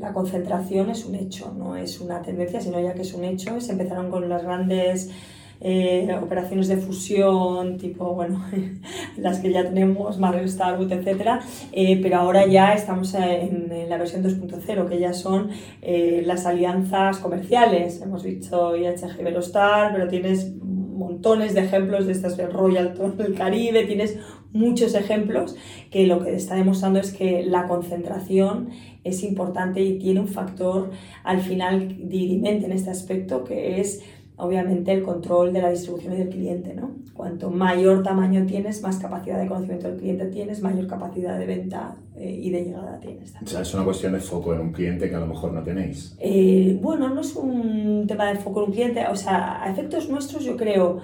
la 0.00 0.12
concentración 0.12 0.90
es 0.90 1.04
un 1.04 1.14
hecho, 1.14 1.54
no 1.56 1.76
es 1.76 2.00
una 2.00 2.20
tendencia, 2.20 2.60
sino 2.60 2.80
ya 2.80 2.94
que 2.94 3.02
es 3.02 3.14
un 3.14 3.22
hecho. 3.22 3.60
Se 3.60 3.72
empezaron 3.72 4.10
con 4.10 4.28
las 4.28 4.42
grandes 4.42 5.12
eh, 5.60 6.08
operaciones 6.22 6.68
de 6.68 6.76
fusión, 6.76 7.78
tipo, 7.78 8.14
bueno, 8.14 8.44
las 9.16 9.38
que 9.38 9.50
ya 9.50 9.64
tenemos, 9.64 10.18
Mario 10.18 10.46
Starwood, 10.46 10.92
etc. 10.92 11.40
Eh, 11.72 11.98
pero 12.02 12.16
ahora 12.16 12.46
ya 12.46 12.74
estamos 12.74 13.14
en, 13.14 13.72
la 13.88 13.96
versión 13.96 14.22
2.0, 14.22 14.88
que 14.88 14.98
ya 14.98 15.12
son 15.12 15.50
eh, 15.82 16.22
las 16.24 16.46
alianzas 16.46 17.18
comerciales. 17.18 18.00
Hemos 18.02 18.22
visto 18.24 18.76
IHG 18.76 19.22
Velostar, 19.22 19.92
pero 19.92 20.08
tienes 20.08 20.54
montones 20.62 21.54
de 21.54 21.60
ejemplos 21.60 22.06
de 22.06 22.12
estas 22.12 22.36
de 22.36 22.46
Royalton 22.46 23.16
del 23.16 23.34
Caribe, 23.34 23.84
tienes 23.84 24.18
muchos 24.52 24.94
ejemplos 24.94 25.54
que 25.90 26.06
lo 26.06 26.22
que 26.24 26.34
está 26.34 26.54
demostrando 26.54 26.98
es 26.98 27.12
que 27.12 27.44
la 27.44 27.66
concentración 27.66 28.70
es 29.04 29.22
importante 29.22 29.82
y 29.82 29.98
tiene 29.98 30.20
un 30.20 30.28
factor 30.28 30.90
al 31.22 31.40
final 31.40 32.08
dirimente 32.08 32.66
en 32.66 32.72
este 32.72 32.90
aspecto 32.90 33.44
que 33.44 33.80
es 33.80 34.02
obviamente 34.36 34.92
el 34.92 35.02
control 35.02 35.52
de 35.52 35.62
la 35.62 35.70
distribución 35.70 36.14
y 36.14 36.18
del 36.18 36.28
cliente. 36.28 36.74
¿no? 36.74 36.90
Cuanto 37.14 37.50
mayor 37.50 38.02
tamaño 38.02 38.44
tienes, 38.46 38.82
más 38.82 38.98
capacidad 38.98 39.38
de 39.38 39.46
conocimiento 39.46 39.88
del 39.88 39.98
cliente 39.98 40.26
tienes, 40.26 40.60
mayor 40.60 40.86
capacidad 40.86 41.38
de 41.38 41.46
venta 41.46 41.96
eh, 42.14 42.40
y 42.42 42.50
de 42.50 42.64
llegada 42.64 43.00
tienes. 43.00 43.34
O 43.42 43.46
sea, 43.46 43.62
es 43.62 43.74
una 43.74 43.84
cuestión 43.84 44.12
de 44.12 44.20
foco 44.20 44.54
en 44.54 44.60
un 44.60 44.72
cliente 44.72 45.08
que 45.08 45.14
a 45.16 45.20
lo 45.20 45.26
mejor 45.26 45.52
no 45.52 45.62
tenéis. 45.62 46.14
Eh, 46.18 46.78
bueno, 46.82 47.08
no 47.08 47.20
es 47.20 47.34
un 47.34 48.04
tema 48.06 48.26
de 48.26 48.36
foco 48.36 48.60
en 48.60 48.66
un 48.66 48.72
cliente, 48.72 49.06
o 49.10 49.16
sea, 49.16 49.62
a 49.62 49.70
efectos 49.70 50.08
nuestros 50.10 50.44
yo 50.44 50.56
creo 50.56 50.98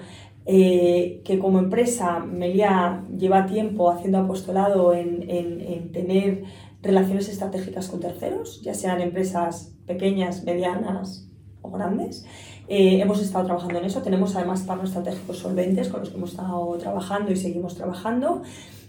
eh, 0.45 1.21
que 1.23 1.39
como 1.39 1.57
empresa 1.57 2.19
Melia 2.19 3.03
lleva 3.17 3.45
tiempo 3.45 3.89
haciendo 3.89 4.19
apostolado 4.19 4.93
en, 4.93 5.23
en, 5.29 5.61
en 5.61 5.91
tener 5.91 6.43
relaciones 6.83 7.29
estratégicas 7.29 7.87
con 7.87 8.01
terceros, 8.01 8.61
ya 8.61 8.73
sean 8.73 9.01
empresas 9.01 9.73
pequeñas, 9.87 10.43
medianas 10.43 11.29
o 11.61 11.71
grandes. 11.71 12.25
Eh, 12.67 12.99
hemos 13.01 13.21
estado 13.21 13.45
trabajando 13.45 13.79
en 13.79 13.85
eso, 13.85 14.01
tenemos 14.01 14.35
además 14.35 14.61
partners 14.61 14.91
estratégicos 14.91 15.37
solventes 15.37 15.89
con 15.89 15.99
los 15.99 16.09
que 16.09 16.17
hemos 16.17 16.31
estado 16.31 16.77
trabajando 16.77 17.31
y 17.31 17.35
seguimos 17.35 17.75
trabajando. 17.75 18.41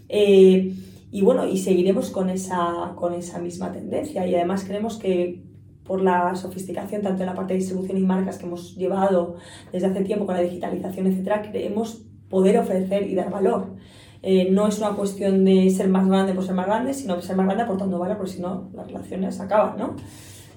Eh, 0.09 0.73
y 1.11 1.21
bueno, 1.21 1.47
y 1.47 1.57
seguiremos 1.57 2.09
con 2.09 2.29
esa, 2.29 2.93
con 2.95 3.13
esa 3.13 3.39
misma 3.39 3.71
tendencia. 3.71 4.25
Y 4.27 4.35
además 4.35 4.63
creemos 4.65 4.97
que 4.97 5.43
por 5.85 6.01
la 6.01 6.35
sofisticación 6.35 7.01
tanto 7.03 7.21
en 7.21 7.27
la 7.27 7.35
parte 7.35 7.53
de 7.53 7.59
distribución 7.59 7.97
y 7.97 8.01
marcas 8.01 8.37
que 8.37 8.45
hemos 8.45 8.75
llevado 8.75 9.35
desde 9.71 9.87
hace 9.87 10.03
tiempo 10.03 10.25
con 10.25 10.35
la 10.35 10.41
digitalización, 10.41 11.07
etcétera, 11.07 11.43
creemos 11.43 12.01
poder 12.29 12.57
ofrecer 12.57 13.07
y 13.09 13.15
dar 13.15 13.29
valor. 13.29 13.75
Eh, 14.23 14.49
no 14.51 14.67
es 14.67 14.79
una 14.79 14.89
cuestión 14.89 15.45
de 15.45 15.69
ser 15.69 15.87
más 15.87 16.07
grande 16.07 16.33
por 16.33 16.43
ser 16.43 16.55
más 16.55 16.65
grande, 16.65 16.93
sino 16.95 17.21
ser 17.21 17.35
más 17.35 17.45
grande 17.45 17.63
aportando 17.63 17.99
valor, 17.99 18.17
porque 18.17 18.31
si 18.33 18.41
no, 18.41 18.71
las 18.73 18.87
relaciones 18.87 19.39
acaban, 19.39 19.77
¿no? 19.77 19.95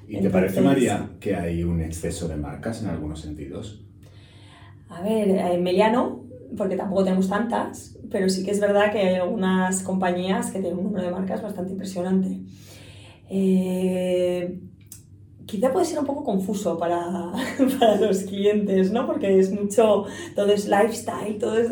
¿Y 0.08 0.20
te 0.20 0.30
parece, 0.30 0.62
María, 0.62 1.10
que 1.20 1.36
hay 1.36 1.62
un 1.62 1.82
exceso 1.82 2.28
de 2.28 2.36
marcas 2.36 2.82
en 2.82 2.88
algunos 2.88 3.20
sentidos? 3.20 3.84
A 4.88 5.02
ver, 5.02 5.28
en 5.28 5.62
Meliano, 5.62 6.24
porque 6.56 6.76
tampoco 6.76 7.04
tenemos 7.04 7.28
tantas, 7.28 7.98
pero 8.10 8.28
sí 8.30 8.42
que 8.42 8.52
es 8.52 8.60
verdad 8.60 8.90
que 8.90 9.00
hay 9.00 9.14
algunas 9.16 9.82
compañías 9.82 10.50
que 10.50 10.60
tienen 10.60 10.78
un 10.78 10.84
número 10.84 11.04
de 11.04 11.10
marcas 11.10 11.42
bastante 11.42 11.72
impresionante. 11.72 12.40
Eh, 13.28 14.58
quizá 15.44 15.70
puede 15.72 15.84
ser 15.84 15.98
un 15.98 16.06
poco 16.06 16.24
confuso 16.24 16.78
para, 16.78 17.00
para, 17.78 17.96
los 17.96 18.22
clientes, 18.22 18.90
¿no? 18.90 19.06
Porque 19.06 19.38
es 19.38 19.52
mucho, 19.52 20.06
todo 20.34 20.52
es 20.52 20.66
lifestyle, 20.66 21.38
todo 21.38 21.58
es... 21.58 21.68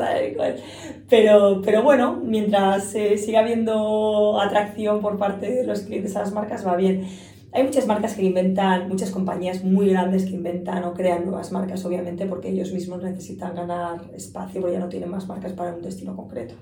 Pero, 1.08 1.62
pero 1.64 1.82
bueno, 1.82 2.20
mientras 2.22 2.94
eh, 2.94 3.16
siga 3.16 3.40
habiendo 3.40 4.38
atracción 4.38 5.00
por 5.00 5.16
parte 5.16 5.50
de 5.50 5.64
los 5.64 5.80
clientes 5.80 6.14
a 6.16 6.20
las 6.20 6.32
marcas, 6.32 6.66
va 6.66 6.76
bien. 6.76 7.06
Hay 7.52 7.62
muchas 7.62 7.86
marcas 7.86 8.14
que 8.14 8.22
inventan, 8.22 8.88
muchas 8.88 9.10
compañías 9.10 9.64
muy 9.64 9.88
grandes 9.88 10.24
que 10.24 10.32
inventan 10.32 10.84
o 10.84 10.92
crean 10.92 11.24
nuevas 11.24 11.52
marcas, 11.52 11.84
obviamente, 11.84 12.26
porque 12.26 12.50
ellos 12.50 12.72
mismos 12.72 13.02
necesitan 13.02 13.54
ganar 13.54 14.10
espacio, 14.14 14.60
porque 14.60 14.74
ya 14.74 14.80
no 14.80 14.88
tienen 14.88 15.10
más 15.10 15.26
marcas 15.26 15.52
para 15.52 15.74
un 15.74 15.82
destino 15.82 16.14
concreto. 16.14 16.54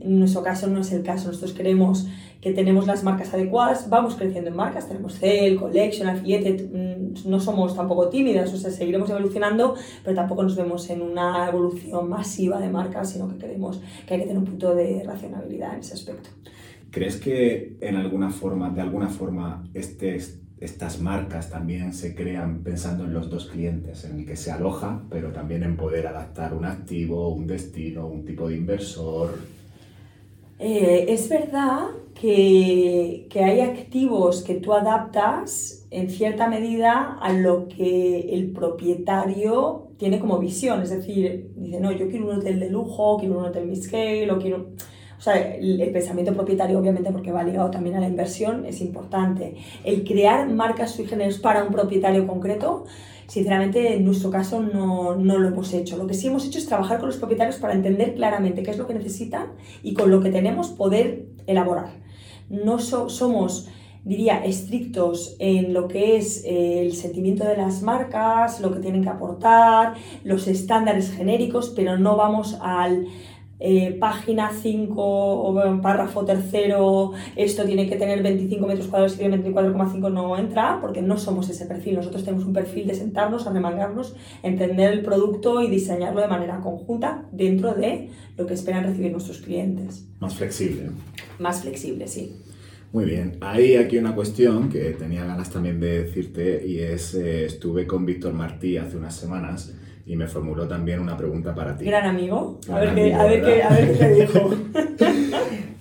En 0.00 0.18
nuestro 0.18 0.42
caso 0.42 0.66
no 0.66 0.80
es 0.80 0.92
el 0.92 1.02
caso, 1.02 1.28
nosotros 1.28 1.52
creemos 1.52 2.06
que 2.40 2.52
tenemos 2.52 2.86
las 2.86 3.04
marcas 3.04 3.34
adecuadas, 3.34 3.90
vamos 3.90 4.14
creciendo 4.14 4.48
en 4.48 4.56
marcas, 4.56 4.88
tenemos 4.88 5.18
Cell, 5.18 5.58
Collection, 5.58 6.08
Affiliate, 6.08 6.70
mm, 6.72 7.28
no 7.28 7.38
somos 7.38 7.76
tampoco 7.76 8.08
tímidas, 8.08 8.52
o 8.54 8.56
sea, 8.56 8.70
seguiremos 8.70 9.10
evolucionando, 9.10 9.74
pero 10.02 10.16
tampoco 10.16 10.42
nos 10.42 10.56
vemos 10.56 10.88
en 10.88 11.02
una 11.02 11.48
evolución 11.48 12.08
masiva 12.08 12.58
de 12.58 12.70
marcas, 12.70 13.10
sino 13.10 13.28
que 13.28 13.36
creemos 13.36 13.80
que 14.06 14.14
hay 14.14 14.20
que 14.20 14.26
tener 14.26 14.38
un 14.38 14.46
punto 14.46 14.74
de 14.74 15.02
racionalidad 15.04 15.74
en 15.74 15.80
ese 15.80 15.94
aspecto. 15.94 16.30
¿Crees 16.90 17.16
que 17.16 17.76
en 17.80 17.96
alguna 17.96 18.30
forma, 18.30 18.70
de 18.70 18.80
alguna 18.80 19.08
forma, 19.08 19.64
este, 19.74 20.18
estas 20.60 21.00
marcas 21.00 21.48
también 21.48 21.92
se 21.92 22.14
crean 22.14 22.62
pensando 22.62 23.04
en 23.04 23.14
los 23.14 23.30
dos 23.30 23.46
clientes, 23.46 24.04
en 24.04 24.20
el 24.20 24.26
que 24.26 24.36
se 24.36 24.50
aloja, 24.50 25.02
pero 25.08 25.32
también 25.32 25.62
en 25.62 25.76
poder 25.76 26.06
adaptar 26.06 26.52
un 26.52 26.64
activo, 26.64 27.28
un 27.28 27.46
destino, 27.46 28.06
un 28.06 28.24
tipo 28.24 28.48
de 28.48 28.56
inversor? 28.56 29.38
Eh, 30.58 31.06
es 31.08 31.28
verdad 31.30 31.86
que, 32.14 33.26
que, 33.30 33.42
hay 33.42 33.60
activos 33.60 34.42
que 34.42 34.56
tú 34.56 34.74
adaptas 34.74 35.86
en 35.90 36.10
cierta 36.10 36.48
medida 36.48 37.16
a 37.18 37.32
lo 37.32 37.66
que 37.68 38.34
el 38.34 38.50
propietario 38.50 39.92
tiene 39.96 40.18
como 40.18 40.38
visión. 40.38 40.82
Es 40.82 40.90
decir, 40.90 41.52
dice, 41.56 41.80
no, 41.80 41.92
yo 41.92 42.10
quiero 42.10 42.28
un 42.28 42.36
hotel 42.36 42.60
de 42.60 42.68
lujo, 42.68 43.16
quiero 43.18 43.38
un 43.38 43.46
hotel 43.46 43.68
mid-scale, 43.68 44.30
o 44.30 44.38
quiero 44.38 44.66
o 45.20 45.22
sea, 45.22 45.34
el, 45.34 45.78
pensamiento 45.92 46.32
propietario, 46.32 46.78
obviamente, 46.78 47.12
porque 47.12 47.30
va 47.30 47.44
ligado 47.44 47.70
también 47.70 47.94
a 47.94 48.00
la 48.00 48.08
inversión, 48.08 48.64
es 48.64 48.80
importante. 48.80 49.54
El 49.84 50.02
crear 50.02 50.48
marcas 50.48 50.92
sui 50.92 51.04
generis 51.04 51.36
para 51.36 51.62
un 51.62 51.70
propietario 51.70 52.26
concreto, 52.26 52.86
sinceramente, 53.26 53.96
en 53.96 54.06
nuestro 54.06 54.30
caso 54.30 54.62
no, 54.62 55.16
no, 55.16 55.36
lo 55.36 55.48
hemos 55.48 55.74
hecho. 55.74 55.98
Lo 55.98 56.06
que 56.06 56.14
sí 56.14 56.28
hemos 56.28 56.46
hecho 56.46 56.58
es 56.58 56.64
trabajar 56.64 57.00
con 57.00 57.08
los 57.10 57.18
propietarios 57.18 57.56
para 57.56 57.74
entender 57.74 58.14
claramente 58.14 58.62
qué 58.62 58.70
es 58.70 58.78
lo 58.78 58.86
que 58.86 58.94
necesitan 58.94 59.48
y 59.82 59.92
con 59.92 60.10
lo 60.10 60.22
que 60.22 60.30
tenemos 60.30 60.70
poder 60.70 61.26
elaborar. 61.46 61.90
No 62.48 62.78
somos 62.78 63.68
diría, 64.04 64.42
estrictos 64.44 65.36
en 65.38 65.74
lo 65.74 65.86
que 65.86 66.16
es 66.16 66.44
eh, 66.44 66.80
el 66.86 66.94
sentimiento 66.94 67.44
de 67.44 67.56
las 67.56 67.82
marcas, 67.82 68.60
lo 68.60 68.72
que 68.72 68.80
tienen 68.80 69.02
que 69.02 69.10
aportar, 69.10 69.94
los 70.24 70.48
estándares 70.48 71.12
genéricos, 71.12 71.70
pero 71.76 71.98
no 71.98 72.16
vamos 72.16 72.56
al 72.62 73.06
eh, 73.60 73.96
página 74.00 74.50
5 74.50 74.94
o 74.96 75.80
párrafo 75.82 76.24
tercero, 76.24 77.12
esto 77.36 77.64
tiene 77.64 77.88
que 77.88 77.96
tener 77.96 78.22
25 78.22 78.66
metros 78.66 78.88
cuadrados 78.88 79.14
y 79.14 79.18
tiene 79.18 79.42
24,5 79.44 80.10
no 80.10 80.36
entra, 80.38 80.78
porque 80.80 81.02
no 81.02 81.18
somos 81.18 81.48
ese 81.50 81.66
perfil. 81.66 81.96
Nosotros 81.96 82.24
tenemos 82.24 82.46
un 82.46 82.54
perfil 82.54 82.86
de 82.86 82.94
sentarnos, 82.94 83.46
arremangarnos, 83.46 84.16
entender 84.42 84.92
el 84.92 85.02
producto 85.02 85.60
y 85.62 85.68
diseñarlo 85.68 86.20
de 86.20 86.28
manera 86.28 86.60
conjunta 86.60 87.28
dentro 87.32 87.74
de 87.74 88.08
lo 88.36 88.46
que 88.46 88.54
esperan 88.54 88.84
recibir 88.84 89.12
nuestros 89.12 89.38
clientes. 89.38 90.06
Más 90.18 90.34
flexible. 90.34 90.90
Más 91.38 91.60
flexible, 91.60 92.08
sí. 92.08 92.34
Muy 92.92 93.04
bien, 93.04 93.36
hay 93.40 93.76
aquí 93.76 93.98
una 93.98 94.16
cuestión 94.16 94.68
que 94.68 94.90
tenía 94.90 95.24
ganas 95.24 95.50
también 95.50 95.78
de 95.78 96.02
decirte 96.02 96.66
y 96.66 96.80
es, 96.80 97.14
eh, 97.14 97.44
estuve 97.44 97.86
con 97.86 98.04
Víctor 98.04 98.32
Martí 98.32 98.78
hace 98.78 98.96
unas 98.96 99.14
semanas 99.14 99.72
y 100.06 100.16
me 100.16 100.26
formuló 100.26 100.66
también 100.66 101.00
una 101.00 101.16
pregunta 101.16 101.54
para 101.54 101.76
ti. 101.76 101.84
Gran 101.84 102.06
amigo. 102.06 102.60
a, 102.70 102.78
ver 102.78 102.94
qué, 102.94 103.14
a, 103.14 103.24
ver 103.24 103.42
qué, 103.42 103.62
a 103.62 103.70
ver 103.70 103.98
qué 103.98 104.08
dijo. 104.08 104.50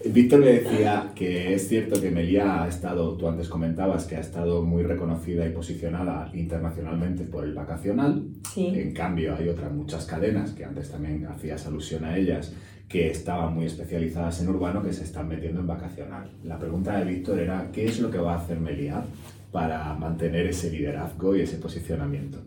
Víctor 0.06 0.40
me 0.40 0.48
decía 0.48 1.12
que 1.14 1.54
es 1.54 1.68
cierto 1.68 2.02
que 2.02 2.10
Melia 2.10 2.64
ha 2.64 2.68
estado, 2.68 3.16
tú 3.18 3.28
antes 3.28 3.48
comentabas, 3.48 4.06
que 4.06 4.16
ha 4.16 4.20
estado 4.20 4.64
muy 4.64 4.84
reconocida 4.84 5.46
y 5.46 5.52
posicionada 5.52 6.32
internacionalmente 6.34 7.26
por 7.26 7.44
el 7.44 7.54
vacacional. 7.54 8.26
Sí. 8.54 8.68
En 8.68 8.94
cambio, 8.94 9.36
hay 9.36 9.50
otras 9.50 9.72
muchas 9.72 10.06
cadenas, 10.06 10.52
que 10.52 10.66
antes 10.66 10.90
también 10.90 11.26
hacías 11.28 11.68
alusión 11.68 12.06
a 12.06 12.18
ellas, 12.18 12.54
que 12.88 13.12
estaban 13.12 13.54
muy 13.54 13.66
especializadas 13.66 14.42
en 14.42 14.50
urbano, 14.50 14.82
que 14.82 14.94
se 14.94 15.04
están 15.04 15.28
metiendo 15.28 15.60
en 15.60 15.68
vacacional. 15.68 16.32
La 16.44 16.58
pregunta 16.58 16.98
de 16.98 17.06
Víctor 17.06 17.40
era, 17.40 17.70
¿qué 17.72 17.86
es 17.86 18.00
lo 18.00 18.10
que 18.10 18.18
va 18.18 18.34
a 18.34 18.38
hacer 18.38 18.60
Melia 18.60 19.04
para 19.52 19.94
mantener 19.94 20.48
ese 20.48 20.72
liderazgo 20.72 21.36
y 21.36 21.42
ese 21.42 21.58
posicionamiento? 21.58 22.40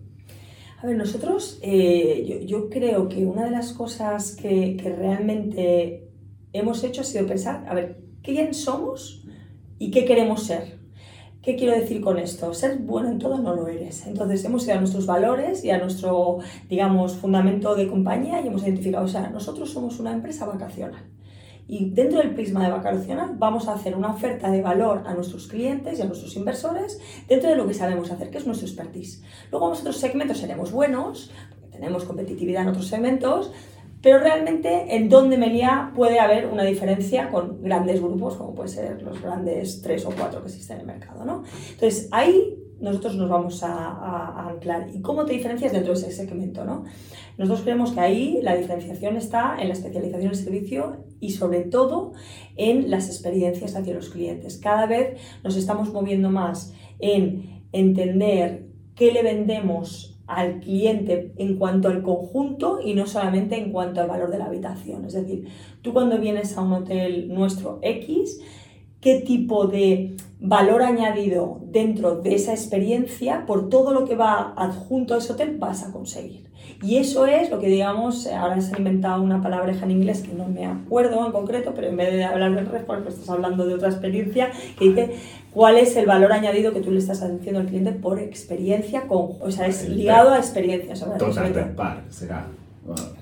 A 0.83 0.87
ver, 0.87 0.97
nosotros, 0.97 1.61
eh, 1.62 2.45
yo, 2.45 2.68
creo 2.68 3.09
que 3.09 3.24
una 3.24 3.45
de 3.45 3.53
las 3.53 3.72
cosas 3.72 4.35
que, 4.35 4.76
que, 4.76 4.91
realmente 4.91 6.09
hemos 6.53 6.83
hecho 6.83 7.03
ha 7.03 7.05
sido 7.05 7.24
pensar, 7.24 7.64
a 7.68 7.74
ver, 7.74 8.03
¿quién 8.20 8.53
somos 8.53 9.24
y 9.78 9.93
qué 9.93 10.05
queremos 10.05 10.43
ser? 10.43 10.80
¿Qué 11.41 11.55
quiero 11.55 11.72
decir 11.72 12.01
con 12.01 12.18
esto? 12.18 12.53
Ser 12.53 12.78
bueno 12.78 13.11
en 13.11 13.20
todo 13.20 13.39
no 13.39 13.55
lo 13.55 13.68
eres. 13.68 14.09
Entonces 14.09 14.45
hemos 14.45 14.64
ido 14.64 14.74
a 14.74 14.80
nuestros 14.80 15.07
valores 15.07 15.64
y 15.64 15.70
a 15.70 15.78
nuestro, 15.78 16.39
digamos, 16.68 17.14
fundamento 17.14 17.76
de 17.76 17.87
compañía 17.87 18.41
y 18.41 18.49
hemos 18.49 18.64
identificado, 18.64 19.05
o 19.05 19.09
sea, 19.09 19.30
nosotros 19.30 19.70
somos 19.70 20.01
una 20.01 20.11
empresa 20.11 20.47
vacacional 20.47 21.05
y 21.68 21.90
dentro 21.90 22.18
del 22.18 22.34
prisma 22.34 22.64
de 22.64 22.70
vacacional 22.70 23.34
vamos 23.38 23.68
a 23.68 23.74
hacer 23.74 23.96
una 23.96 24.10
oferta 24.12 24.50
de 24.50 24.62
valor 24.62 25.02
a 25.06 25.14
nuestros 25.14 25.46
clientes 25.46 25.98
y 25.98 26.02
a 26.02 26.04
nuestros 26.04 26.36
inversores 26.36 27.00
dentro 27.28 27.50
de 27.50 27.56
lo 27.56 27.66
que 27.66 27.74
sabemos 27.74 28.10
hacer, 28.10 28.30
que 28.30 28.38
es 28.38 28.46
nuestro 28.46 28.66
expertise. 28.66 29.22
Luego 29.50 29.72
en 29.72 29.78
otros 29.78 29.96
segmentos 29.96 30.38
seremos 30.38 30.72
buenos, 30.72 31.30
tenemos 31.70 32.04
competitividad 32.04 32.62
en 32.62 32.68
otros 32.68 32.88
segmentos, 32.88 33.52
pero 34.02 34.18
realmente 34.18 34.96
en 34.96 35.08
donde 35.08 35.38
Melia 35.38 35.92
puede 35.94 36.18
haber 36.18 36.48
una 36.48 36.64
diferencia 36.64 37.30
con 37.30 37.62
grandes 37.62 38.02
grupos, 38.02 38.34
como 38.36 38.54
pueden 38.54 38.72
ser 38.72 39.02
los 39.02 39.22
grandes 39.22 39.80
tres 39.80 40.04
o 40.04 40.10
cuatro 40.10 40.40
que 40.40 40.48
existen 40.48 40.76
en 40.76 40.80
el 40.80 40.86
mercado. 40.86 41.24
¿no? 41.24 41.44
Entonces 41.70 42.08
ahí 42.10 42.61
nosotros 42.83 43.14
nos 43.14 43.30
vamos 43.30 43.62
a, 43.62 44.49
anclar. 44.49 44.89
¿Y 44.93 45.01
cómo 45.01 45.24
te 45.24 45.33
diferencias 45.35 45.72
dentro 45.72 45.95
de 45.95 46.01
ese 46.01 46.11
segmento? 46.11 46.64
¿no? 46.64 46.85
Nosotros 47.39 47.62
creemos 47.62 47.93
que 47.93 48.01
ahí 48.01 48.41
la 48.43 48.57
diferenciación 48.57 49.16
está 49.16 49.57
en 49.59 49.68
la 49.68 49.74
especialización 49.74 50.33
del 50.33 50.41
servicio 50.41 50.97
y 51.20 51.30
sobre 51.30 51.61
todo 51.61 52.12
en 52.57 52.91
las 52.91 53.07
experiencias 53.07 53.76
hacia 53.76 53.95
los 53.95 54.11
clientes. 54.11 54.59
Cada 54.59 54.87
vez 54.87 55.18
nos 55.45 55.57
estamos 55.57 55.93
moviendo 55.93 56.28
más 56.28 56.74
en 56.99 57.62
entender 57.72 58.66
qué 58.97 59.12
le 59.12 59.22
vendemos 59.22 60.20
al 60.26 60.61
cliente 60.61 61.33
en 61.37 61.59
cuanto 61.59 61.89
al 61.89 62.03
conjunto 62.03 62.80
y 62.83 62.95
no 62.95 63.07
solamente 63.07 63.57
en 63.57 63.70
cuanto 63.70 64.01
al 64.01 64.09
valor 64.09 64.30
de 64.30 64.39
la 64.39 64.47
habitación. 64.47 65.05
Es 65.05 65.12
decir, 65.12 65.47
tú 65.83 65.93
cuando 65.93 66.18
vienes 66.18 66.57
a 66.57 66.62
un 66.62 66.72
hotel 66.72 67.28
nuestro 67.33 67.78
X, 67.83 68.41
qué 69.03 69.20
tipo 69.20 69.66
de 69.66 70.16
valor 70.40 70.82
añadido 70.82 71.61
dentro 71.64 72.16
de 72.16 72.34
esa 72.34 72.53
experiencia 72.53 73.44
por 73.46 73.68
todo 73.68 73.92
lo 73.92 74.07
que 74.07 74.16
va 74.16 74.55
adjunto 74.57 75.14
a 75.14 75.18
ese 75.18 75.34
hotel 75.34 75.57
vas 75.59 75.84
a 75.84 75.92
conseguir. 75.92 76.50
Y 76.82 76.96
eso 76.96 77.26
es 77.26 77.50
lo 77.50 77.61
que, 77.61 77.68
digamos, 77.68 78.26
ahora 78.26 78.61
se 78.61 78.74
ha 78.74 78.78
inventado 78.78 79.22
una 79.22 79.40
palabra 79.40 79.72
en 79.72 79.90
inglés 79.90 80.22
que 80.22 80.32
no 80.32 80.48
me 80.48 80.66
acuerdo 80.66 81.24
en 81.24 81.32
concreto, 81.32 81.72
pero 81.74 81.88
en 81.88 81.96
vez 81.96 82.12
de 82.12 82.24
hablar 82.24 82.55
del 82.55 82.66
REST, 82.66 82.86
pues 82.86 83.14
estás 83.14 83.30
hablando 83.30 83.66
de 83.66 83.74
otra 83.74 83.88
experiencia 83.88 84.50
que 84.78 84.86
dice 84.86 85.11
cuál 85.53 85.76
es 85.76 85.94
el 85.96 86.07
valor 86.07 86.32
añadido 86.32 86.72
que 86.72 86.80
tú 86.80 86.90
le 86.90 86.98
estás 86.98 87.20
diciendo 87.36 87.61
al 87.61 87.66
cliente 87.66 87.92
por 87.92 88.18
experiencia, 88.18 89.03
con, 89.03 89.32
o 89.40 89.50
sea, 89.50 89.66
es 89.66 89.88
ligado 89.88 90.30
a 90.30 90.38
experiencia. 90.38 90.96
Sobre 90.96 91.18
Total 91.18 91.53
será. 92.11 92.46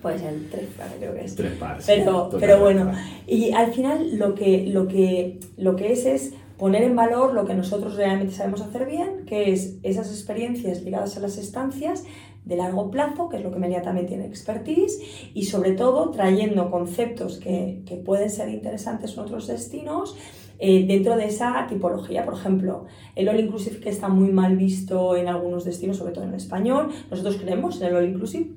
Pues 0.00 0.22
el 0.22 0.48
tres 0.48 0.68
par, 0.76 0.88
creo 0.98 1.14
que 1.14 1.24
es. 1.24 1.34
Tres 1.34 1.52
par, 1.52 1.78
pero, 1.86 2.30
pero 2.38 2.60
bueno, 2.60 2.92
y 3.26 3.52
al 3.52 3.72
final 3.72 4.18
lo 4.18 4.34
que, 4.34 4.66
lo, 4.66 4.88
que, 4.88 5.38
lo 5.58 5.76
que 5.76 5.92
es 5.92 6.06
es 6.06 6.34
poner 6.56 6.82
en 6.82 6.96
valor 6.96 7.34
lo 7.34 7.44
que 7.44 7.54
nosotros 7.54 7.96
realmente 7.96 8.34
sabemos 8.34 8.62
hacer 8.62 8.86
bien, 8.86 9.24
que 9.26 9.52
es 9.52 9.76
esas 9.82 10.10
experiencias 10.10 10.82
ligadas 10.82 11.16
a 11.16 11.20
las 11.20 11.36
estancias 11.36 12.04
de 12.44 12.56
largo 12.56 12.90
plazo, 12.90 13.28
que 13.28 13.36
es 13.36 13.42
lo 13.42 13.50
que 13.50 13.58
Melia 13.58 13.82
también 13.82 14.06
tiene 14.06 14.26
expertise, 14.26 15.00
y 15.34 15.44
sobre 15.44 15.72
todo 15.72 16.10
trayendo 16.10 16.70
conceptos 16.70 17.38
que, 17.38 17.82
que 17.86 17.96
pueden 17.96 18.30
ser 18.30 18.48
interesantes 18.48 19.12
en 19.14 19.20
otros 19.20 19.46
destinos 19.46 20.16
eh, 20.58 20.84
dentro 20.86 21.16
de 21.16 21.26
esa 21.26 21.66
tipología. 21.68 22.24
Por 22.26 22.34
ejemplo, 22.34 22.86
el 23.14 23.28
All 23.28 23.40
Inclusive 23.40 23.80
que 23.80 23.88
está 23.88 24.08
muy 24.08 24.30
mal 24.30 24.56
visto 24.58 25.16
en 25.16 25.28
algunos 25.28 25.64
destinos, 25.64 25.96
sobre 25.96 26.12
todo 26.12 26.24
en 26.24 26.34
español, 26.34 26.88
nosotros 27.10 27.36
creemos 27.36 27.80
en 27.80 27.88
el 27.88 27.96
All 27.96 28.08
Inclusive 28.08 28.50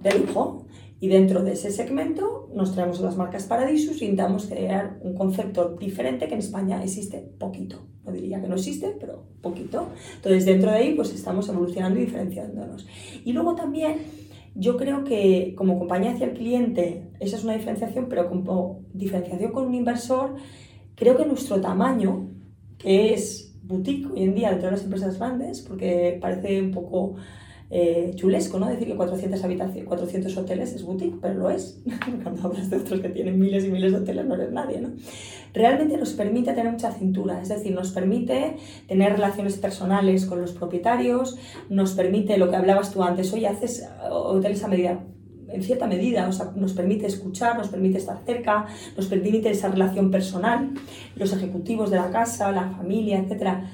de 0.00 0.18
lujo. 0.18 0.66
Y 1.00 1.08
dentro 1.08 1.44
de 1.44 1.52
ese 1.52 1.70
segmento 1.70 2.50
nos 2.52 2.74
traemos 2.74 3.00
las 3.00 3.16
marcas 3.16 3.44
Paradisus 3.44 4.02
y 4.02 4.06
intentamos 4.06 4.46
crear 4.46 4.98
un 5.02 5.14
concepto 5.14 5.76
diferente 5.76 6.26
que 6.26 6.34
en 6.34 6.40
España 6.40 6.82
existe 6.82 7.18
poquito. 7.38 7.76
No 8.04 8.10
diría 8.10 8.40
que 8.40 8.48
no 8.48 8.56
existe, 8.56 8.96
pero 8.98 9.24
poquito. 9.40 9.86
Entonces, 10.16 10.44
dentro 10.44 10.70
de 10.70 10.76
ahí, 10.76 10.94
pues 10.94 11.14
estamos 11.14 11.48
evolucionando 11.48 12.00
y 12.00 12.04
diferenciándonos. 12.04 12.86
Y 13.24 13.32
luego 13.32 13.54
también, 13.54 13.98
yo 14.54 14.76
creo 14.76 15.04
que 15.04 15.54
como 15.56 15.78
compañía 15.78 16.12
hacia 16.12 16.26
el 16.26 16.32
cliente, 16.32 17.10
esa 17.20 17.36
es 17.36 17.44
una 17.44 17.54
diferenciación, 17.54 18.06
pero 18.08 18.28
como 18.28 18.80
diferenciación 18.92 19.52
con 19.52 19.66
un 19.66 19.74
inversor, 19.74 20.34
creo 20.96 21.16
que 21.16 21.26
nuestro 21.26 21.60
tamaño, 21.60 22.30
que 22.76 23.12
es 23.14 23.54
boutique 23.62 24.06
hoy 24.10 24.22
en 24.22 24.34
día 24.34 24.50
dentro 24.50 24.66
de 24.66 24.76
las 24.76 24.84
empresas 24.84 25.18
grandes, 25.18 25.60
porque 25.60 26.18
parece 26.20 26.60
un 26.60 26.72
poco 26.72 27.16
eh, 27.70 28.12
chulesco, 28.14 28.58
¿no? 28.58 28.66
Decir 28.66 28.88
que 28.88 28.96
400, 28.96 29.44
habitaciones, 29.44 29.84
400 29.86 30.36
hoteles 30.38 30.72
es 30.72 30.82
boutique, 30.82 31.18
pero 31.20 31.34
lo 31.34 31.50
es. 31.50 31.80
Cuando 32.22 32.42
hablas 32.42 32.70
de 32.70 32.76
otros 32.78 33.00
que 33.00 33.10
tienen 33.10 33.38
miles 33.38 33.64
y 33.64 33.70
miles 33.70 33.92
de 33.92 33.98
hoteles 33.98 34.26
no 34.26 34.34
eres 34.34 34.52
nadie, 34.52 34.80
¿no? 34.80 34.92
Realmente 35.52 35.96
nos 35.96 36.12
permite 36.12 36.52
tener 36.52 36.72
mucha 36.72 36.92
cintura, 36.92 37.40
es 37.42 37.48
decir, 37.48 37.74
nos 37.74 37.92
permite 37.92 38.56
tener 38.86 39.12
relaciones 39.12 39.56
personales 39.56 40.26
con 40.26 40.40
los 40.40 40.52
propietarios, 40.52 41.38
nos 41.68 41.92
permite 41.92 42.38
lo 42.38 42.50
que 42.50 42.56
hablabas 42.56 42.92
tú 42.92 43.02
antes, 43.02 43.32
oye, 43.32 43.46
haces 43.46 43.88
hoteles 44.10 44.62
a 44.64 44.68
medida 44.68 45.04
en 45.50 45.62
cierta 45.62 45.86
medida, 45.86 46.28
o 46.28 46.32
sea, 46.32 46.52
nos 46.54 46.74
permite 46.74 47.06
escuchar, 47.06 47.56
nos 47.56 47.68
permite 47.68 47.98
estar 47.98 48.18
cerca, 48.24 48.66
nos 48.96 49.06
permite 49.06 49.50
esa 49.50 49.68
relación 49.68 50.10
personal. 50.10 50.72
Los 51.16 51.32
ejecutivos 51.32 51.90
de 51.90 51.96
la 51.96 52.10
casa, 52.10 52.52
la 52.52 52.70
familia, 52.70 53.18
etcétera, 53.18 53.70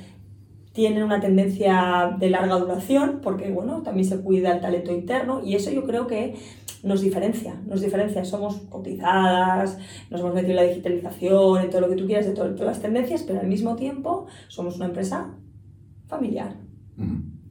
tienen 0.74 1.04
una 1.04 1.20
tendencia 1.20 2.16
de 2.18 2.28
larga 2.30 2.56
duración 2.56 3.20
porque 3.22 3.50
bueno, 3.50 3.82
también 3.82 4.06
se 4.06 4.20
cuida 4.20 4.52
el 4.52 4.60
talento 4.60 4.92
interno 4.92 5.40
y 5.42 5.54
eso 5.54 5.70
yo 5.70 5.84
creo 5.84 6.08
que 6.08 6.34
nos 6.82 7.00
diferencia, 7.00 7.54
nos 7.66 7.80
diferencia, 7.80 8.24
somos 8.24 8.56
cotizadas, 8.68 9.78
nos 10.10 10.20
hemos 10.20 10.34
metido 10.34 10.50
en 10.50 10.56
la 10.56 10.62
digitalización, 10.64 11.62
en 11.62 11.70
todo 11.70 11.80
lo 11.80 11.88
que 11.88 11.96
tú 11.96 12.06
quieras, 12.06 12.26
de 12.26 12.32
todas 12.32 12.60
las 12.60 12.82
tendencias, 12.82 13.22
pero 13.22 13.40
al 13.40 13.46
mismo 13.46 13.76
tiempo 13.76 14.26
somos 14.48 14.76
una 14.76 14.86
empresa 14.86 15.32
familiar. 16.08 16.56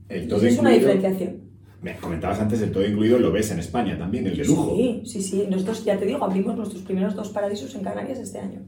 es 0.10 0.60
una 0.60 0.72
diferenciación. 0.72 1.44
Me 1.82 1.96
comentabas 1.96 2.40
antes 2.42 2.62
el 2.62 2.72
todo 2.72 2.86
incluido, 2.86 3.18
lo 3.20 3.32
ves 3.32 3.52
en 3.52 3.60
España 3.60 3.98
también, 3.98 4.28
el 4.28 4.38
de 4.38 4.46
lujo. 4.46 4.76
Sí, 4.76 5.02
sí, 5.06 5.22
sí. 5.22 5.48
Nosotros, 5.50 5.84
ya 5.84 5.98
te 5.98 6.06
digo, 6.06 6.24
abrimos 6.24 6.56
nuestros 6.56 6.84
primeros 6.84 7.16
dos 7.16 7.30
paradisos 7.30 7.74
en 7.76 7.84
Canarias 7.84 8.20
este 8.20 8.40
año. 8.40 8.62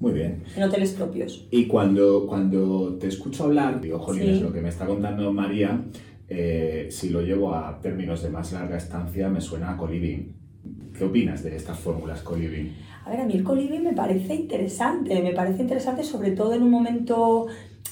Muy 0.00 0.12
bien. 0.12 0.44
En 0.56 0.62
hoteles 0.62 0.92
propios. 0.92 1.48
Y 1.50 1.66
cuando, 1.66 2.26
cuando 2.26 2.96
te 2.98 3.08
escucho 3.08 3.44
hablar, 3.44 3.80
digo, 3.80 3.98
jolines, 3.98 4.40
lo 4.40 4.52
que 4.52 4.60
me 4.60 4.68
está 4.68 4.86
contando 4.86 5.32
María, 5.32 5.84
eh, 6.28 6.88
si 6.90 7.10
lo 7.10 7.22
llevo 7.22 7.54
a 7.54 7.80
términos 7.80 8.22
de 8.22 8.30
más 8.30 8.52
larga 8.52 8.76
estancia, 8.76 9.28
me 9.28 9.40
suena 9.40 9.72
a 9.72 9.76
coliving. 9.76 10.36
¿Qué 10.96 11.04
opinas 11.04 11.42
de 11.42 11.56
estas 11.56 11.78
fórmulas 11.78 12.22
coliving? 12.22 12.74
A 13.04 13.10
ver, 13.10 13.20
a 13.20 13.24
mí 13.24 13.34
el 13.34 13.42
coliving 13.42 13.82
me 13.82 13.92
parece 13.92 14.34
interesante, 14.34 15.22
me 15.22 15.32
parece 15.32 15.62
interesante 15.62 16.02
sobre 16.04 16.32
todo 16.32 16.52
en 16.54 16.62
un 16.62 16.70
momento 16.70 17.46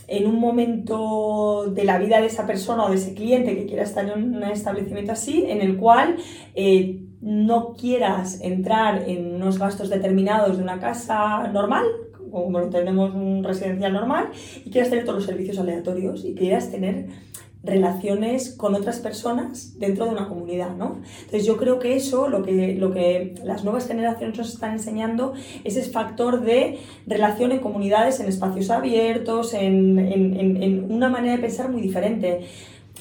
en 0.09 0.26
un 0.26 0.38
momento 0.38 1.66
de 1.74 1.84
la 1.84 1.98
vida 1.98 2.20
de 2.20 2.26
esa 2.26 2.46
persona 2.46 2.84
o 2.84 2.90
de 2.90 2.96
ese 2.96 3.14
cliente 3.14 3.57
que 3.57 3.66
quiera 3.66 3.82
estar 3.82 4.09
en 4.09 4.36
un 4.36 4.42
establecimiento 4.44 5.12
así, 5.12 5.44
en 5.48 5.61
el 5.61 5.76
cual 5.76 6.16
eh, 6.54 7.00
no 7.20 7.74
quieras 7.74 8.40
entrar 8.42 9.09
en 9.09 9.34
unos 9.34 9.59
gastos 9.59 9.90
determinados 9.90 10.57
de 10.57 10.62
una 10.62 10.78
casa 10.78 11.48
normal, 11.48 11.84
como 12.30 12.61
lo 12.61 12.68
tenemos 12.68 13.14
un 13.14 13.42
residencial 13.42 13.92
normal, 13.92 14.28
y 14.64 14.70
quieras 14.70 14.90
tener 14.90 15.04
todos 15.04 15.18
los 15.18 15.26
servicios 15.26 15.59
aleatorios 15.59 16.24
y 16.24 16.34
quieras 16.34 16.70
tener 16.70 17.07
relaciones 17.66 18.54
con 18.54 18.74
otras 18.74 19.00
personas 19.00 19.78
dentro 19.78 20.06
de 20.06 20.12
una 20.12 20.28
comunidad, 20.28 20.76
¿no? 20.76 21.00
Entonces 21.18 21.44
yo 21.44 21.56
creo 21.56 21.78
que 21.78 21.96
eso, 21.96 22.28
lo 22.28 22.42
que, 22.42 22.74
lo 22.76 22.92
que 22.92 23.34
las 23.44 23.64
nuevas 23.64 23.86
generaciones 23.88 24.38
nos 24.38 24.54
están 24.54 24.72
enseñando, 24.72 25.34
es 25.64 25.76
ese 25.76 25.90
factor 25.90 26.42
de 26.42 26.78
relación 27.06 27.52
en 27.52 27.58
comunidades, 27.58 28.20
en 28.20 28.28
espacios 28.28 28.70
abiertos, 28.70 29.52
en, 29.52 29.98
en, 29.98 30.62
en 30.62 30.92
una 30.92 31.08
manera 31.08 31.34
de 31.36 31.42
pensar 31.42 31.70
muy 31.70 31.82
diferente. 31.82 32.46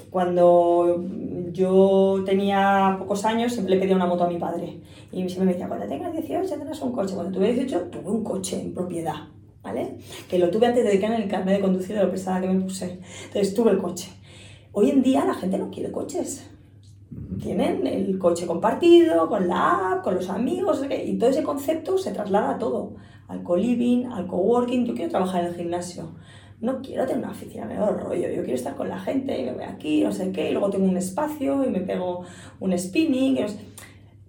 Cuando 0.10 1.06
yo 1.52 2.24
tenía 2.26 2.96
pocos 3.00 3.24
años, 3.26 3.54
siempre 3.54 3.76
le 3.76 3.82
pedía 3.82 3.96
una 3.96 4.06
moto 4.06 4.24
a 4.24 4.30
mi 4.30 4.38
padre. 4.38 4.80
Y 5.12 5.18
siempre 5.30 5.46
me 5.46 5.52
decía, 5.54 5.68
cuando 5.68 5.88
tengas 5.88 6.12
18 6.12 6.50
tendrás 6.50 6.82
un 6.82 6.92
coche. 6.92 7.14
Cuando 7.14 7.32
tuve 7.32 7.54
18, 7.54 7.82
tuve 7.92 8.10
un 8.10 8.24
coche 8.24 8.62
en 8.62 8.74
propiedad, 8.74 9.16
¿vale? 9.64 9.98
Que 10.30 10.40
lo 10.40 10.50
tuve 10.50 10.68
antes 10.68 10.84
de 10.84 11.00
que 11.00 11.06
en 11.06 11.14
el 11.14 11.28
carnet 11.28 11.58
de 11.58 11.62
conducir 11.62 11.96
de 11.96 12.04
lo 12.04 12.12
pesada 12.12 12.42
que 12.42 12.48
me 12.48 12.60
puse. 12.62 13.00
Entonces 13.28 13.54
tuve 13.54 13.72
el 13.72 13.78
coche. 13.78 14.10
Hoy 14.78 14.90
en 14.90 15.02
día 15.02 15.24
la 15.24 15.34
gente 15.34 15.58
no 15.58 15.72
quiere 15.72 15.90
coches. 15.90 16.52
Tienen 17.42 17.88
el 17.88 18.20
coche 18.20 18.46
compartido, 18.46 19.30
con 19.30 19.48
la 19.48 19.94
app, 19.94 20.04
con 20.04 20.16
los 20.16 20.30
amigos, 20.30 20.82
y 20.90 21.18
todo 21.18 21.30
ese 21.30 21.44
concepto 21.44 21.98
se 21.98 22.12
traslada 22.12 22.52
a 22.52 22.58
todo. 22.58 22.96
Al 23.30 23.42
co-living, 23.42 24.08
al 24.08 24.28
co-working. 24.28 24.86
Yo 24.86 24.94
quiero 24.94 25.12
trabajar 25.12 25.46
en 25.46 25.48
el 25.48 25.56
gimnasio 25.56 26.10
no 26.62 26.82
quiero 26.82 27.06
tener 27.06 27.24
una 27.24 27.32
oficina, 27.32 27.66
me 27.66 27.76
da 27.76 27.90
rollo, 27.90 28.30
yo 28.30 28.42
quiero 28.42 28.56
estar 28.56 28.76
con 28.76 28.88
la 28.90 28.98
gente 28.98 29.40
y 29.40 29.44
me 29.44 29.54
voy 29.54 29.64
aquí, 29.64 30.04
no 30.04 30.12
sé 30.12 30.32
qué, 30.32 30.50
y 30.50 30.52
luego 30.52 30.70
tengo 30.70 30.86
un 30.86 30.98
espacio 30.98 31.64
y 31.66 31.70
me 31.70 31.82
pego 31.82 32.24
un 32.60 32.78
spinning. 32.78 33.46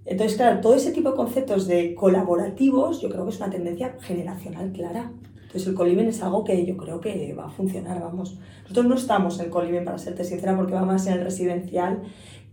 Entonces, 0.04 0.36
claro, 0.36 0.60
todo 0.60 0.74
ese 0.74 0.92
tipo 0.92 1.10
de 1.10 1.16
conceptos 1.16 1.66
de 1.66 1.94
colaborativos 1.94 3.00
yo 3.00 3.08
creo 3.08 3.24
que 3.24 3.30
es 3.30 3.38
una 3.38 3.50
tendencia 3.50 3.96
generacional 4.00 4.72
clara. 4.72 5.12
Entonces 5.46 5.68
el 5.68 5.74
coliving 5.74 6.08
es 6.08 6.22
algo 6.22 6.42
que 6.42 6.66
yo 6.66 6.76
creo 6.76 7.00
que 7.00 7.32
va 7.34 7.46
a 7.46 7.50
funcionar, 7.50 8.00
vamos. 8.00 8.36
Nosotros 8.62 8.86
no 8.86 8.96
estamos 8.96 9.38
en 9.38 9.46
el 9.46 9.50
coliving, 9.50 9.84
para 9.84 9.96
serte 9.96 10.24
sincera, 10.24 10.56
porque 10.56 10.74
va 10.74 10.84
más 10.84 11.06
en 11.06 11.14
el 11.14 11.24
residencial 11.24 12.02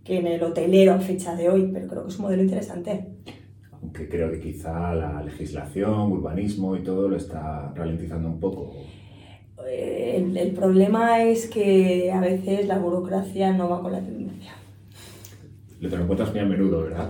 que 0.03 0.19
en 0.19 0.27
el 0.27 0.43
hotelero 0.43 0.93
a 0.93 0.99
fecha 0.99 1.35
de 1.35 1.49
hoy, 1.49 1.69
pero 1.73 1.87
creo 1.87 2.03
que 2.03 2.09
es 2.09 2.19
un 2.19 2.25
modelo 2.25 2.43
interesante. 2.43 3.07
Aunque 3.81 4.07
creo 4.07 4.31
que 4.31 4.39
quizá 4.39 4.93
la 4.93 5.23
legislación, 5.23 6.11
urbanismo 6.11 6.75
y 6.75 6.83
todo 6.83 7.07
lo 7.09 7.17
está 7.17 7.73
ralentizando 7.75 8.29
un 8.29 8.39
poco. 8.39 8.73
Eh, 9.67 10.23
el, 10.35 10.51
problema 10.51 11.23
es 11.23 11.47
que 11.47 12.11
a 12.11 12.19
veces 12.19 12.67
la 12.67 12.77
burocracia 12.77 13.53
no 13.53 13.69
va 13.69 13.81
con 13.81 13.91
la 13.91 14.01
tendencia. 14.01 14.51
Lo 15.79 15.89
te 15.89 15.97
lo 15.97 16.03
encuentras 16.03 16.31
muy 16.31 16.39
a 16.41 16.45
menudo, 16.45 16.83
¿verdad? 16.83 17.09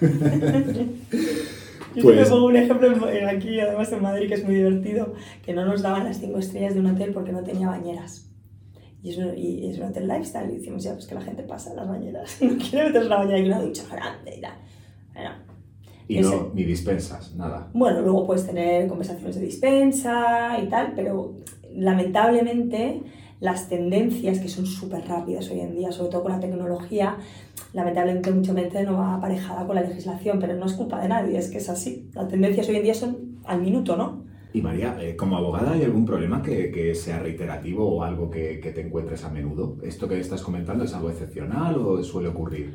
Yo 1.94 2.02
pues... 2.02 2.28
pongo 2.28 2.46
un 2.46 2.56
ejemplo 2.56 2.88
aquí, 3.28 3.60
además 3.60 3.92
en 3.92 4.02
Madrid, 4.02 4.28
que 4.28 4.34
es 4.34 4.44
muy 4.44 4.54
divertido, 4.56 5.14
que 5.44 5.52
no 5.52 5.64
nos 5.64 5.82
daban 5.82 6.04
las 6.04 6.18
cinco 6.18 6.38
estrellas 6.38 6.74
de 6.74 6.80
un 6.80 6.86
hotel 6.86 7.12
porque 7.12 7.32
no 7.32 7.42
tenía 7.42 7.68
bañeras. 7.68 8.30
Y 9.02 9.10
es, 9.10 9.18
un, 9.18 9.36
y 9.36 9.68
es 9.68 9.78
un 9.78 9.84
hotel 9.84 10.08
lifestyle. 10.08 10.50
Y 10.50 10.56
decimos, 10.56 10.82
ya, 10.82 10.94
pues 10.94 11.06
que 11.06 11.14
la 11.14 11.20
gente 11.20 11.42
pasa 11.42 11.74
las 11.74 11.88
bañeras. 11.88 12.38
No 12.42 12.56
quiere 12.56 12.86
meterse 12.86 13.08
la 13.08 13.18
bañera 13.18 13.38
y 13.38 13.46
una 13.46 13.60
ducha 13.60 13.84
grande 13.90 14.36
y 14.36 14.40
tal. 14.40 14.54
Bueno, 15.12 15.30
y 16.06 16.20
no, 16.20 16.50
ni 16.54 16.64
dispensas, 16.64 17.34
nada. 17.34 17.70
Bueno, 17.72 18.02
luego 18.02 18.26
puedes 18.26 18.46
tener 18.46 18.88
conversaciones 18.88 19.36
de 19.36 19.42
dispensa 19.42 20.58
y 20.62 20.66
tal, 20.68 20.92
pero 20.94 21.36
lamentablemente 21.74 23.02
las 23.40 23.68
tendencias 23.68 24.38
que 24.38 24.48
son 24.48 24.66
súper 24.66 25.06
rápidas 25.06 25.50
hoy 25.50 25.60
en 25.60 25.74
día, 25.74 25.92
sobre 25.92 26.10
todo 26.10 26.22
con 26.22 26.32
la 26.32 26.40
tecnología, 26.40 27.16
lamentablemente 27.74 28.30
mucha 28.30 28.54
gente 28.54 28.82
no 28.84 28.96
va 28.96 29.14
aparejada 29.14 29.66
con 29.66 29.74
la 29.74 29.82
legislación, 29.82 30.38
pero 30.38 30.54
no 30.54 30.64
es 30.64 30.72
culpa 30.72 31.00
de 31.00 31.08
nadie, 31.08 31.36
es 31.36 31.50
que 31.50 31.58
es 31.58 31.68
así. 31.68 32.08
Las 32.14 32.28
tendencias 32.28 32.68
hoy 32.68 32.76
en 32.76 32.82
día 32.84 32.94
son 32.94 33.40
al 33.44 33.60
minuto, 33.60 33.96
¿no? 33.96 34.24
Y 34.52 34.62
María, 34.62 34.96
eh, 35.00 35.16
como 35.16 35.36
abogada, 35.36 35.72
¿hay 35.72 35.82
algún 35.82 36.06
problema 36.06 36.40
que, 36.40 36.70
que 36.70 36.94
sea 36.94 37.18
reiterativo 37.18 37.84
o 37.84 38.04
algo 38.04 38.30
que, 38.30 38.60
que, 38.60 38.70
te 38.70 38.80
encuentres 38.80 39.24
a 39.24 39.30
menudo? 39.30 39.78
¿Esto 39.82 40.08
que 40.08 40.20
estás 40.20 40.42
comentando 40.42 40.84
es 40.84 40.94
algo 40.94 41.10
excepcional 41.10 41.76
o 41.76 42.00
suele 42.04 42.28
ocurrir? 42.28 42.72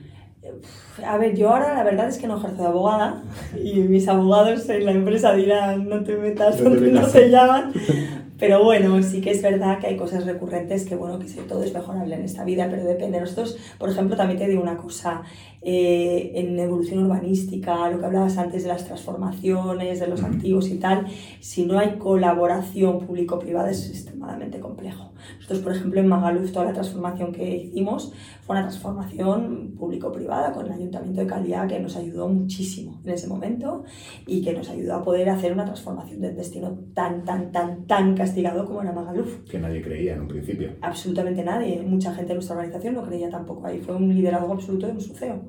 A 1.06 1.18
ver, 1.18 1.36
yo 1.36 1.50
ahora 1.50 1.74
la 1.74 1.84
verdad 1.84 2.08
es 2.08 2.18
que 2.18 2.28
no 2.28 2.38
ejerzo 2.38 2.62
de 2.62 2.68
abogada 2.68 3.24
y 3.62 3.80
mis 3.82 4.08
abogados 4.08 4.68
en 4.70 4.86
la 4.86 4.92
empresa 4.92 5.34
dirán 5.34 5.88
no 5.90 6.04
te 6.04 6.16
metas 6.16 6.64
donde 6.64 6.92
no 6.92 7.06
se 7.06 7.30
llaman, 7.30 7.74
pero 8.40 8.64
bueno, 8.64 9.04
sí 9.04 9.20
que 9.20 9.32
es 9.32 9.42
verdad 9.42 9.80
que 9.80 9.88
hay 9.88 9.98
cosas 9.98 10.26
recurrentes 10.26 10.86
que, 10.86 10.96
bueno, 10.96 11.20
que 11.20 11.26
todo 11.42 11.62
es 11.62 11.74
mejorable 11.74 12.16
en 12.16 12.24
esta 12.24 12.46
vida, 12.46 12.68
pero 12.70 12.86
depende. 12.86 13.20
Nosotros, 13.20 13.58
por 13.78 13.90
ejemplo, 13.90 14.16
también 14.16 14.40
te 14.40 14.48
digo 14.48 14.62
una 14.62 14.78
cosa, 14.78 15.24
eh, 15.62 16.32
en 16.36 16.58
evolución 16.58 17.04
urbanística, 17.04 17.90
lo 17.90 18.00
que 18.00 18.06
hablabas 18.06 18.38
antes 18.38 18.64
de 18.64 18.70
las 18.70 18.86
transformaciones, 18.86 20.00
de 20.00 20.08
los 20.08 20.24
activos 20.24 20.70
y 20.70 20.80
tal, 20.80 21.08
si 21.42 21.66
no 21.66 21.78
hay 21.78 21.98
colaboración 21.98 23.06
público-privada 23.06 23.72
es 23.72 23.90
extremadamente 23.90 24.60
complejo. 24.60 25.09
Nosotros, 25.38 25.60
por 25.60 25.74
ejemplo, 25.74 26.00
en 26.00 26.08
Magaluf, 26.08 26.52
toda 26.52 26.66
la 26.66 26.74
transformación 26.74 27.32
que 27.32 27.58
hicimos 27.58 28.14
fue 28.42 28.56
una 28.56 28.68
transformación 28.68 29.76
público-privada 29.78 30.52
con 30.52 30.66
el 30.66 30.74
Ayuntamiento 30.74 31.22
de 31.22 31.28
Calidad 31.28 31.68
que 31.68 31.80
nos 31.80 31.96
ayudó 31.96 32.28
muchísimo 32.28 33.00
en 33.04 33.12
ese 33.12 33.28
momento 33.28 33.84
y 34.26 34.42
que 34.42 34.54
nos 34.54 34.70
ayudó 34.70 34.96
a 34.96 35.04
poder 35.04 35.30
hacer 35.30 35.54
una 35.54 35.66
transformación 35.66 36.22
del 36.22 36.36
destino 36.36 36.78
tan, 36.94 37.24
tan, 37.24 37.52
tan, 37.52 37.86
tan 37.86 38.16
castigado 38.16 38.66
como 38.66 38.82
era 38.82 38.92
Magaluf. 38.92 39.44
Que 39.50 39.60
nadie 39.60 39.82
creía 39.82 40.14
en 40.14 40.22
un 40.22 40.28
principio. 40.28 40.72
Absolutamente 40.82 41.44
nadie. 41.44 41.82
Mucha 41.82 42.14
gente 42.14 42.30
de 42.30 42.36
nuestra 42.36 42.56
organización 42.56 42.96
no 42.96 43.04
creía 43.04 43.30
tampoco 43.30 43.68
ahí. 43.68 43.80
Fue 43.80 43.96
un 43.96 44.14
liderazgo 44.14 44.54
absoluto 44.54 44.88
de 44.88 44.94
un 44.94 45.02
suceo. 45.02 45.42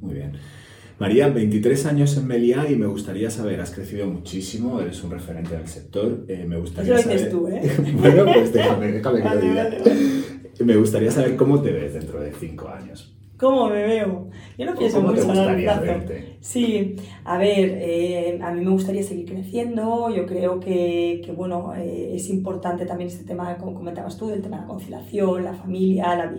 Muy 0.00 0.14
bien. 0.14 0.32
María, 0.98 1.28
23 1.28 1.86
años 1.86 2.16
en 2.16 2.26
Meliá 2.26 2.68
y 2.68 2.74
me 2.74 2.86
gustaría 2.86 3.30
saber, 3.30 3.60
has 3.60 3.70
crecido 3.70 4.06
muchísimo, 4.06 4.80
eres 4.80 5.02
un 5.04 5.12
referente 5.12 5.56
del 5.56 5.68
sector. 5.68 6.24
Eh, 6.26 6.44
me 6.46 6.56
gustaría 6.58 6.96
Eso 6.96 7.08
lo 7.08 7.14
dices 7.14 7.30
tú, 7.30 7.48
¿eh? 7.48 7.70
bueno, 7.94 8.24
pues 8.24 8.52
déjame, 8.52 8.92
déjame 8.92 9.22
que 9.22 9.28
lo 9.28 9.40
diga. 9.40 9.70
Me 10.64 10.76
gustaría 10.76 11.10
saber 11.12 11.36
cómo 11.36 11.62
te 11.62 11.70
ves 11.70 11.94
dentro 11.94 12.20
de 12.20 12.32
5 12.32 12.68
años. 12.68 13.17
¿Cómo 13.38 13.68
me 13.68 13.82
veo? 13.86 14.30
Yo 14.58 14.66
no 14.66 14.74
pienso 14.74 14.96
¿Cómo 14.96 15.12
mucho 15.12 15.22
te 15.22 15.28
gustaría 15.28 15.78
verte? 15.78 16.38
Sí, 16.40 16.96
a 17.24 17.38
ver, 17.38 17.78
eh, 17.80 18.40
a 18.42 18.50
mí 18.50 18.64
me 18.64 18.70
gustaría 18.72 19.04
seguir 19.04 19.26
creciendo. 19.26 20.10
Yo 20.10 20.26
creo 20.26 20.58
que, 20.58 21.22
que 21.24 21.30
bueno, 21.30 21.72
eh, 21.76 22.16
es 22.16 22.28
importante 22.30 22.84
también 22.84 23.08
este 23.08 23.24
tema, 23.24 23.56
como 23.56 23.74
comentabas 23.74 24.16
tú, 24.16 24.26
del 24.26 24.42
tema 24.42 24.56
de 24.56 24.62
la 24.62 24.68
conciliación, 24.68 25.44
la 25.44 25.54
familia, 25.54 26.16
la, 26.16 26.34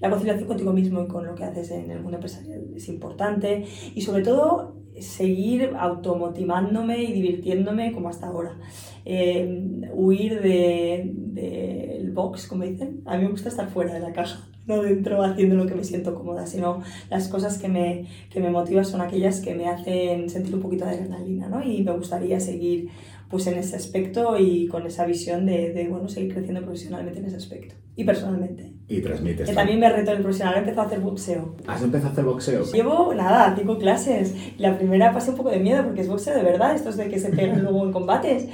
la 0.00 0.10
conciliación 0.10 0.48
contigo 0.48 0.72
mismo 0.72 1.02
y 1.02 1.06
con 1.06 1.26
lo 1.26 1.34
que 1.34 1.44
haces 1.44 1.70
en 1.70 1.90
el 1.90 2.00
mundo 2.00 2.16
empresarial 2.16 2.64
es 2.74 2.88
importante. 2.88 3.64
Y 3.94 4.00
sobre 4.00 4.22
todo, 4.22 4.76
seguir 4.98 5.72
automotivándome 5.78 7.02
y 7.02 7.12
divirtiéndome 7.12 7.92
como 7.92 8.08
hasta 8.08 8.26
ahora. 8.26 8.56
Eh, 9.04 9.86
huir 9.92 10.40
del 10.40 11.34
de, 11.34 12.10
box, 12.14 12.46
como 12.46 12.64
dicen. 12.64 13.02
A 13.04 13.18
mí 13.18 13.24
me 13.24 13.30
gusta 13.32 13.50
estar 13.50 13.68
fuera 13.68 13.92
de 13.92 14.00
la 14.00 14.14
caja 14.14 14.48
no 14.68 14.82
dentro 14.82 15.22
haciendo 15.22 15.56
lo 15.56 15.66
que 15.66 15.74
me 15.74 15.82
siento 15.82 16.14
cómoda, 16.14 16.46
sino 16.46 16.82
las 17.10 17.28
cosas 17.28 17.58
que 17.58 17.68
me, 17.68 18.06
que 18.30 18.40
me 18.40 18.50
motivan 18.50 18.84
son 18.84 19.00
aquellas 19.00 19.40
que 19.40 19.54
me 19.54 19.66
hacen 19.66 20.28
sentir 20.30 20.54
un 20.54 20.60
poquito 20.60 20.84
de 20.84 20.92
adrenalina, 20.92 21.48
¿no? 21.48 21.62
Y 21.64 21.82
me 21.82 21.92
gustaría 21.92 22.38
seguir 22.38 22.90
pues 23.28 23.46
en 23.46 23.58
ese 23.58 23.76
aspecto 23.76 24.38
y 24.38 24.66
con 24.68 24.86
esa 24.86 25.04
visión 25.06 25.46
de, 25.46 25.72
de 25.72 25.88
bueno, 25.88 26.08
seguir 26.08 26.32
creciendo 26.32 26.62
profesionalmente 26.62 27.20
en 27.20 27.26
ese 27.26 27.36
aspecto 27.36 27.74
y 27.98 28.04
personalmente. 28.04 28.72
Y 28.86 29.00
transmites. 29.00 29.48
Que 29.48 29.54
también 29.56 29.80
me 29.80 29.90
reto 29.90 30.12
en 30.12 30.18
el 30.18 30.22
profesional, 30.22 30.54
he 30.54 30.58
empezado 30.60 30.82
a 30.82 30.86
hacer 30.86 31.00
boxeo. 31.00 31.56
¿Has 31.66 31.82
empezado 31.82 32.10
a 32.10 32.12
hacer 32.12 32.24
boxeo? 32.24 32.64
Llevo, 32.72 33.12
nada, 33.12 33.56
cinco 33.58 33.76
clases. 33.76 34.34
La 34.56 34.78
primera 34.78 35.12
pasé 35.12 35.32
un 35.32 35.36
poco 35.36 35.50
de 35.50 35.58
miedo 35.58 35.82
porque 35.82 36.02
es 36.02 36.08
boxeo 36.08 36.36
de 36.36 36.44
verdad, 36.44 36.76
esto 36.76 36.90
es 36.90 36.96
de 36.96 37.08
que 37.08 37.18
se 37.18 37.30
pegan 37.30 37.60
luego 37.64 37.84
en 37.84 37.92
combates. 37.92 38.46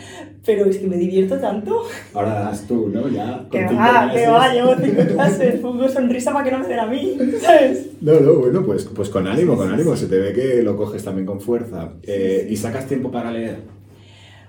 Pero 0.46 0.64
es 0.64 0.78
que 0.78 0.86
me 0.86 0.96
divierto 0.96 1.38
tanto. 1.38 1.82
Ahora 2.14 2.40
das 2.40 2.66
tú, 2.66 2.88
¿no? 2.88 3.06
Ya. 3.08 3.46
Que 3.50 3.66
va, 3.66 4.10
que 4.14 4.26
va, 4.26 4.50
llevo 4.50 4.74
cinco 4.82 5.02
clases. 5.12 5.60
Pongo 5.60 5.90
sonrisa 5.90 6.32
para 6.32 6.46
que 6.46 6.50
no 6.50 6.60
me 6.60 6.68
den 6.68 6.78
a 6.78 6.86
mí, 6.86 7.14
¿sabes? 7.38 7.90
No, 8.00 8.18
no, 8.20 8.34
bueno, 8.36 8.64
pues, 8.64 8.86
pues 8.86 9.10
con 9.10 9.26
ánimo, 9.26 9.56
con 9.56 9.70
ánimo. 9.70 9.94
Se 9.94 10.06
te 10.06 10.18
ve 10.18 10.32
que 10.32 10.62
lo 10.62 10.74
coges 10.74 11.04
también 11.04 11.26
con 11.26 11.42
fuerza. 11.42 11.92
Eh, 12.02 12.46
¿Y 12.48 12.56
sacas 12.56 12.86
tiempo 12.86 13.10
para 13.10 13.30
leer? 13.30 13.58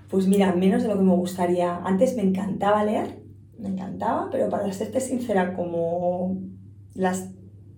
Pues 0.10 0.28
mira, 0.28 0.54
menos 0.54 0.84
de 0.84 0.90
lo 0.90 0.98
que 0.98 1.04
me 1.04 1.16
gustaría. 1.16 1.78
Antes 1.78 2.16
me 2.16 2.24
encantaba 2.24 2.84
leer 2.84 3.26
me 3.58 3.70
encantaba, 3.70 4.30
pero 4.32 4.50
para 4.50 4.72
serte 4.74 5.00
sincera, 5.00 5.54
como 5.54 6.42
las 6.94 7.32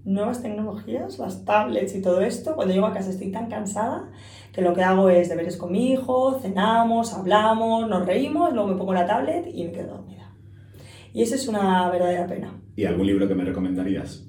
nuevas 0.03 0.41
tecnologías, 0.41 1.19
las 1.19 1.43
tablets 1.45 1.95
y 1.95 2.01
todo 2.01 2.21
esto, 2.21 2.55
cuando 2.55 2.73
llego 2.73 2.85
a 2.85 2.93
casa 2.93 3.09
estoy 3.09 3.31
tan 3.31 3.49
cansada 3.49 4.09
que 4.53 4.61
lo 4.61 4.73
que 4.73 4.81
hago 4.81 5.09
es 5.09 5.29
deberes 5.29 5.57
con 5.57 5.71
mi 5.71 5.91
hijo, 5.91 6.39
cenamos, 6.39 7.13
hablamos, 7.13 7.87
nos 7.87 8.05
reímos, 8.05 8.53
luego 8.53 8.69
me 8.69 8.75
pongo 8.75 8.93
la 8.93 9.05
tablet 9.05 9.47
y 9.53 9.65
me 9.65 9.71
quedo 9.71 9.97
dormida. 9.97 10.33
Y 11.13 11.21
eso 11.21 11.35
es 11.35 11.47
una 11.47 11.89
verdadera 11.89 12.27
pena. 12.27 12.59
¿Y 12.75 12.85
algún 12.85 13.07
libro 13.07 13.27
que 13.27 13.35
me 13.35 13.43
recomendarías? 13.43 14.26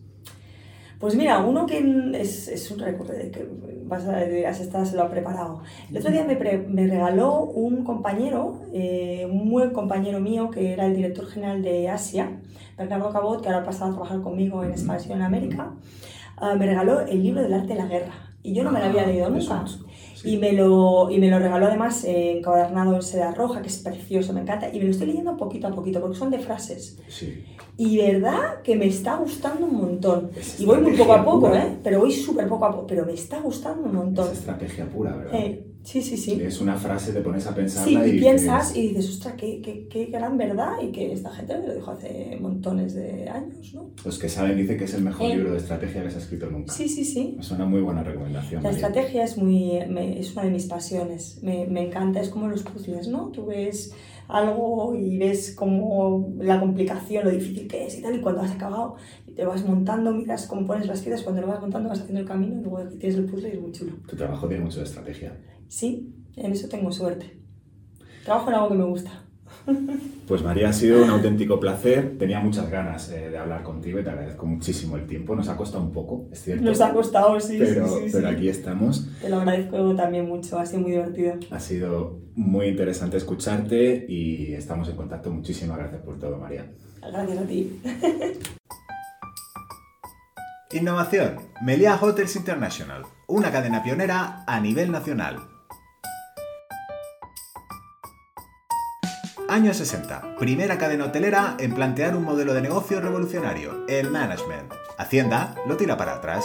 Pues 0.99 1.14
mira, 1.14 1.38
uno 1.40 1.64
que 1.66 1.78
es, 2.14 2.49
es 2.49 2.70
un 2.72 2.80
recuerdo 2.80 3.14
que 3.14 3.49
vas 3.84 4.05
a 4.07 4.18
dirás, 4.24 4.61
esta 4.61 4.84
se 4.84 4.96
lo 4.96 5.05
ha 5.05 5.11
preparado. 5.11 5.62
El 5.90 5.99
otro 5.99 6.11
día 6.11 6.24
me, 6.24 6.34
me 6.36 6.86
regaló 6.88 7.42
un 7.44 7.84
compañero, 7.84 8.61
eh, 8.72 9.26
un 9.30 9.49
buen 9.49 9.70
compañero 9.70 10.20
mío, 10.20 10.51
que 10.51 10.72
era 10.72 10.86
el 10.86 10.96
director 10.96 11.26
general 11.26 11.62
de 11.62 11.88
Asia, 11.88 12.40
Bernardo 12.76 13.12
Cabot, 13.12 13.40
que 13.40 13.49
ahora 13.49 13.61
ha 13.61 13.64
pasado 13.64 13.90
a 13.90 13.94
trabajar 13.94 14.20
conmigo 14.22 14.64
en 14.64 14.70
Expansión 14.72 15.18
en 15.18 15.24
América, 15.24 15.72
uh, 16.40 16.57
me 16.57 16.66
regaló 16.66 17.01
el 17.01 17.22
libro 17.22 17.42
del 17.42 17.55
arte 17.55 17.68
de 17.68 17.76
la 17.76 17.86
guerra 17.86 18.12
Y 18.42 18.55
yo 18.55 18.64
no 18.64 18.70
me 18.70 18.80
la 18.80 18.86
había 18.86 19.03
Ah, 19.03 19.07
leído 19.07 19.30
nunca. 19.30 19.64
Sí. 20.22 20.34
Y 20.34 20.36
me, 20.38 20.52
lo, 20.52 21.10
y 21.10 21.18
me 21.18 21.30
lo 21.30 21.38
regaló 21.38 21.66
además 21.66 22.04
eh, 22.04 22.38
encadernado 22.38 22.94
en 22.94 23.02
seda 23.02 23.32
roja, 23.32 23.62
que 23.62 23.68
es 23.68 23.78
precioso, 23.78 24.32
me 24.32 24.40
encanta. 24.40 24.68
Y 24.72 24.78
me 24.78 24.84
lo 24.84 24.90
estoy 24.90 25.08
leyendo 25.08 25.36
poquito 25.36 25.66
a 25.66 25.70
poquito, 25.70 26.00
porque 26.00 26.16
son 26.16 26.30
de 26.30 26.38
frases. 26.38 26.98
Sí. 27.08 27.44
Y 27.76 27.96
verdad 27.98 28.62
que 28.64 28.74
me 28.74 28.86
está 28.86 29.16
gustando 29.16 29.66
un 29.66 29.76
montón. 29.76 30.30
Es 30.36 30.58
Y 30.60 30.66
voy 30.66 30.80
muy 30.80 30.96
poco 30.96 31.12
a 31.12 31.24
poco, 31.24 31.48
pura. 31.48 31.64
¿eh? 31.64 31.78
Pero 31.84 32.00
voy 32.00 32.10
súper 32.10 32.48
poco 32.48 32.64
a 32.64 32.72
poco. 32.72 32.86
Pero 32.88 33.06
me 33.06 33.12
está 33.12 33.40
gustando 33.40 33.88
un 33.88 33.94
montón. 33.94 34.26
Es 34.32 34.38
estrategia 34.38 34.86
pura, 34.86 35.14
¿verdad? 35.14 35.34
Eh, 35.34 35.67
sí, 35.91 36.03
sí, 36.03 36.16
sí. 36.16 36.32
Es 36.43 36.61
una 36.61 36.76
frase, 36.76 37.12
te 37.12 37.20
pones 37.20 37.47
a 37.47 37.51
Sí, 37.51 37.57
pensarla 37.57 38.07
y 38.07 38.16
y, 38.16 38.20
piensas 38.20 38.76
y 38.76 38.89
dices, 38.89 39.09
ostras, 39.11 39.34
qué, 39.36 39.61
qué, 39.62 39.86
qué 39.89 40.05
gran 40.07 40.36
verdad 40.36 40.72
y 40.82 40.93
que 40.93 41.12
esta 41.12 41.30
gente 41.30 41.59
me 41.59 41.66
lo 41.68 41.74
dijo 41.74 41.91
hace 41.91 42.36
montones 42.41 42.95
de 42.95 43.28
años, 43.28 43.72
¿no? 43.74 43.91
Los 44.05 44.18
que 44.18 44.28
saben 44.28 44.57
dicen 44.57 44.76
que 44.78 44.84
es 44.84 44.95
el 44.95 45.03
mejor 45.03 45.30
Eh. 45.30 45.36
libro 45.36 45.53
de 45.53 45.59
estrategia 45.59 46.03
que 46.03 46.11
se 46.11 46.16
ha 46.16 46.20
escrito 46.20 46.47
nunca. 46.51 46.72
Sí, 46.72 46.89
sí, 46.89 47.05
sí. 47.05 47.36
Es 47.41 47.51
una 47.51 47.64
muy 47.64 47.80
buena 47.80 48.03
recomendación. 48.03 48.62
La 48.62 48.70
María. 48.70 48.86
estrategia 48.86 49.24
es, 49.24 49.39
muy, 49.39 49.72
me- 49.89 50.18
es 50.20 50.32
una 50.32 50.45
de 50.45 50.51
mis 50.51 50.66
pasiones, 50.66 51.41
me, 51.43 51.66
me 51.66 51.86
encanta, 51.86 52.20
es 52.20 52.28
como 52.28 52.49
los 52.49 52.62
puzzles, 52.62 53.09
¿no? 53.09 53.28
Tú 53.28 53.47
ves 53.47 53.93
algo 54.28 54.95
y 54.95 55.16
ves 55.16 55.55
como 55.57 56.34
la 56.39 56.61
complicación, 56.61 57.24
lo 57.24 57.30
difícil 57.30 57.66
que 57.66 57.86
es 57.86 57.99
y 57.99 58.03
tal, 58.03 58.14
y 58.16 58.20
cuando 58.20 58.43
has 58.43 58.51
acabado 58.51 58.97
te 59.39 59.47
vas 59.47 59.64
montando, 59.64 60.12
miras 60.12 60.49
cómo 60.49 60.66
pones 60.66 60.89
las 60.89 61.01
piezas, 61.01 61.22
cuando 61.22 61.43
lo 61.43 61.47
vas 61.47 61.61
montando 61.61 61.89
vas 61.89 62.01
haciendo 62.01 62.22
el 62.22 62.26
camino 62.26 62.59
y 62.59 62.64
luego 62.64 62.82
tienes 62.99 63.16
el 63.20 63.26
puzzle 63.26 63.51
y 63.51 63.53
es 63.53 63.61
muy 63.61 63.70
chulo. 63.70 63.93
Tu 64.09 64.16
trabajo 64.16 64.49
tiene 64.49 64.64
mucho 64.64 64.80
de 64.80 64.84
estrategia. 64.84 65.39
Sí, 65.68 66.12
en 66.34 66.51
eso 66.51 66.68
tengo 66.68 66.91
suerte. 66.91 67.39
Trabajo 68.24 68.49
en 68.49 68.57
algo 68.57 68.68
que 68.70 68.74
me 68.74 68.84
gusta. 68.84 69.22
Pues 70.26 70.43
María, 70.43 70.70
ha 70.70 70.72
sido 70.72 71.05
un 71.05 71.11
auténtico 71.11 71.61
placer. 71.61 72.18
Tenía 72.18 72.41
muchas 72.41 72.68
ganas 72.68 73.11
eh, 73.12 73.30
de 73.30 73.39
hablar 73.39 73.62
contigo 73.62 74.01
y 74.01 74.03
te 74.03 74.11
agradezco 74.11 74.45
muchísimo 74.45 74.97
el 74.97 75.07
tiempo. 75.07 75.36
Nos 75.36 75.49
ha 75.49 75.57
costado 75.57 75.84
un 75.84 75.93
poco, 75.93 76.28
es 76.32 76.43
cierto. 76.43 76.64
Nos 76.64 76.80
ha 76.80 76.93
costado, 76.93 77.39
sí, 77.39 77.59
pero, 77.61 77.86
sí, 77.86 77.95
sí, 78.07 78.11
pero 78.11 78.28
sí. 78.28 78.34
aquí 78.34 78.49
estamos. 78.49 79.09
Te 79.22 79.28
lo 79.28 79.36
agradezco 79.36 79.95
también 79.95 80.26
mucho, 80.26 80.59
ha 80.59 80.66
sido 80.66 80.80
muy 80.80 80.91
divertido. 80.91 81.34
Ha 81.53 81.61
sido 81.61 82.18
muy 82.34 82.66
interesante 82.66 83.16
escucharte 83.16 84.05
y 84.09 84.53
estamos 84.55 84.89
en 84.89 84.97
contacto. 84.97 85.30
Muchísimas 85.30 85.78
gracias 85.78 86.03
por 86.03 86.18
todo, 86.18 86.39
María. 86.39 86.66
Gracias 87.01 87.39
a 87.39 87.47
ti. 87.47 87.80
Innovación. 90.70 91.38
Meliá 91.62 91.98
Hotels 91.98 92.36
International, 92.36 93.06
una 93.26 93.50
cadena 93.50 93.82
pionera 93.82 94.44
a 94.46 94.60
nivel 94.60 94.92
nacional. 94.92 95.48
Años 99.48 99.78
60. 99.78 100.36
Primera 100.38 100.76
cadena 100.76 101.06
hotelera 101.06 101.56
en 101.58 101.74
plantear 101.74 102.14
un 102.14 102.24
modelo 102.24 102.52
de 102.52 102.60
negocio 102.60 103.00
revolucionario, 103.00 103.86
el 103.88 104.10
management. 104.10 104.70
Hacienda 104.98 105.54
lo 105.66 105.78
tira 105.78 105.96
para 105.96 106.16
atrás. 106.16 106.44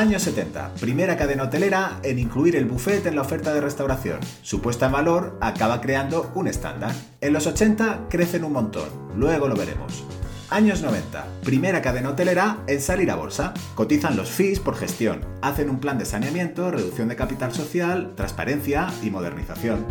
Años 0.00 0.22
70. 0.22 0.76
Primera 0.80 1.18
cadena 1.18 1.42
hotelera 1.42 2.00
en 2.02 2.18
incluir 2.18 2.56
el 2.56 2.64
buffet 2.64 3.04
en 3.04 3.16
la 3.16 3.20
oferta 3.20 3.52
de 3.52 3.60
restauración. 3.60 4.18
Su 4.40 4.62
puesta 4.62 4.86
en 4.86 4.92
valor 4.92 5.36
acaba 5.42 5.82
creando 5.82 6.32
un 6.34 6.48
estándar. 6.48 6.94
En 7.20 7.34
los 7.34 7.46
80 7.46 8.06
crecen 8.08 8.44
un 8.44 8.54
montón. 8.54 8.88
Luego 9.14 9.46
lo 9.46 9.54
veremos. 9.54 10.02
Años 10.48 10.80
90. 10.80 11.26
Primera 11.44 11.82
cadena 11.82 12.08
hotelera 12.08 12.60
en 12.66 12.80
salir 12.80 13.10
a 13.10 13.16
bolsa. 13.16 13.52
Cotizan 13.74 14.16
los 14.16 14.30
fees 14.30 14.58
por 14.58 14.74
gestión. 14.74 15.20
Hacen 15.42 15.68
un 15.68 15.80
plan 15.80 15.98
de 15.98 16.06
saneamiento, 16.06 16.70
reducción 16.70 17.08
de 17.08 17.16
capital 17.16 17.52
social, 17.52 18.14
transparencia 18.16 18.86
y 19.02 19.10
modernización. 19.10 19.84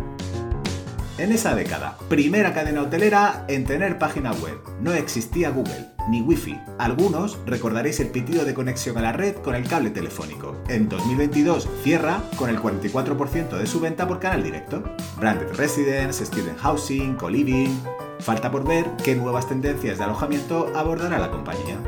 En 1.20 1.32
esa 1.32 1.54
década, 1.54 1.98
primera 2.08 2.54
cadena 2.54 2.80
hotelera 2.80 3.44
en 3.46 3.66
tener 3.66 3.98
página 3.98 4.32
web. 4.32 4.58
No 4.80 4.94
existía 4.94 5.50
Google, 5.50 5.90
ni 6.08 6.22
Wi-Fi. 6.22 6.58
Algunos 6.78 7.38
recordaréis 7.44 8.00
el 8.00 8.08
pitido 8.08 8.46
de 8.46 8.54
conexión 8.54 8.96
a 8.96 9.02
la 9.02 9.12
red 9.12 9.36
con 9.36 9.54
el 9.54 9.68
cable 9.68 9.90
telefónico. 9.90 10.56
En 10.68 10.88
2022 10.88 11.68
cierra 11.84 12.22
con 12.38 12.48
el 12.48 12.58
44% 12.58 13.50
de 13.58 13.66
su 13.66 13.80
venta 13.80 14.08
por 14.08 14.18
canal 14.18 14.42
directo. 14.42 14.82
Branded 15.18 15.52
Residence, 15.56 16.24
Student 16.24 16.58
Housing, 16.58 17.16
Co-Living... 17.16 17.78
Falta 18.20 18.50
por 18.50 18.66
ver 18.66 18.86
qué 19.02 19.14
nuevas 19.14 19.48
tendencias 19.48 19.96
de 19.98 20.04
alojamiento 20.04 20.70
abordará 20.74 21.18
la 21.18 21.30
compañía. 21.30 21.78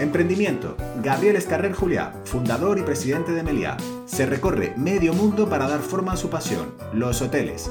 Emprendimiento. 0.00 0.78
Gabriel 1.02 1.36
Escarrer 1.36 1.74
Juliá, 1.74 2.14
fundador 2.24 2.78
y 2.78 2.82
presidente 2.82 3.32
de 3.32 3.42
Meliá. 3.42 3.76
Se 4.06 4.24
recorre 4.24 4.72
medio 4.78 5.12
mundo 5.12 5.50
para 5.50 5.68
dar 5.68 5.80
forma 5.80 6.12
a 6.12 6.16
su 6.16 6.30
pasión, 6.30 6.72
los 6.94 7.20
hoteles. 7.20 7.70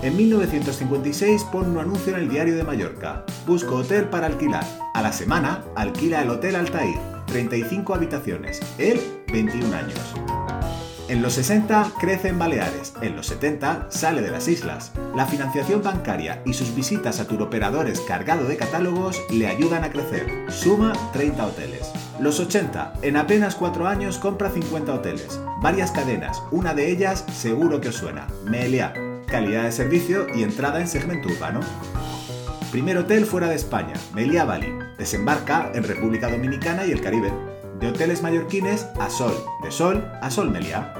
En 0.00 0.16
1956 0.16 1.44
pone 1.44 1.68
un 1.68 1.78
anuncio 1.78 2.14
en 2.14 2.22
el 2.22 2.28
diario 2.30 2.56
de 2.56 2.64
Mallorca. 2.64 3.26
Busco 3.46 3.76
hotel 3.76 4.06
para 4.06 4.26
alquilar. 4.26 4.64
A 4.94 5.02
la 5.02 5.12
semana 5.12 5.62
alquila 5.74 6.22
el 6.22 6.30
Hotel 6.30 6.56
Altair, 6.56 6.96
35 7.26 7.94
habitaciones. 7.94 8.60
Él, 8.78 8.98
21 9.30 9.76
años. 9.76 10.14
En 11.08 11.22
los 11.22 11.34
60 11.34 11.92
crece 12.00 12.28
en 12.28 12.38
Baleares, 12.38 12.92
en 13.00 13.14
los 13.14 13.28
70 13.28 13.86
sale 13.90 14.22
de 14.22 14.32
las 14.32 14.48
islas. 14.48 14.90
La 15.14 15.24
financiación 15.26 15.80
bancaria 15.80 16.42
y 16.44 16.52
sus 16.52 16.74
visitas 16.74 17.20
a 17.20 17.28
turoperadores 17.28 18.00
cargado 18.00 18.48
de 18.48 18.56
catálogos 18.56 19.22
le 19.30 19.46
ayudan 19.46 19.84
a 19.84 19.90
crecer. 19.90 20.26
Suma 20.48 20.94
30 21.12 21.46
hoteles. 21.46 21.92
Los 22.18 22.40
80, 22.40 22.94
en 23.02 23.16
apenas 23.16 23.54
4 23.54 23.86
años 23.86 24.18
compra 24.18 24.50
50 24.50 24.94
hoteles. 24.94 25.40
Varias 25.62 25.92
cadenas, 25.92 26.42
una 26.50 26.74
de 26.74 26.90
ellas 26.90 27.24
seguro 27.32 27.80
que 27.80 27.90
os 27.90 27.94
suena, 27.94 28.26
Meliá. 28.44 28.92
Calidad 29.28 29.62
de 29.62 29.72
servicio 29.72 30.26
y 30.34 30.42
entrada 30.42 30.80
en 30.80 30.88
segmento 30.88 31.28
urbano. 31.28 31.60
Primer 32.72 32.98
hotel 32.98 33.26
fuera 33.26 33.48
de 33.48 33.54
España, 33.54 33.94
Meliá 34.12 34.44
Bali. 34.44 34.72
Desembarca 34.98 35.70
en 35.72 35.84
República 35.84 36.28
Dominicana 36.28 36.84
y 36.84 36.90
el 36.90 37.00
Caribe. 37.00 37.55
De 37.80 37.88
hoteles 37.88 38.22
mallorquines 38.22 38.86
a 38.98 39.10
Sol, 39.10 39.34
de 39.62 39.70
Sol 39.70 40.02
a 40.22 40.30
Sol 40.30 40.50
Meliá. 40.50 40.94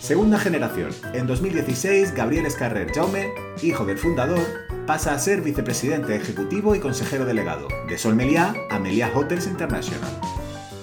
Segunda 0.00 0.38
generación. 0.38 0.90
En 1.14 1.26
2016, 1.26 2.14
Gabriel 2.14 2.44
Escarrer 2.44 2.92
Jaume, 2.92 3.32
hijo 3.62 3.86
del 3.86 3.96
fundador, 3.96 4.44
pasa 4.86 5.14
a 5.14 5.18
ser 5.18 5.40
vicepresidente 5.40 6.14
ejecutivo 6.14 6.74
y 6.74 6.80
consejero 6.80 7.24
delegado, 7.24 7.68
de 7.88 7.96
Sol 7.96 8.14
Meliá 8.14 8.54
a 8.70 8.78
Meliá 8.78 9.10
Hotels 9.14 9.46
International. 9.46 10.10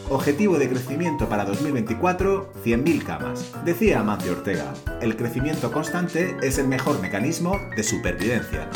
Objetivo 0.10 0.58
de 0.58 0.68
crecimiento 0.68 1.30
para 1.30 1.46
2024, 1.46 2.52
100.000 2.66 3.04
camas. 3.04 3.54
Decía 3.64 4.00
Amancio 4.00 4.32
Ortega, 4.32 4.74
el 5.02 5.16
crecimiento 5.16 5.72
constante 5.72 6.36
es 6.42 6.58
el 6.58 6.68
mejor 6.68 7.00
mecanismo 7.00 7.58
de 7.76 7.84
supervivencia. 7.84 8.68